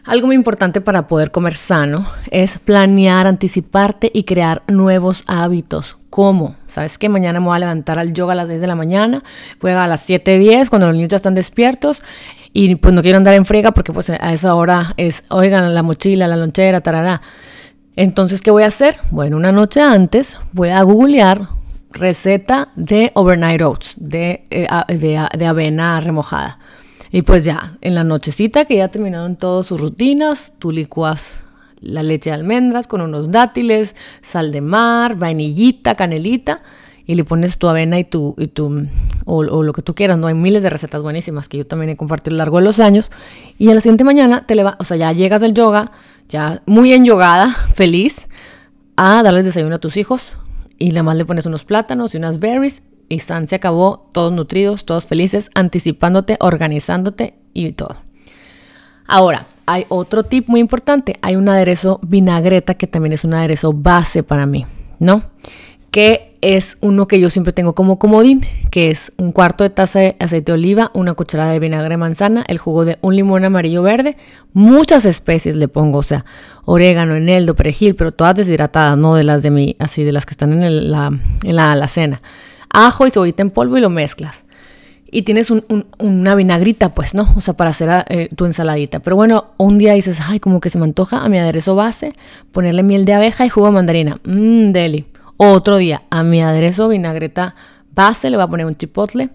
Algo 0.05 0.27
muy 0.27 0.37
importante 0.37 0.81
para 0.81 1.07
poder 1.07 1.31
comer 1.31 1.55
sano 1.55 2.07
es 2.31 2.59
planear, 2.59 3.27
anticiparte 3.27 4.11
y 4.13 4.25
crear 4.25 4.63
nuevos 4.67 5.25
hábitos. 5.27 5.99
¿Cómo? 6.09 6.57
¿Sabes 6.67 6.97
que 6.97 7.11
Mañana 7.11 7.39
me 7.39 7.47
voy 7.47 7.57
a 7.57 7.61
levantar 7.61 7.99
al 7.99 8.15
yoga 8.15 8.33
a 8.33 8.37
las 8.37 8.49
10 8.49 8.63
de 8.63 8.67
la 8.67 8.75
mañana, 8.75 9.23
voy 9.61 9.73
a, 9.73 9.87
las 9.87 10.09
7.10 10.09 10.71
cuando 10.71 10.87
los 10.87 10.97
niños 10.97 11.11
ya 11.11 11.17
están 11.17 11.35
despiertos 11.35 12.01
y 12.53 12.75
pues 12.77 12.95
no 12.95 13.03
quiero 13.03 13.19
andar 13.19 13.35
en 13.35 13.45
frega 13.45 13.73
porque 13.73 13.93
pues 13.93 14.09
a 14.11 14.33
esa 14.33 14.55
hora 14.55 14.95
es, 14.97 15.23
oigan, 15.29 15.75
la 15.75 15.83
mochila, 15.83 16.27
la 16.27 16.37
lonchera, 16.37 16.81
tarará. 16.81 17.21
Entonces, 18.01 18.41
¿qué 18.41 18.51
voy 18.51 18.63
a 18.63 18.69
hacer? 18.69 18.97
Bueno, 19.11 19.37
una 19.37 19.53
noche 19.53 19.83
antes 19.83 20.41
voy 20.53 20.71
a 20.71 20.81
googlear 20.81 21.49
receta 21.91 22.71
de 22.75 23.13
overnight 23.13 23.61
oats, 23.61 23.95
de, 23.99 24.47
eh, 24.49 24.67
de, 24.89 25.47
avena 25.47 26.01
remojada. 26.01 26.59
Y 27.13 27.21
pues 27.21 27.45
ya, 27.45 27.77
en 27.83 27.95
la 27.95 28.03
nochecita 28.03 28.65
que 28.65 28.77
ya 28.77 28.89
terminaron 28.89 29.37
todas 29.37 29.67
sus 29.67 29.79
rutinas, 29.79 30.55
tú 30.59 30.73
licuas 30.73 31.41
la 31.83 32.03
leche 32.03 32.31
de 32.31 32.37
almendras 32.37 32.87
con 32.87 33.03
unos 33.03 33.31
dátiles, 33.31 33.95
sal 34.23 34.51
de 34.51 34.63
mar, 34.63 35.17
vainillita, 35.17 35.95
canelita 35.95 36.63
y 37.05 37.17
le 37.17 37.25
pones 37.25 37.59
tu 37.59 37.69
avena 37.69 37.99
y 37.99 38.05
tu, 38.05 38.35
y 38.39 38.47
tu 38.47 38.87
o, 39.27 39.43
lo 39.43 39.73
que 39.75 39.83
tú 39.83 39.95
quieras, 39.95 40.17
no 40.17 40.27
hay 40.27 40.35
miles 40.35 40.63
de 40.63 40.71
recetas 40.71 41.03
buenísimas 41.03 41.49
que 41.49 41.59
yo 41.59 41.67
también 41.67 41.91
he 41.91 41.97
compartido 41.99 42.33
a 42.33 42.35
lo 42.35 42.39
largo 42.39 42.59
de 42.61 42.65
los 42.65 42.81
años 42.81 43.11
y 43.59 43.69
a 43.69 43.75
la 43.75 43.83
siguiente 43.83 44.05
mañana 44.05 44.47
te 44.47 44.55
va, 44.63 44.77
o 44.79 44.85
sea, 44.85 44.97
ya 44.97 45.13
llegas 45.13 45.43
del 45.43 45.53
yoga, 45.53 45.93
ya 46.31 46.63
muy 46.65 46.95
enyogada, 46.95 47.51
feliz, 47.75 48.31
a 48.97 49.23
darles 49.23 49.45
desayuno 49.45 49.75
a 49.75 49.81
tus 49.81 49.99
hijos 49.99 50.39
y 50.79 50.91
nada 50.91 51.03
más 51.03 51.17
le 51.17 51.27
pones 51.27 51.45
unos 51.45 51.65
plátanos 51.65 52.15
y 52.15 52.19
unas 52.19 52.39
berries 52.39 52.83
y 53.11 53.19
se 53.19 53.55
acabó, 53.55 54.09
todos 54.13 54.33
nutridos, 54.33 54.85
todos 54.85 55.07
felices, 55.07 55.51
anticipándote, 55.55 56.37
organizándote 56.39 57.35
y 57.53 57.73
todo. 57.73 57.97
Ahora, 59.05 59.47
hay 59.67 59.85
otro 59.89 60.23
tip 60.23 60.49
muy 60.49 60.61
importante. 60.61 61.17
Hay 61.21 61.35
un 61.35 61.49
aderezo 61.49 61.99
vinagreta 62.03 62.75
que 62.75 62.87
también 62.87 63.13
es 63.13 63.25
un 63.25 63.35
aderezo 63.35 63.73
base 63.73 64.23
para 64.23 64.47
mí, 64.47 64.65
¿no? 65.01 65.25
Que 65.91 66.30
es 66.41 66.79
uno 66.81 67.07
que 67.07 67.21
yo 67.21 67.31
siempre 67.31 67.53
tengo 67.53 67.75
como 67.75 67.99
comodín, 67.99 68.45
que 68.71 68.91
es 68.91 69.13
un 69.17 69.33
cuarto 69.33 69.65
de 69.65 69.71
taza 69.71 70.01
de 70.01 70.17
aceite 70.19 70.53
de 70.53 70.59
oliva, 70.59 70.91
una 70.95 71.15
cucharada 71.15 71.53
de 71.53 71.59
vinagre 71.59 71.91
de 71.91 71.97
manzana, 71.97 72.45
el 72.49 72.59
jugo 72.59 72.85
de 72.85 72.99
un 73.01 73.17
limón 73.17 73.45
amarillo 73.45 73.83
verde, 73.83 74.17
muchas 74.53 75.05
especies 75.05 75.57
le 75.57 75.69
pongo, 75.69 75.99
o 75.99 76.03
sea, 76.03 76.25
orégano, 76.65 77.15
eneldo, 77.15 77.55
perejil, 77.55 77.95
pero 77.95 78.13
todas 78.13 78.37
deshidratadas, 78.37 78.97
no 78.97 79.15
de 79.15 79.25
las 79.25 79.43
de 79.43 79.51
mí, 79.51 79.77
así 79.79 80.05
de 80.05 80.13
las 80.13 80.27
que 80.27 80.33
están 80.33 80.63
en, 80.63 80.91
la, 80.91 81.11
en 81.45 81.57
la 81.57 81.73
alacena 81.73 82.21
ajo 82.71 83.07
y 83.07 83.11
cebollita 83.11 83.43
en 83.43 83.51
polvo 83.51 83.77
y 83.77 83.81
lo 83.81 83.91
mezclas. 83.91 84.45
Y 85.13 85.23
tienes 85.23 85.51
una 85.51 86.35
vinagrita, 86.37 86.95
pues, 86.95 87.15
¿no? 87.15 87.29
O 87.35 87.41
sea, 87.41 87.55
para 87.55 87.71
hacer 87.71 88.05
eh, 88.09 88.29
tu 88.37 88.45
ensaladita. 88.45 89.01
Pero 89.01 89.17
bueno, 89.17 89.47
un 89.57 89.77
día 89.77 89.95
dices, 89.95 90.21
ay, 90.25 90.39
como 90.39 90.61
que 90.61 90.71
se 90.71 90.79
me 90.79 90.85
antoja 90.85 91.25
a 91.25 91.29
mi 91.29 91.37
aderezo 91.37 91.75
base 91.75 92.13
ponerle 92.53 92.85
miel 92.85 93.05
de 93.05 93.15
abeja 93.15 93.45
y 93.45 93.49
jugo 93.49 93.67
de 93.67 93.73
mandarina. 93.73 94.21
Mmm, 94.23 94.71
deli. 94.71 95.07
Otro 95.43 95.79
día, 95.79 96.03
a 96.11 96.23
mi 96.23 96.43
aderezo 96.43 96.91
vinagreta 96.91 97.55
base 97.95 98.29
le 98.29 98.37
voy 98.37 98.45
a 98.45 98.49
poner 98.49 98.67
un 98.67 98.77
chipotle. 98.77 99.31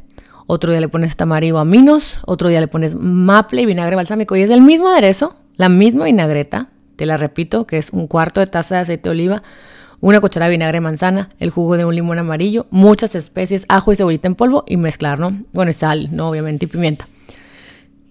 Otro 0.46 0.70
día 0.70 0.80
le 0.80 0.88
pones 0.88 1.16
tamarillo 1.16 1.58
a 1.58 1.66
minos. 1.66 2.20
Otro 2.28 2.48
día 2.48 2.60
le 2.60 2.68
pones 2.68 2.94
maple 2.94 3.64
y 3.64 3.66
vinagre 3.66 3.96
balsámico. 3.96 4.36
Y 4.36 4.44
es 4.44 4.52
el 4.52 4.62
mismo 4.62 4.90
aderezo, 4.90 5.36
la 5.56 5.68
misma 5.68 6.06
vinagreta. 6.06 6.68
Te 6.96 7.08
la 7.08 7.18
repito, 7.18 7.66
que 7.66 7.80
es 7.80 7.90
un 7.90 8.06
cuarto 8.06 8.40
de 8.40 8.46
taza 8.46 8.76
de 8.76 8.82
aceite 8.82 9.10
de 9.10 9.14
oliva 9.14 9.42
una 10.00 10.22
cucharada 10.22 10.50
de 10.50 10.58
vinagre 10.58 10.78
de 10.78 10.82
manzana, 10.82 11.30
el 11.40 11.50
jugo 11.50 11.76
de 11.76 11.86
un 11.86 11.96
limón 11.96 12.20
amarillo, 12.20 12.68
muchas 12.70 13.16
especies, 13.16 13.66
ajo 13.68 13.92
y 13.92 13.96
cebollita 13.96 14.28
en 14.28 14.36
polvo 14.36 14.64
y 14.68 14.78
mezclar, 14.78 15.20
¿no? 15.20 15.42
Bueno, 15.54 15.74
sal, 15.74 16.10
¿no? 16.12 16.30
Obviamente, 16.30 16.66
y 16.66 16.68
pimienta. 16.68 17.08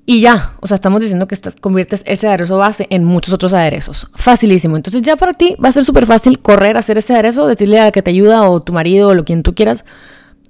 Y 0.06 0.20
ya, 0.20 0.52
o 0.60 0.66
sea, 0.66 0.74
estamos 0.74 1.00
diciendo 1.00 1.26
que 1.26 1.34
estás, 1.34 1.56
conviertes 1.56 2.02
ese 2.06 2.28
aderezo 2.28 2.58
base 2.58 2.86
en 2.90 3.04
muchos 3.04 3.32
otros 3.32 3.54
aderezos. 3.54 4.08
Facilísimo. 4.14 4.76
Entonces 4.76 5.00
ya 5.00 5.16
para 5.16 5.32
ti 5.32 5.56
va 5.62 5.70
a 5.70 5.72
ser 5.72 5.84
súper 5.84 6.06
fácil 6.06 6.40
correr, 6.40 6.76
hacer 6.76 6.98
ese 6.98 7.14
aderezo, 7.14 7.46
decirle 7.46 7.80
a 7.80 7.90
que 7.90 8.02
te 8.02 8.10
ayuda 8.10 8.48
o 8.48 8.60
tu 8.60 8.74
marido 8.74 9.08
o 9.08 9.14
lo 9.14 9.24
quien 9.24 9.42
tú 9.42 9.54
quieras, 9.54 9.84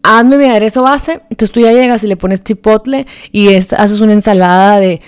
hazme 0.03 0.39
mi 0.39 0.47
aderezo 0.47 0.83
base. 0.83 1.21
Entonces 1.31 1.53
tú 1.53 1.61
ya 1.61 1.73
llegas 1.73 2.03
y 2.03 2.09
le 2.09 2.17
pones 2.17 2.43
chipotle 2.43 3.07
y 3.31 3.55
haces 3.55 4.01
una 4.01 4.13
ensalada 4.13 4.79
de, 4.79 5.01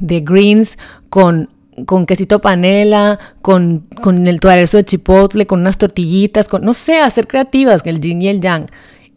greens 0.00 0.78
con 1.04 1.48
quesito 2.06 2.40
panela, 2.40 3.18
con, 3.42 3.86
con 4.02 4.26
el 4.26 4.40
tu 4.40 4.48
aderezo 4.48 4.78
de 4.78 4.84
chipotle, 4.84 5.46
con 5.46 5.60
unas 5.60 5.76
tortillitas, 5.76 6.48
con, 6.48 6.62
no 6.64 6.72
sé, 6.72 7.00
hacer 7.00 7.26
creativas, 7.26 7.82
el 7.84 8.00
yin 8.00 8.22
y 8.22 8.28
el 8.28 8.40
yang. 8.40 8.66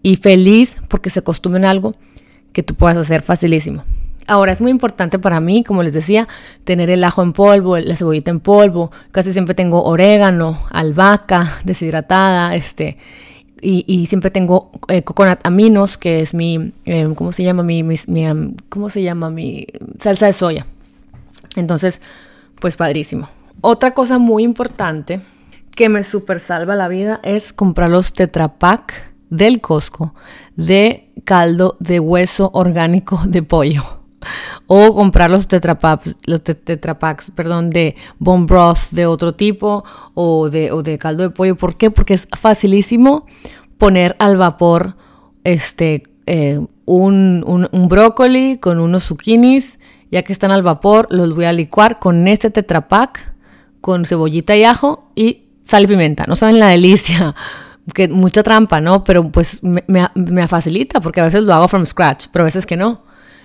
Y 0.04 0.18
feliz 0.18 0.78
porque 0.90 1.10
se 1.10 1.20
acostumbren 1.20 1.64
a 1.64 1.70
algo 1.70 1.96
que 2.52 2.62
tú 2.62 2.76
puedas 2.76 2.98
hacer 2.98 3.22
facilísimo. 3.22 3.86
Ahora 4.32 4.54
es 4.54 4.62
muy 4.62 4.72
importante 4.72 5.20
para 5.20 5.42
mí, 5.42 5.62
como 5.62 5.84
les 5.84 5.92
decía, 5.92 6.26
tener 6.64 6.90
el 6.90 7.04
ajo 7.04 7.22
en 7.22 7.34
polvo, 7.34 7.78
la 7.78 7.98
cebollita 7.98 8.32
en 8.32 8.40
polvo. 8.40 8.90
Casi 9.12 9.34
siempre 9.34 9.56
tengo 9.56 9.84
orégano, 9.84 10.58
albahaca 10.70 11.60
deshidratada, 11.66 12.56
este, 12.56 12.98
y, 13.62 14.06
siempre 14.06 14.32
tengo 14.32 14.72
eh, 14.88 15.04
coconut 15.04 15.40
aminos, 15.44 15.98
que 15.98 16.22
es 16.22 16.34
mi, 16.34 16.72
eh, 16.86 17.12
¿cómo 17.14 17.34
se 17.34 17.44
llama? 17.44 17.62
Mi, 17.64 17.84
¿cómo 18.70 18.90
se 18.90 19.04
llama? 19.04 19.30
Mi 19.30 19.68
salsa 20.00 20.28
de 20.28 20.34
soya. 20.34 20.66
Entonces, 21.58 22.00
pues 22.62 22.78
padrísimo. 22.78 23.28
Otra 23.60 23.94
cosa 23.94 24.18
muy 24.18 24.44
importante 24.44 25.20
que 25.76 25.90
me 25.90 26.06
super 26.06 26.40
salva 26.40 26.76
la 26.76 26.88
vida 26.88 27.20
es 27.24 27.52
comprar 27.52 27.90
los 27.90 28.14
Tetra 28.14 28.48
Pak 28.60 28.94
del 29.30 29.60
Costco 29.60 30.16
de 30.56 31.12
caldo 31.26 31.76
de 31.82 32.00
hueso 32.00 32.50
orgánico 32.54 33.20
de 33.26 33.44
pollo 33.44 34.01
o 34.68 34.94
comprar 34.96 35.32
los 35.32 35.48
tetrapacks, 35.48 36.16
los 36.26 36.42
tetrapacks, 36.42 37.32
perdón, 37.32 37.70
de 37.70 37.96
bone 38.20 38.46
broth 38.46 38.92
de 38.92 39.06
otro 39.06 39.34
tipo 39.34 39.84
o 40.14 40.50
de, 40.50 40.72
o 40.72 40.84
de 40.84 40.98
caldo 40.98 41.24
de 41.24 41.30
pollo. 41.30 41.56
¿Por 41.56 41.76
qué? 41.76 41.92
Porque 41.92 42.14
es 42.14 42.28
facilísimo 42.32 43.26
poner 43.78 44.16
al 44.20 44.38
vapor 44.38 44.96
este, 45.44 46.04
eh, 46.26 46.60
un, 46.86 47.68
un, 47.72 47.88
brócoli 47.88 48.58
con 48.58 48.80
unos 48.80 49.04
zucchinis. 49.06 49.80
Ya 50.12 50.24
que 50.24 50.34
están 50.34 50.52
al 50.52 50.62
vapor, 50.62 51.08
los 51.10 51.34
voy 51.34 51.46
a 51.46 51.54
licuar 51.54 51.98
con 51.98 52.28
este 52.28 52.52
tetrapack, 52.52 53.34
con 53.80 54.06
cebollita 54.06 54.56
y 54.58 54.66
ajo 54.66 55.10
y 55.16 55.46
sal 55.64 55.84
y 55.84 55.88
pimienta. 55.88 56.26
No 56.28 56.36
saben 56.36 56.60
la 56.60 56.68
delicia 56.68 57.34
que 57.94 58.08
mucha 58.08 58.44
trampa, 58.44 58.82
¿no? 58.82 59.04
Pero 59.04 59.30
pues 59.32 59.64
me, 59.64 59.84
me, 59.88 60.10
me, 60.16 60.48
facilita 60.48 61.00
porque 61.00 61.22
a 61.22 61.26
veces 61.26 61.44
lo 61.44 61.54
hago 61.54 61.68
from 61.68 61.86
scratch, 61.86 62.28
pero 62.32 62.44
a 62.44 62.46
veces 62.46 62.66
que 62.66 62.78
no. 62.78 63.04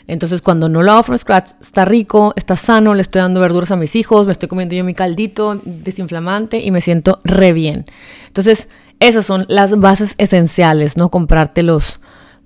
Entonces, 0.08 0.40
cuando 0.40 0.68
no 0.68 0.82
lo 0.82 0.92
hago 0.92 1.02
from 1.02 1.18
scratch, 1.18 1.52
está 1.60 1.84
rico, 1.84 2.32
está 2.36 2.56
sano, 2.56 2.94
le 2.94 3.02
estoy 3.02 3.22
dando 3.22 3.40
verduras 3.40 3.72
a 3.72 3.76
mis 3.76 3.96
hijos, 3.96 4.26
me 4.26 4.32
estoy 4.32 4.48
comiendo 4.48 4.74
yo 4.74 4.84
mi 4.84 4.94
caldito 4.94 5.60
desinflamante 5.64 6.60
y 6.60 6.70
me 6.70 6.80
siento 6.80 7.20
re 7.24 7.52
bien. 7.52 7.86
Entonces, 8.28 8.68
esas 9.00 9.26
son 9.26 9.46
las 9.48 9.78
bases 9.78 10.14
esenciales, 10.18 10.96
¿no? 10.96 11.10
Comprarte 11.10 11.62
los, 11.62 12.00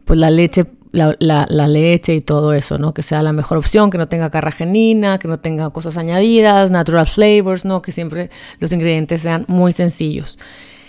pues 0.05 0.18
la 0.18 0.31
leche, 0.31 0.64
la, 0.92 1.68
leche 1.68 2.14
y 2.14 2.20
todo 2.20 2.55
eso, 2.55 2.79
¿no? 2.79 2.94
Que 2.94 3.03
sea 3.03 3.23
la 3.23 3.33
mejor 3.33 3.59
opción, 3.59 3.90
que 3.90 3.99
no 3.99 4.09
tenga 4.09 4.31
carragenina, 4.31 5.18
que 5.18 5.29
no 5.29 5.38
tenga 5.38 5.70
cosas 5.70 5.96
añadidas, 5.96 6.70
natural 6.70 7.07
flavors, 7.07 7.64
¿no? 7.64 7.83
Que 7.83 7.92
siempre 7.92 8.31
los 8.59 8.73
ingredientes 8.73 9.23
sean 9.23 9.44
muy 9.49 9.73
sencillos. 9.73 10.38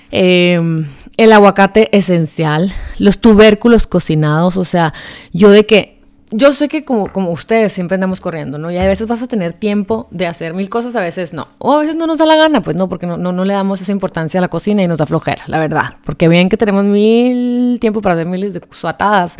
Em, 0.09 0.87
el 1.17 1.31
aguacate 1.31 1.95
esencial, 1.95 2.71
los 2.97 3.19
tubérculos 3.19 3.87
cocinados, 3.87 4.57
o 4.57 4.63
sea, 4.63 4.93
yo 5.31 5.51
de 5.51 5.65
que 5.65 6.00
yo 6.31 6.53
sé 6.53 6.69
que 6.69 6.85
como, 6.85 7.07
como 7.07 7.31
ustedes 7.31 7.73
siempre 7.73 7.95
andamos 7.95 8.21
corriendo, 8.21 8.57
¿no? 8.57 8.71
Y 8.71 8.77
a 8.77 8.87
veces 8.87 9.07
vas 9.07 9.21
a 9.21 9.27
tener 9.27 9.53
tiempo 9.53 10.07
de 10.11 10.27
hacer 10.27 10.53
mil 10.53 10.69
cosas, 10.69 10.95
a 10.95 11.01
veces 11.01 11.33
no. 11.33 11.49
O 11.57 11.73
a 11.73 11.79
veces 11.79 11.95
no 11.95 12.07
nos 12.07 12.19
da 12.19 12.25
la 12.25 12.35
gana, 12.35 12.61
pues 12.61 12.77
no, 12.77 12.87
porque 12.87 13.05
no, 13.05 13.17
no, 13.17 13.33
no 13.33 13.43
le 13.43 13.53
damos 13.53 13.81
esa 13.81 13.91
importancia 13.91 14.39
a 14.39 14.41
la 14.41 14.47
cocina 14.47 14.81
y 14.81 14.87
nos 14.87 14.97
da 14.97 15.05
flojera, 15.05 15.43
la 15.47 15.59
verdad. 15.59 15.95
Porque 16.05 16.29
bien 16.29 16.47
que 16.47 16.55
tenemos 16.55 16.85
mil 16.85 17.79
tiempo 17.81 18.01
para 18.01 18.15
hacer 18.15 18.27
miles 18.27 18.53
de 18.53 18.61
suatadas 18.69 19.35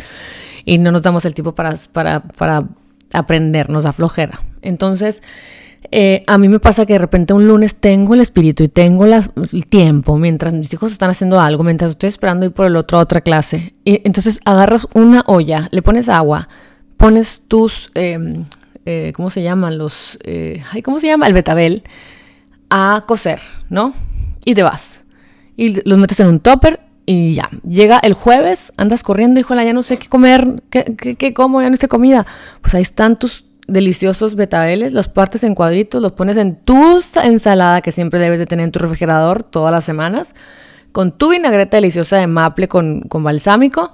y 0.64 0.78
no 0.78 0.92
nos 0.92 1.02
damos 1.02 1.24
el 1.24 1.34
tiempo 1.34 1.54
para, 1.54 1.74
para, 1.92 2.20
para 2.20 2.64
aprender, 3.14 3.70
nos 3.70 3.84
da 3.84 3.92
flojera. 3.92 4.40
Entonces, 4.60 5.22
eh, 5.90 6.24
a 6.26 6.38
mí 6.38 6.48
me 6.48 6.60
pasa 6.60 6.86
que 6.86 6.92
de 6.92 6.98
repente 6.98 7.32
un 7.32 7.48
lunes 7.48 7.74
tengo 7.74 8.14
el 8.14 8.20
espíritu 8.20 8.62
y 8.62 8.68
tengo 8.68 9.06
el 9.06 9.66
tiempo 9.68 10.16
mientras 10.18 10.52
mis 10.52 10.72
hijos 10.72 10.92
están 10.92 11.10
haciendo 11.10 11.40
algo, 11.40 11.64
mientras 11.64 11.92
estoy 11.92 12.08
esperando 12.08 12.46
ir 12.46 12.52
por 12.52 12.66
el 12.66 12.76
otro 12.76 12.98
a 12.98 13.00
otra 13.00 13.22
clase. 13.22 13.72
Y 13.84 14.02
entonces 14.04 14.40
agarras 14.44 14.88
una 14.94 15.24
olla, 15.26 15.68
le 15.72 15.82
pones 15.82 16.08
agua, 16.08 16.48
pones 17.02 17.42
tus, 17.48 17.90
em, 17.96 18.44
eh, 18.86 19.12
¿cómo 19.16 19.28
se 19.28 19.42
llaman? 19.42 19.76
Los, 19.76 20.20
eh, 20.22 20.62
¿cómo 20.84 21.00
se 21.00 21.08
llama? 21.08 21.26
El 21.26 21.32
betabel 21.32 21.82
a 22.70 23.02
cocer, 23.08 23.40
¿no? 23.68 23.92
Y 24.44 24.54
te 24.54 24.62
vas. 24.62 25.02
Y 25.56 25.82
los 25.82 25.98
metes 25.98 26.20
en 26.20 26.28
un 26.28 26.38
topper 26.38 26.78
y 27.04 27.34
ya. 27.34 27.50
Llega 27.68 27.98
el 27.98 28.14
jueves, 28.14 28.70
andas 28.76 29.02
corriendo, 29.02 29.40
híjole, 29.40 29.64
ya 29.64 29.72
no 29.72 29.82
sé 29.82 29.98
qué 29.98 30.08
comer, 30.08 30.62
qué, 30.70 30.94
qué, 30.96 31.16
qué 31.16 31.34
como, 31.34 31.60
ya 31.60 31.70
no 31.70 31.76
sé 31.76 31.88
comida. 31.88 32.24
Pues 32.60 32.76
ahí 32.76 32.82
están 32.82 33.18
tus 33.18 33.46
deliciosos 33.66 34.36
betabeles, 34.36 34.92
los 34.92 35.08
partes 35.08 35.42
en 35.42 35.56
cuadritos, 35.56 36.00
los 36.00 36.12
pones 36.12 36.36
en 36.36 36.54
tu 36.54 37.00
ensalada 37.20 37.80
que 37.80 37.90
siempre 37.90 38.20
debes 38.20 38.38
de 38.38 38.46
tener 38.46 38.66
en 38.66 38.70
tu 38.70 38.78
refrigerador 38.78 39.42
todas 39.42 39.72
las 39.72 39.82
semanas, 39.82 40.36
con 40.92 41.10
tu 41.10 41.30
vinagreta 41.30 41.78
deliciosa 41.78 42.18
de 42.18 42.28
maple 42.28 42.68
con, 42.68 43.00
con 43.00 43.24
balsámico 43.24 43.92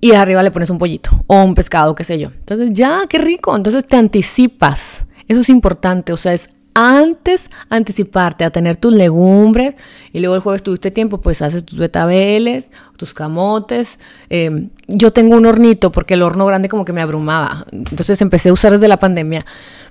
y 0.00 0.12
arriba 0.12 0.42
le 0.42 0.50
pones 0.50 0.70
un 0.70 0.78
pollito 0.78 1.10
o 1.26 1.42
un 1.42 1.54
pescado, 1.54 1.94
qué 1.94 2.04
sé 2.04 2.18
yo. 2.18 2.28
Entonces, 2.28 2.70
ya, 2.72 3.02
qué 3.08 3.18
rico. 3.18 3.54
Entonces 3.54 3.86
te 3.86 3.96
anticipas. 3.96 5.04
Eso 5.28 5.40
es 5.40 5.48
importante, 5.48 6.12
o 6.12 6.16
sea, 6.16 6.32
es 6.32 6.50
antes 6.74 7.50
anticiparte 7.68 8.44
a 8.44 8.50
tener 8.50 8.76
tus 8.76 8.94
legumbres 8.94 9.74
y 10.12 10.20
luego 10.20 10.36
el 10.36 10.40
jueves 10.40 10.62
tuviste 10.62 10.90
tiempo, 10.90 11.20
pues 11.20 11.42
haces 11.42 11.64
tus 11.64 11.78
betabeles, 11.78 12.70
tus 12.96 13.12
camotes. 13.12 13.98
Em, 14.28 14.70
yo 14.86 15.12
tengo 15.12 15.36
un 15.36 15.46
hornito 15.46 15.90
porque 15.92 16.14
el 16.14 16.22
horno 16.22 16.46
grande 16.46 16.68
como 16.68 16.84
que 16.84 16.92
me 16.92 17.00
abrumaba. 17.00 17.66
Entonces 17.72 18.20
empecé 18.22 18.50
a 18.50 18.52
usar 18.52 18.72
desde 18.72 18.88
la 18.88 18.98
pandemia 18.98 19.44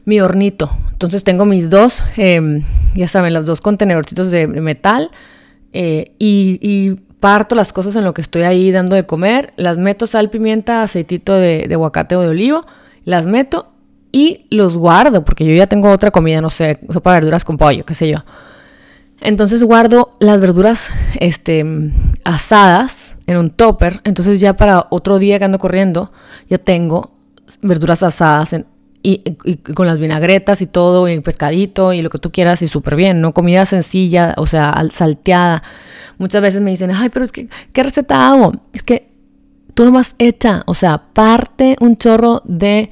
mi 0.05 0.19
hornito. 0.21 0.69
Entonces 0.91 1.23
tengo 1.23 1.45
mis 1.45 1.69
dos, 1.69 2.01
em, 2.17 2.63
ya 2.95 3.07
saben, 3.07 3.33
los 3.33 3.45
dos 3.45 3.61
contenercitos 3.61 4.31
de, 4.31 4.47
metal 4.47 5.11
eh, 5.73 6.13
y 6.17 6.97
parto 7.19 7.55
las 7.55 7.73
cosas 7.73 7.95
en 7.95 8.03
lo 8.03 8.13
que 8.13 8.21
estoy 8.21 8.43
ahí 8.43 8.71
dando 8.71 8.95
de 8.95 9.05
comer, 9.05 9.53
las 9.57 9.77
meto 9.77 10.07
sal, 10.07 10.29
pimienta, 10.29 10.83
aceitito 10.83 11.35
de, 11.35 11.67
aguacate 11.71 12.15
o 12.15 12.21
de 12.21 12.29
olivo, 12.29 12.65
las 13.05 13.25
meto 13.25 13.71
y 14.11 14.47
los 14.49 14.75
guardo, 14.75 15.23
porque 15.25 15.45
yo 15.45 15.53
ya 15.53 15.67
tengo 15.67 15.91
otra 15.91 16.11
comida, 16.11 16.41
no 16.41 16.49
sé, 16.49 16.79
sopa 16.91 17.11
de 17.11 17.19
verduras 17.19 17.45
con 17.45 17.57
pollo, 17.57 17.85
qué 17.85 17.93
sé 17.93 18.09
yo. 18.09 18.19
Entonces 19.21 19.63
guardo 19.63 20.13
las 20.19 20.39
verduras 20.39 20.91
este, 21.19 21.65
asadas 22.23 23.15
en 23.27 23.37
un 23.37 23.49
topper, 23.49 23.99
entonces 24.05 24.39
ya 24.39 24.55
para 24.55 24.87
otro 24.89 25.19
día 25.19 25.39
que 25.39 25.45
ando 25.45 25.59
corriendo, 25.59 26.11
ya 26.49 26.57
tengo 26.57 27.11
verduras 27.61 28.01
asadas 28.01 28.53
en, 28.53 28.65
y, 29.01 29.23
con 29.75 29.87
las 29.87 29.99
vinagretas 29.99 30.61
y 30.61 30.67
todo, 30.67 31.07
y 31.07 31.13
el 31.13 31.21
pescadito 31.21 31.93
y 31.93 32.01
lo 32.01 32.09
que 32.09 32.19
tú 32.19 32.31
quieras, 32.31 32.61
y 32.61 32.67
súper 32.67 32.95
bien, 32.95 33.21
¿no? 33.21 33.33
Comida 33.33 33.65
sencilla, 33.65 34.33
o 34.37 34.45
sea, 34.45 34.75
salteada. 34.91 35.63
Muchas 36.17 36.41
veces 36.41 36.61
me 36.61 36.71
dicen, 36.71 36.91
ay, 36.91 37.09
pero 37.09 37.23
es 37.23 37.31
que, 37.31 37.47
¿qué 37.73 37.83
receta 37.83 38.29
hago? 38.29 38.53
Es 38.73 38.83
que 38.83 39.09
tú 39.73 39.85
nomás 39.85 40.15
echa, 40.19 40.63
o 40.65 40.73
sea, 40.73 41.03
parte 41.13 41.77
un 41.79 41.97
chorro 41.97 42.41
de 42.45 42.89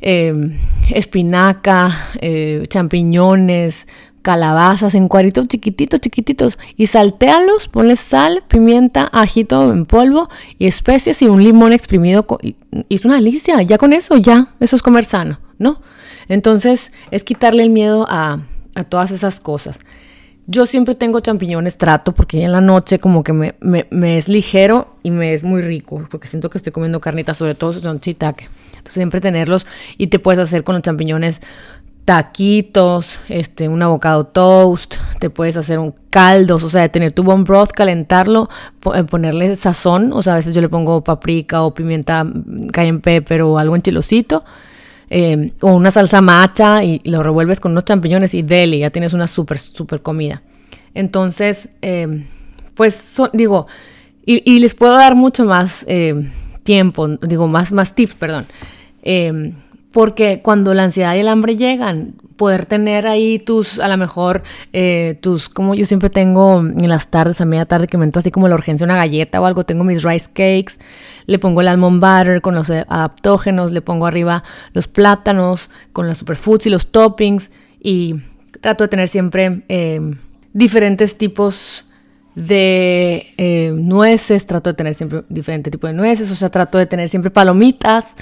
em, 0.00 0.58
espinaca, 0.92 1.90
eh, 2.20 2.66
champiñones, 2.68 3.86
calabazas 4.26 4.96
en 4.96 5.06
cuadritos 5.06 5.46
chiquititos, 5.46 6.00
chiquititos 6.00 6.58
y 6.76 6.86
saltéalos, 6.86 7.68
ponles 7.68 8.00
sal, 8.00 8.42
pimienta, 8.48 9.08
ajito 9.12 9.70
en 9.70 9.86
polvo 9.86 10.28
y 10.58 10.66
especias 10.66 11.22
y 11.22 11.28
un 11.28 11.44
limón 11.44 11.72
exprimido. 11.72 12.26
Es 12.88 13.04
una 13.04 13.14
delicia, 13.14 13.62
ya 13.62 13.78
con 13.78 13.92
eso, 13.92 14.16
ya, 14.16 14.48
eso 14.58 14.74
es 14.74 14.82
comer 14.82 15.04
sano, 15.04 15.38
¿no? 15.60 15.80
Entonces 16.26 16.90
es 17.12 17.22
quitarle 17.22 17.62
el 17.62 17.70
miedo 17.70 18.04
a, 18.10 18.40
todas 18.88 19.12
esas 19.12 19.38
cosas. 19.38 19.78
Yo 20.48 20.66
siempre 20.66 20.96
tengo 20.96 21.20
champiñones 21.20 21.78
trato 21.78 22.12
porque 22.12 22.42
en 22.42 22.50
la 22.50 22.60
noche 22.60 22.98
como 22.98 23.22
que 23.22 23.32
me, 23.32 23.54
me, 23.60 24.18
es 24.18 24.28
ligero 24.28 24.96
y 25.04 25.12
me 25.12 25.34
es 25.34 25.44
muy 25.44 25.62
rico 25.62 26.02
porque 26.10 26.26
siento 26.26 26.50
que 26.50 26.58
estoy 26.58 26.72
comiendo 26.72 27.00
carnitas, 27.00 27.36
sobre 27.36 27.54
todo 27.54 27.72
si 27.72 27.80
son 27.80 28.00
chitaque. 28.00 28.48
Entonces 28.72 28.94
siempre 28.94 29.20
tenerlos 29.20 29.66
y 29.98 30.08
te 30.08 30.18
puedes 30.18 30.40
hacer 30.40 30.64
con 30.64 30.74
los 30.74 30.82
champiñones 30.82 31.40
taquitos, 32.06 33.18
este, 33.28 33.68
un 33.68 33.82
avocado 33.82 34.26
toast, 34.26 34.94
te 35.18 35.28
puedes 35.28 35.56
hacer 35.56 35.80
un 35.80 35.92
caldo, 36.08 36.54
o 36.54 36.70
sea, 36.70 36.88
tener 36.88 37.10
tu 37.10 37.24
bone 37.24 37.42
broth, 37.42 37.72
calentarlo, 37.72 38.48
eh, 38.94 39.02
ponerle 39.02 39.56
sazón, 39.56 40.12
o 40.12 40.22
sea, 40.22 40.34
a 40.34 40.36
veces 40.36 40.54
yo 40.54 40.60
le 40.60 40.68
pongo 40.68 41.02
paprika 41.02 41.64
o 41.64 41.74
pimienta 41.74 42.22
mm, 42.22 42.68
cayenne 42.68 43.00
pepper 43.00 43.42
o 43.42 43.58
algo 43.58 43.74
en 43.74 43.82
chilosito, 43.82 44.44
em, 45.10 45.48
o 45.60 45.72
una 45.72 45.90
salsa 45.90 46.20
macha 46.20 46.84
y 46.84 47.00
lo 47.02 47.24
revuelves 47.24 47.58
con 47.58 47.72
unos 47.72 47.84
champiñones 47.84 48.34
y 48.34 48.42
deli, 48.42 48.78
ya 48.78 48.90
tienes 48.90 49.12
una 49.12 49.26
súper, 49.26 49.58
súper 49.58 50.00
comida. 50.00 50.42
Entonces, 50.94 51.70
em, 51.82 52.24
pues, 52.74 53.20
digo, 53.32 53.66
y, 54.24 54.58
les 54.60 54.74
puedo 54.74 54.94
dar 54.94 55.16
mucho 55.16 55.44
más 55.44 55.84
em, 55.88 56.30
tiempo, 56.62 57.08
digo, 57.08 57.48
más, 57.48 57.72
más 57.72 57.96
tips, 57.96 58.14
perdón 58.14 58.46
porque 59.96 60.42
cuando 60.42 60.74
la 60.74 60.84
ansiedad 60.84 61.14
y 61.14 61.20
el 61.20 61.28
hambre 61.28 61.56
llegan, 61.56 62.16
poder 62.36 62.66
tener 62.66 63.06
ahí 63.06 63.38
tus, 63.38 63.78
a 63.78 63.88
lo 63.88 63.96
mejor, 63.96 64.42
eh, 64.74 65.16
tus, 65.22 65.48
como 65.48 65.74
yo 65.74 65.86
siempre 65.86 66.10
tengo 66.10 66.58
en 66.60 66.86
las 66.86 67.10
tardes, 67.10 67.40
a 67.40 67.46
media 67.46 67.64
tarde, 67.64 67.86
que 67.86 67.96
me 67.96 68.04
entra 68.04 68.20
así 68.20 68.30
como 68.30 68.46
la 68.46 68.56
urgencia 68.56 68.84
una 68.84 68.96
galleta 68.96 69.40
o 69.40 69.46
algo, 69.46 69.64
tengo 69.64 69.84
mis 69.84 70.02
rice 70.02 70.26
cakes, 70.26 70.84
le 71.24 71.38
pongo 71.38 71.62
el 71.62 71.68
almond 71.68 72.02
butter 72.02 72.42
con 72.42 72.54
los 72.54 72.68
adaptógenos, 72.68 73.72
le 73.72 73.80
pongo 73.80 74.04
arriba 74.04 74.44
los 74.74 74.86
plátanos 74.86 75.70
con 75.94 76.06
los 76.06 76.18
superfoods 76.18 76.66
y 76.66 76.68
los 76.68 76.92
toppings 76.92 77.50
y 77.80 78.16
trato 78.60 78.84
de 78.84 78.88
tener 78.88 79.08
siempre 79.08 79.62
eh, 79.70 80.14
diferentes 80.52 81.16
tipos 81.16 81.86
de 82.34 83.28
eh, 83.38 83.72
nueces, 83.74 84.44
trato 84.44 84.68
de 84.68 84.74
tener 84.74 84.92
siempre 84.92 85.24
diferente 85.30 85.70
tipo 85.70 85.86
de 85.86 85.94
nueces, 85.94 86.30
o 86.30 86.34
sea, 86.34 86.50
trato 86.50 86.76
de 86.76 86.84
tener 86.84 87.08
siempre 87.08 87.30
palomitas, 87.30 88.14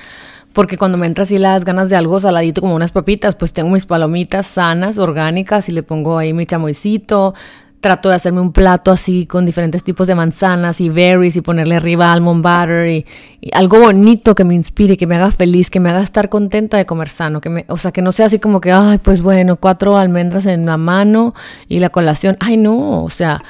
porque 0.55 0.79
cuando 0.79 0.97
me 0.97 1.07
entra 1.07 1.25
así 1.25 1.37
las 1.37 1.65
ganas 1.65 1.91
de 1.91 1.97
algo 1.97 2.19
saladito 2.21 2.61
como 2.61 2.77
unas 2.77 2.93
papitas, 2.93 3.35
pues 3.35 3.53
tengo 3.53 3.71
mis 3.71 3.85
palomitas 3.85 4.47
sanas, 4.47 4.99
orgánicas 4.99 5.69
y 5.69 5.73
le 5.73 5.83
pongo 5.83 6.17
ahí 6.17 6.33
mi 6.33 6.47
chamoycito. 6.47 7.35
Trato 7.81 8.09
de 8.09 8.15
hacerme 8.15 8.41
un 8.41 8.53
plato 8.53 8.93
así 8.93 9.27
con 9.27 9.45
diferentes 9.45 9.85
tipos 9.85 10.07
de 10.07 10.15
manzanas 10.15 10.81
y 10.81 10.89
berries 10.89 11.37
y 11.37 11.43
ponerle 11.43 11.75
arriba 11.75 12.13
almond 12.13 12.43
butter 12.43 12.87
y, 12.89 13.05
algo 13.53 13.81
bonito 13.81 14.35
que 14.35 14.45
me 14.45 14.55
inspire, 14.55 14.97
que 14.97 15.07
me 15.07 15.17
haga 15.17 15.31
feliz, 15.33 15.69
que 15.69 15.81
me 15.81 15.91
haga 15.91 16.01
estar 16.01 16.31
contenta 16.31 16.79
de 16.79 16.87
comer 16.87 17.11
sano, 17.11 17.43
que 17.43 17.51
me, 17.51 17.67
o 17.69 17.77
sea, 17.77 17.93
que 17.93 18.01
no 18.01 18.13
sea 18.13 18.27
así 18.27 18.39
como 18.39 18.61
que, 18.61 18.73
ay, 18.73 18.99
pues 18.99 19.21
bueno, 19.21 19.57
cuatro 19.57 19.99
almendras 19.99 20.47
en 20.47 20.65
la 20.65 20.79
mano 20.79 21.35
y 21.69 21.81
la 21.81 21.91
colación. 21.91 22.39
Ay, 22.41 22.57
no, 22.57 23.03
o 23.03 23.11
sea, 23.11 23.43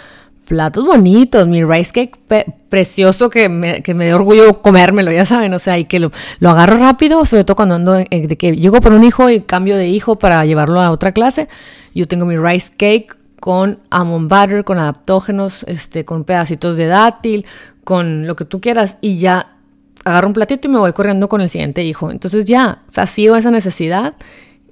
platos 0.45 0.84
bonitos, 0.84 1.47
mi 1.47 1.64
rice 1.64 1.92
cake 1.92 2.45
precioso 2.68 3.30
que 3.30 3.49
me, 3.49 3.82
que 3.82 3.95
me 3.95 4.07
dé 4.07 4.14
orgullo 4.14 4.61
comérmelo, 4.61 5.11
ya 5.12 5.24
saben, 5.24 5.53
o 5.55 5.59
sea, 5.59 5.78
y 5.78 5.84
que 5.84 5.99
lo, 5.99 6.11
lo 6.38 6.51
agarro 6.51 6.78
rápido, 6.78 7.24
sobre 7.24 7.45
todo 7.45 7.57
cuando 7.57 7.76
ando, 7.76 7.92
de 7.92 8.36
que 8.38 8.57
llego 8.57 8.80
por 8.80 8.92
un 8.92 9.05
hijo 9.05 9.30
y 9.30 9.40
cambio 9.40 9.76
de 9.76 9.88
hijo 9.88 10.16
para 10.16 10.45
llevarlo 10.45 10.80
a 10.80 10.90
otra 10.90 11.12
clase, 11.12 11.49
yo 11.95 12.07
tengo 12.07 12.26
mi 12.26 12.36
rice 12.36 12.72
cake 12.76 13.16
con 13.40 13.78
almond 13.90 14.28
butter, 14.28 14.64
con 14.64 14.78
adaptógenos, 14.78 15.64
este, 15.68 16.05
con 16.05 16.24
pedacitos 16.24 16.76
de 16.76 16.86
dátil, 16.86 17.45
con 17.84 18.26
lo 18.26 18.36
que 18.36 18.45
tú 18.45 18.61
quieras, 18.61 18.97
y 19.01 19.18
ya 19.18 19.57
agarro 20.05 20.28
un 20.28 20.34
platito 20.34 20.68
y 20.68 20.70
me 20.70 20.78
voy 20.78 20.92
corriendo 20.92 21.28
con 21.28 21.40
el 21.40 21.49
siguiente 21.49 21.84
hijo. 21.84 22.11
Entonces 22.11 22.47
ya, 22.47 22.82
sacio 22.86 23.36
esa 23.36 23.51
necesidad 23.51 24.14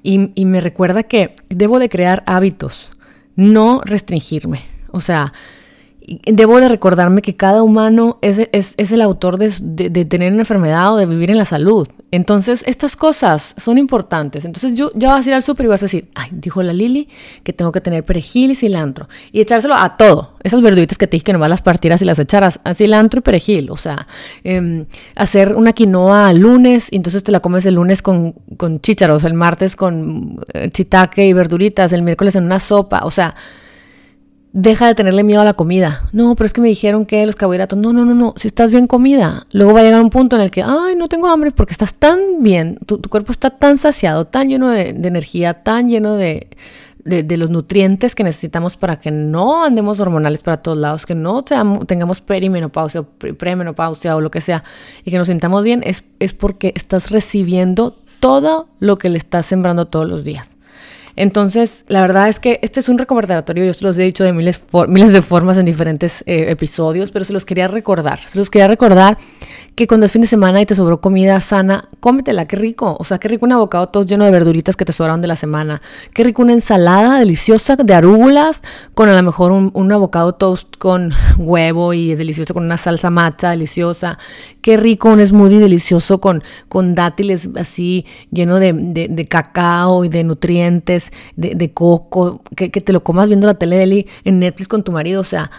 y, 0.02 0.30
y 0.34 0.46
me 0.46 0.60
recuerda 0.60 1.02
que 1.02 1.36
debo 1.48 1.78
de 1.78 1.88
crear 1.88 2.22
hábitos, 2.26 2.90
no 3.36 3.82
restringirme. 3.84 4.62
O 4.90 5.00
sea, 5.00 5.32
debo 6.26 6.61
de 6.61 6.68
recordarme 6.68 7.22
que 7.22 7.36
cada 7.36 7.62
humano 7.62 8.18
es, 8.22 8.48
es, 8.53 8.92
el 8.92 9.03
autor 9.03 9.38
de, 9.38 9.53
de, 9.61 10.05
tener 10.05 10.32
una 10.32 10.42
enfermedad 10.42 10.94
o 10.94 10.96
de 10.96 11.07
vivir 11.07 11.30
en 11.30 11.38
la 11.38 11.44
salud. 11.44 11.88
Entonces, 12.11 12.62
estas 12.66 12.96
cosas 12.96 13.55
son 13.57 13.78
importantes. 13.78 14.44
Entonces, 14.44 14.74
yo 14.74 14.90
ya 14.94 15.09
vas 15.09 15.24
a 15.24 15.28
ir 15.30 15.34
al 15.34 15.42
súper 15.42 15.66
y 15.66 15.68
vas 15.68 15.82
a 15.82 15.86
decir, 15.86 16.09
ay, 16.14 16.28
dijo 16.32 16.62
la 16.62 16.72
Lili 16.72 17.09
que 17.42 17.53
tengo 17.53 17.72
que 17.72 17.80
tener 17.80 18.05
perejil 18.05 18.50
y 18.50 18.55
cilantro. 18.55 19.09
Y 19.32 19.40
echárselo 19.40 19.74
a 19.74 19.96
todo. 19.96 20.34
Esas 20.42 20.61
verduritas 20.61 20.98
que 20.98 21.07
te 21.07 21.12
dije 21.12 21.24
que 21.24 21.32
nomás 21.32 21.48
las 21.48 21.62
partieras 21.62 22.03
y 22.03 22.05
las 22.05 22.18
echaras 22.18 22.61
a 22.64 22.74
cilantro 22.74 23.20
y 23.20 23.22
perejil. 23.22 23.70
O 23.70 23.76
sea, 23.76 24.07
em, 24.44 24.86
hacer 25.14 25.55
una 25.57 25.72
quinoa 25.72 26.32
lunes 26.32 26.88
y 26.90 26.96
entonces 26.96 27.22
te 27.22 27.32
la 27.32 27.40
comes 27.40 27.64
el 27.64 27.76
lunes 27.76 28.03
con, 28.03 28.34
con 28.57 28.80
chícharos, 28.80 29.24
el 29.24 29.34
martes 29.34 29.76
con 29.76 30.40
eh, 30.53 30.68
chitaque 30.70 31.26
y 31.26 31.32
verduritas, 31.32 31.92
el 31.92 32.03
miércoles 32.03 32.36
en 32.36 32.44
una 32.44 32.61
sopa. 32.61 33.00
O 33.05 33.11
sea, 33.11 33.34
deja 34.53 34.86
de 34.86 34.94
tenerle 34.94 35.24
miedo 35.24 35.40
a 35.40 35.44
la 35.44 35.55
comida. 35.55 36.03
No, 36.12 36.34
pero 36.36 36.46
es 36.46 36.53
que 36.53 36.61
me 36.61 36.68
dijeron 36.68 37.07
que 37.07 37.24
los 37.26 37.36
carbohidratos. 37.36 37.78
No, 37.78 37.92
no, 37.92 38.05
no, 38.05 38.14
no. 38.14 38.34
Si 38.36 38.48
estás 38.48 38.70
bien 38.70 38.86
comida, 38.86 39.46
luego 39.50 39.72
va 39.72 39.80
a 39.80 39.82
llegar 39.82 40.00
un 40.00 40.11
punto 40.11 40.36
en 40.36 40.42
el 40.42 40.50
que, 40.50 40.62
ay, 40.62 40.94
no 40.96 41.09
tengo 41.09 41.28
hambre 41.28 41.50
porque 41.50 41.72
estás 41.72 41.94
tan 41.94 42.42
bien, 42.42 42.78
tu, 42.86 43.00
cuerpo 43.03 43.32
está 43.32 43.50
tan 43.50 43.78
saciado, 43.78 44.26
tan 44.26 44.48
lleno 44.48 44.70
de, 44.70 44.90
energía, 44.90 45.62
tan 45.62 45.88
lleno 45.88 46.14
de, 46.16 46.48
de, 47.05 47.36
los 47.36 47.50
nutrientes 47.50 48.14
que 48.14 48.24
necesitamos 48.24 48.76
para 48.76 48.96
que 48.96 49.11
no 49.11 49.64
andemos 49.64 50.00
hormonales 50.00 50.42
para 50.42 50.59
todos 50.59 50.78
lados, 50.78 51.07
que 51.07 51.14
no 51.14 51.42
tengamos 51.42 52.20
perimenopausia 52.20 53.00
o 53.00 53.05
premenopausia 53.05 54.16
o 54.16 54.20
lo 54.20 54.30
que 54.30 54.40
sea 54.40 54.64
y 55.05 55.11
que 55.11 55.18
nos 55.18 55.28
sintamos 55.28 55.64
bien, 55.64 55.82
es, 55.84 56.05
es 56.18 56.32
porque 56.32 56.72
estás 56.76 57.11
recibiendo 57.11 57.96
todo 58.20 58.68
lo 58.78 58.98
que 58.98 59.09
le 59.09 59.18
estás 59.18 59.46
sembrando 59.46 59.86
todos 59.86 60.09
los 60.09 60.24
días. 60.24 60.57
Entonces, 61.16 61.84
la 61.88 62.00
verdad 62.00 62.28
es 62.28 62.40
que 62.40 62.58
este 62.62 62.80
es 62.80 62.88
un 62.88 62.98
recordatorio, 62.98 63.64
yo 63.64 63.74
se 63.74 63.84
los 63.84 63.98
he 63.98 64.02
dicho 64.02 64.24
de 64.24 64.32
miles, 64.32 64.62
miles 64.88 65.12
de 65.12 65.22
formas 65.22 65.56
en 65.56 65.66
diferentes 65.66 66.22
eh, 66.26 66.46
episodios, 66.50 67.10
pero 67.10 67.24
se 67.24 67.32
los 67.32 67.44
quería 67.44 67.68
recordar. 67.68 68.18
Se 68.18 68.38
los 68.38 68.50
quería 68.50 68.68
recordar 68.68 69.18
que 69.74 69.86
cuando 69.86 70.06
es 70.06 70.12
fin 70.12 70.20
de 70.20 70.26
semana 70.26 70.60
y 70.60 70.66
te 70.66 70.74
sobró 70.74 71.00
comida 71.00 71.40
sana, 71.40 71.88
cómetela, 72.00 72.46
qué 72.46 72.56
rico. 72.56 72.96
O 72.98 73.04
sea, 73.04 73.18
qué 73.18 73.28
rico 73.28 73.46
un 73.46 73.52
abocado 73.52 73.88
todo 73.88 74.04
lleno 74.04 74.24
de 74.24 74.30
verduritas 74.30 74.76
que 74.76 74.84
te 74.84 74.92
sobraron 74.92 75.20
de 75.20 75.28
la 75.28 75.36
semana. 75.36 75.82
Qué 76.14 76.24
rico 76.24 76.42
una 76.42 76.52
ensalada 76.52 77.18
deliciosa 77.18 77.76
de 77.76 77.94
arúgulas 77.94 78.62
con 78.94 79.08
a 79.08 79.14
lo 79.14 79.22
mejor 79.22 79.52
un, 79.52 79.70
un 79.74 79.92
abocado 79.92 80.34
toast 80.34 80.76
con 80.78 81.12
huevo 81.38 81.94
y 81.94 82.14
delicioso 82.14 82.54
con 82.54 82.64
una 82.64 82.76
salsa 82.76 83.10
macha 83.10 83.50
deliciosa. 83.50 84.18
Qué 84.60 84.76
rico 84.76 85.08
un 85.08 85.24
smoothie 85.24 85.58
delicioso 85.58 86.20
con, 86.20 86.42
con 86.68 86.94
dátiles 86.94 87.48
así 87.56 88.06
lleno 88.30 88.58
de, 88.58 88.72
de 88.72 89.26
cacao 89.26 90.04
y 90.04 90.08
de 90.08 90.24
nutrientes 90.24 91.12
de, 91.36 91.72
coco, 91.72 92.42
que, 92.56 92.68
te 92.68 92.92
lo 92.92 93.02
comas 93.02 93.28
viendo 93.28 93.46
la 93.46 93.54
tele 93.54 94.06
en 94.24 94.38
Netflix 94.38 94.68
con 94.68 94.84
tu 94.84 94.92
marido, 94.92 95.20
o 95.20 95.24
sea, 95.24 95.50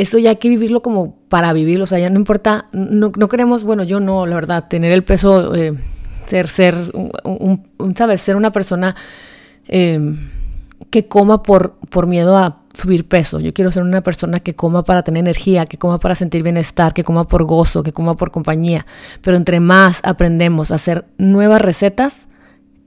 eso 0.00 0.18
ya 0.18 0.30
hay 0.30 0.36
que 0.36 0.48
vivirlo 0.48 0.82
como 0.82 1.16
para 1.28 1.52
vivirlo, 1.52 1.84
o 1.84 1.86
sea, 1.86 1.98
ya 1.98 2.10
no 2.10 2.18
importa, 2.18 2.66
no, 2.72 3.10
queremos, 3.12 3.64
bueno, 3.64 3.82
yo 3.82 4.00
no, 4.00 4.26
la 4.26 4.36
verdad, 4.36 4.68
tener 4.68 4.92
el 4.92 5.02
peso, 5.02 5.54
eh, 5.54 5.74
ser, 6.26 6.48
ser, 6.48 6.74
un, 7.24 7.94
saber, 7.96 8.18
ser 8.18 8.36
una 8.36 8.52
persona 8.52 8.94
em, 9.66 10.18
que 10.90 11.08
coma 11.08 11.42
por, 11.42 11.78
por 11.90 12.06
miedo 12.06 12.36
a 12.36 12.62
subir 12.74 13.08
peso. 13.08 13.40
Yo 13.40 13.52
quiero 13.52 13.72
ser 13.72 13.82
una 13.82 14.02
persona 14.02 14.40
que 14.40 14.54
coma 14.54 14.84
para 14.84 15.02
tener 15.02 15.20
energía, 15.20 15.66
que 15.66 15.78
coma 15.78 15.98
para 15.98 16.14
sentir 16.14 16.42
bienestar, 16.42 16.94
que 16.94 17.02
coma 17.02 17.26
por 17.26 17.44
gozo, 17.44 17.82
que 17.82 17.92
coma 17.92 18.16
por 18.16 18.30
compañía. 18.30 18.86
Pero 19.20 19.36
entre 19.36 19.58
más 19.58 20.00
aprendemos 20.04 20.70
a 20.70 20.76
hacer 20.76 21.06
nuevas 21.18 21.60
recetas, 21.60 22.28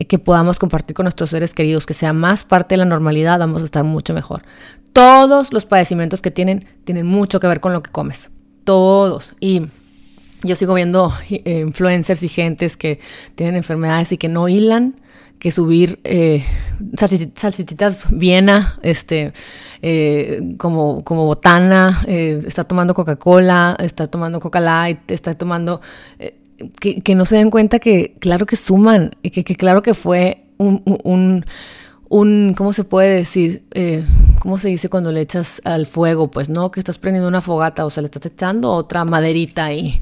que 0.05 0.19
podamos 0.19 0.59
compartir 0.59 0.95
con 0.95 1.03
nuestros 1.03 1.29
seres 1.29 1.53
queridos, 1.53 1.85
que 1.85 1.93
sea 1.93 2.13
más 2.13 2.43
parte 2.43 2.73
de 2.73 2.77
la 2.77 2.85
normalidad, 2.85 3.39
vamos 3.39 3.61
a 3.61 3.65
estar 3.65 3.83
mucho 3.83 4.13
mejor. 4.13 4.43
Todos 4.93 5.53
los 5.53 5.65
padecimientos 5.65 6.21
que 6.21 6.31
tienen 6.31 6.65
tienen 6.83 7.05
mucho 7.05 7.39
que 7.39 7.47
ver 7.47 7.59
con 7.59 7.73
lo 7.73 7.83
que 7.83 7.91
comes. 7.91 8.29
Todos. 8.63 9.33
Y 9.39 9.67
yo 10.43 10.55
sigo 10.55 10.73
viendo 10.73 11.13
eh, 11.29 11.63
influencers 11.65 12.23
y 12.23 12.27
gentes 12.27 12.77
que 12.77 12.99
tienen 13.35 13.55
enfermedades 13.55 14.11
y 14.11 14.17
que 14.17 14.29
no 14.29 14.47
hilan 14.47 14.95
que 15.41 15.51
subir 15.51 15.99
eh, 16.03 16.45
salchichitas 16.95 18.05
Viena, 18.11 18.77
este, 18.83 19.33
eh, 19.81 20.53
como, 20.57 21.03
como 21.03 21.25
botana, 21.25 22.03
eh, 22.05 22.43
está 22.45 22.63
tomando 22.65 22.93
Coca-Cola, 22.93 23.75
está 23.79 24.05
tomando 24.05 24.39
Coca 24.39 24.59
Light, 24.59 25.09
está 25.09 25.33
tomando 25.33 25.81
que, 26.79 27.15
no 27.15 27.25
se 27.25 27.37
den 27.37 27.49
cuenta 27.49 27.79
que 27.79 28.15
claro 28.19 28.45
que 28.45 28.55
suman 28.55 29.15
y 29.23 29.31
que, 29.31 29.43
claro 29.55 29.81
que 29.81 29.95
fue 29.95 30.43
un, 30.59 31.43
¿cómo 32.11 32.73
se 32.73 32.83
puede 32.83 33.15
decir? 33.15 33.63
Eh, 33.71 34.05
¿Cómo 34.39 34.57
se 34.57 34.67
dice 34.67 34.89
cuando 34.89 35.11
le 35.11 35.21
echas 35.21 35.61
al 35.63 35.85
fuego? 35.85 36.29
Pues 36.29 36.49
no, 36.49 36.69
que 36.69 36.79
estás 36.81 36.97
prendiendo 36.97 37.27
una 37.27 37.41
fogata 37.41 37.85
o 37.85 37.89
se 37.89 38.01
le 38.01 38.05
estás 38.05 38.25
echando 38.25 38.71
otra 38.71 39.05
maderita 39.05 39.65
ahí. 39.65 40.01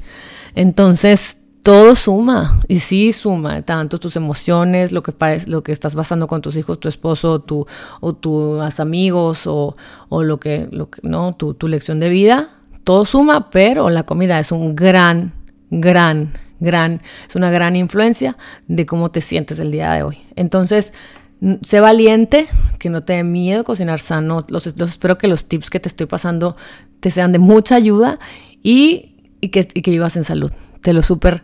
Entonces, 0.56 1.38
todo 1.62 1.94
suma 1.94 2.60
y 2.66 2.80
sí 2.80 3.12
suma, 3.12 3.62
tanto 3.62 3.98
tus 3.98 4.16
emociones, 4.16 4.90
lo 4.90 5.04
que, 5.04 5.14
lo 5.46 5.62
que 5.62 5.70
estás 5.70 5.94
pasando 5.94 6.26
con 6.26 6.42
tus 6.42 6.56
hijos, 6.56 6.80
tu 6.80 6.88
esposo 6.88 7.40
tu, 7.40 7.66
o 8.00 8.12
tus 8.14 8.80
amigos 8.80 9.46
o, 9.46 9.76
o 10.08 10.22
lo, 10.24 10.40
que, 10.40 10.68
lo 10.72 10.90
que, 10.90 11.00
no, 11.04 11.34
tu, 11.36 11.54
tu 11.54 11.68
lección 11.68 12.00
de 12.00 12.08
vida, 12.08 12.50
todo 12.82 13.04
suma, 13.04 13.50
pero 13.50 13.88
la 13.88 14.02
comida 14.02 14.40
es 14.40 14.50
un 14.50 14.74
gran, 14.74 15.32
gran 15.70 16.32
gran, 16.60 17.00
es 17.26 17.34
una 17.36 17.50
gran 17.50 17.74
influencia 17.74 18.36
de 18.68 18.86
cómo 18.86 19.10
te 19.10 19.20
sientes 19.20 19.58
el 19.58 19.70
día 19.72 19.92
de 19.92 20.02
hoy. 20.02 20.18
Entonces, 20.36 20.92
sé 21.62 21.80
valiente, 21.80 22.46
que 22.78 22.90
no 22.90 23.02
te 23.02 23.14
dé 23.14 23.24
miedo 23.24 23.64
cocinar 23.64 24.00
sano. 24.00 24.40
Los, 24.48 24.66
espero 24.66 25.18
que 25.18 25.28
los 25.28 25.46
tips 25.46 25.70
que 25.70 25.80
te 25.80 25.88
estoy 25.88 26.06
pasando 26.06 26.56
te 27.00 27.10
sean 27.10 27.32
de 27.32 27.38
mucha 27.38 27.76
ayuda 27.76 28.18
y, 28.62 29.38
que, 29.50 29.66
vivas 29.90 30.16
en 30.16 30.24
salud. 30.24 30.50
Te 30.82 30.92
lo 30.92 31.02
súper 31.02 31.42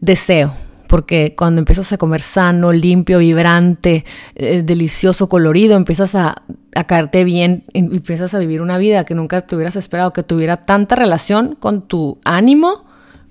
deseo. 0.00 0.54
Porque 0.88 1.34
cuando 1.36 1.58
empiezas 1.58 1.92
a 1.92 1.98
comer 1.98 2.20
sano, 2.20 2.72
limpio, 2.72 3.18
vibrante, 3.18 4.04
eh, 4.36 4.62
delicioso, 4.64 5.28
colorido, 5.28 5.76
empiezas 5.76 6.14
a, 6.14 6.42
a 6.76 6.84
caerte 6.84 7.24
bien, 7.24 7.64
empiezas 7.72 8.34
a 8.34 8.38
vivir 8.38 8.60
una 8.60 8.78
vida 8.78 9.04
que 9.04 9.16
nunca 9.16 9.40
te 9.42 9.56
hubieras 9.56 9.74
esperado, 9.74 10.12
que 10.12 10.22
tuviera 10.22 10.58
tanta 10.58 10.94
relación 10.94 11.56
con 11.56 11.82
tu 11.82 12.20
ánimo, 12.24 12.84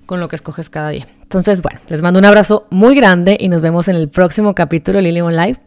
con 0.06 0.20
lo 0.20 0.28
que 0.28 0.36
escoges 0.36 0.70
cada 0.70 0.90
día. 0.90 1.06
Entonces, 1.22 1.60
bueno, 1.60 1.80
les 1.88 2.00
mando 2.00 2.18
un 2.18 2.24
abrazo 2.24 2.66
muy 2.70 2.94
grande 2.94 3.36
y 3.38 3.48
nos 3.48 3.60
vemos 3.60 3.88
en 3.88 3.96
el 3.96 4.08
próximo 4.08 4.54
capítulo 4.54 4.98
de 4.98 5.02
Lily 5.02 5.20
on 5.20 5.36
Life. 5.36 5.60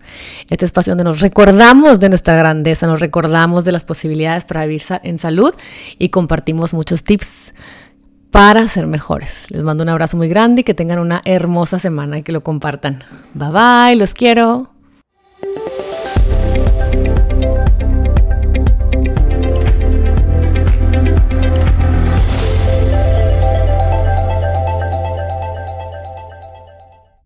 Este 0.49 0.65
espacio 0.65 0.91
donde 0.91 1.03
nos 1.03 1.19
recordamos 1.19 1.99
de 1.99 2.09
nuestra 2.09 2.35
grandeza, 2.35 2.87
nos 2.87 3.01
recordamos 3.01 3.65
de 3.65 3.73
las 3.73 3.83
posibilidades 3.83 4.45
para 4.45 4.65
vivir 4.65 4.81
en 5.03 5.17
salud 5.17 5.53
y 5.97 6.09
compartimos 6.09 6.73
muchos 6.73 7.03
tips 7.03 7.53
para 8.31 8.67
ser 8.67 8.87
mejores. 8.87 9.47
Les 9.49 9.63
mando 9.63 9.83
un 9.83 9.89
abrazo 9.89 10.17
muy 10.17 10.29
grande 10.29 10.61
y 10.61 10.63
que 10.63 10.73
tengan 10.73 10.99
una 10.99 11.21
hermosa 11.25 11.79
semana 11.79 12.19
y 12.19 12.23
que 12.23 12.31
lo 12.31 12.41
compartan. 12.41 13.03
Bye 13.33 13.49
bye, 13.51 13.95
los 13.95 14.13
quiero. 14.13 14.71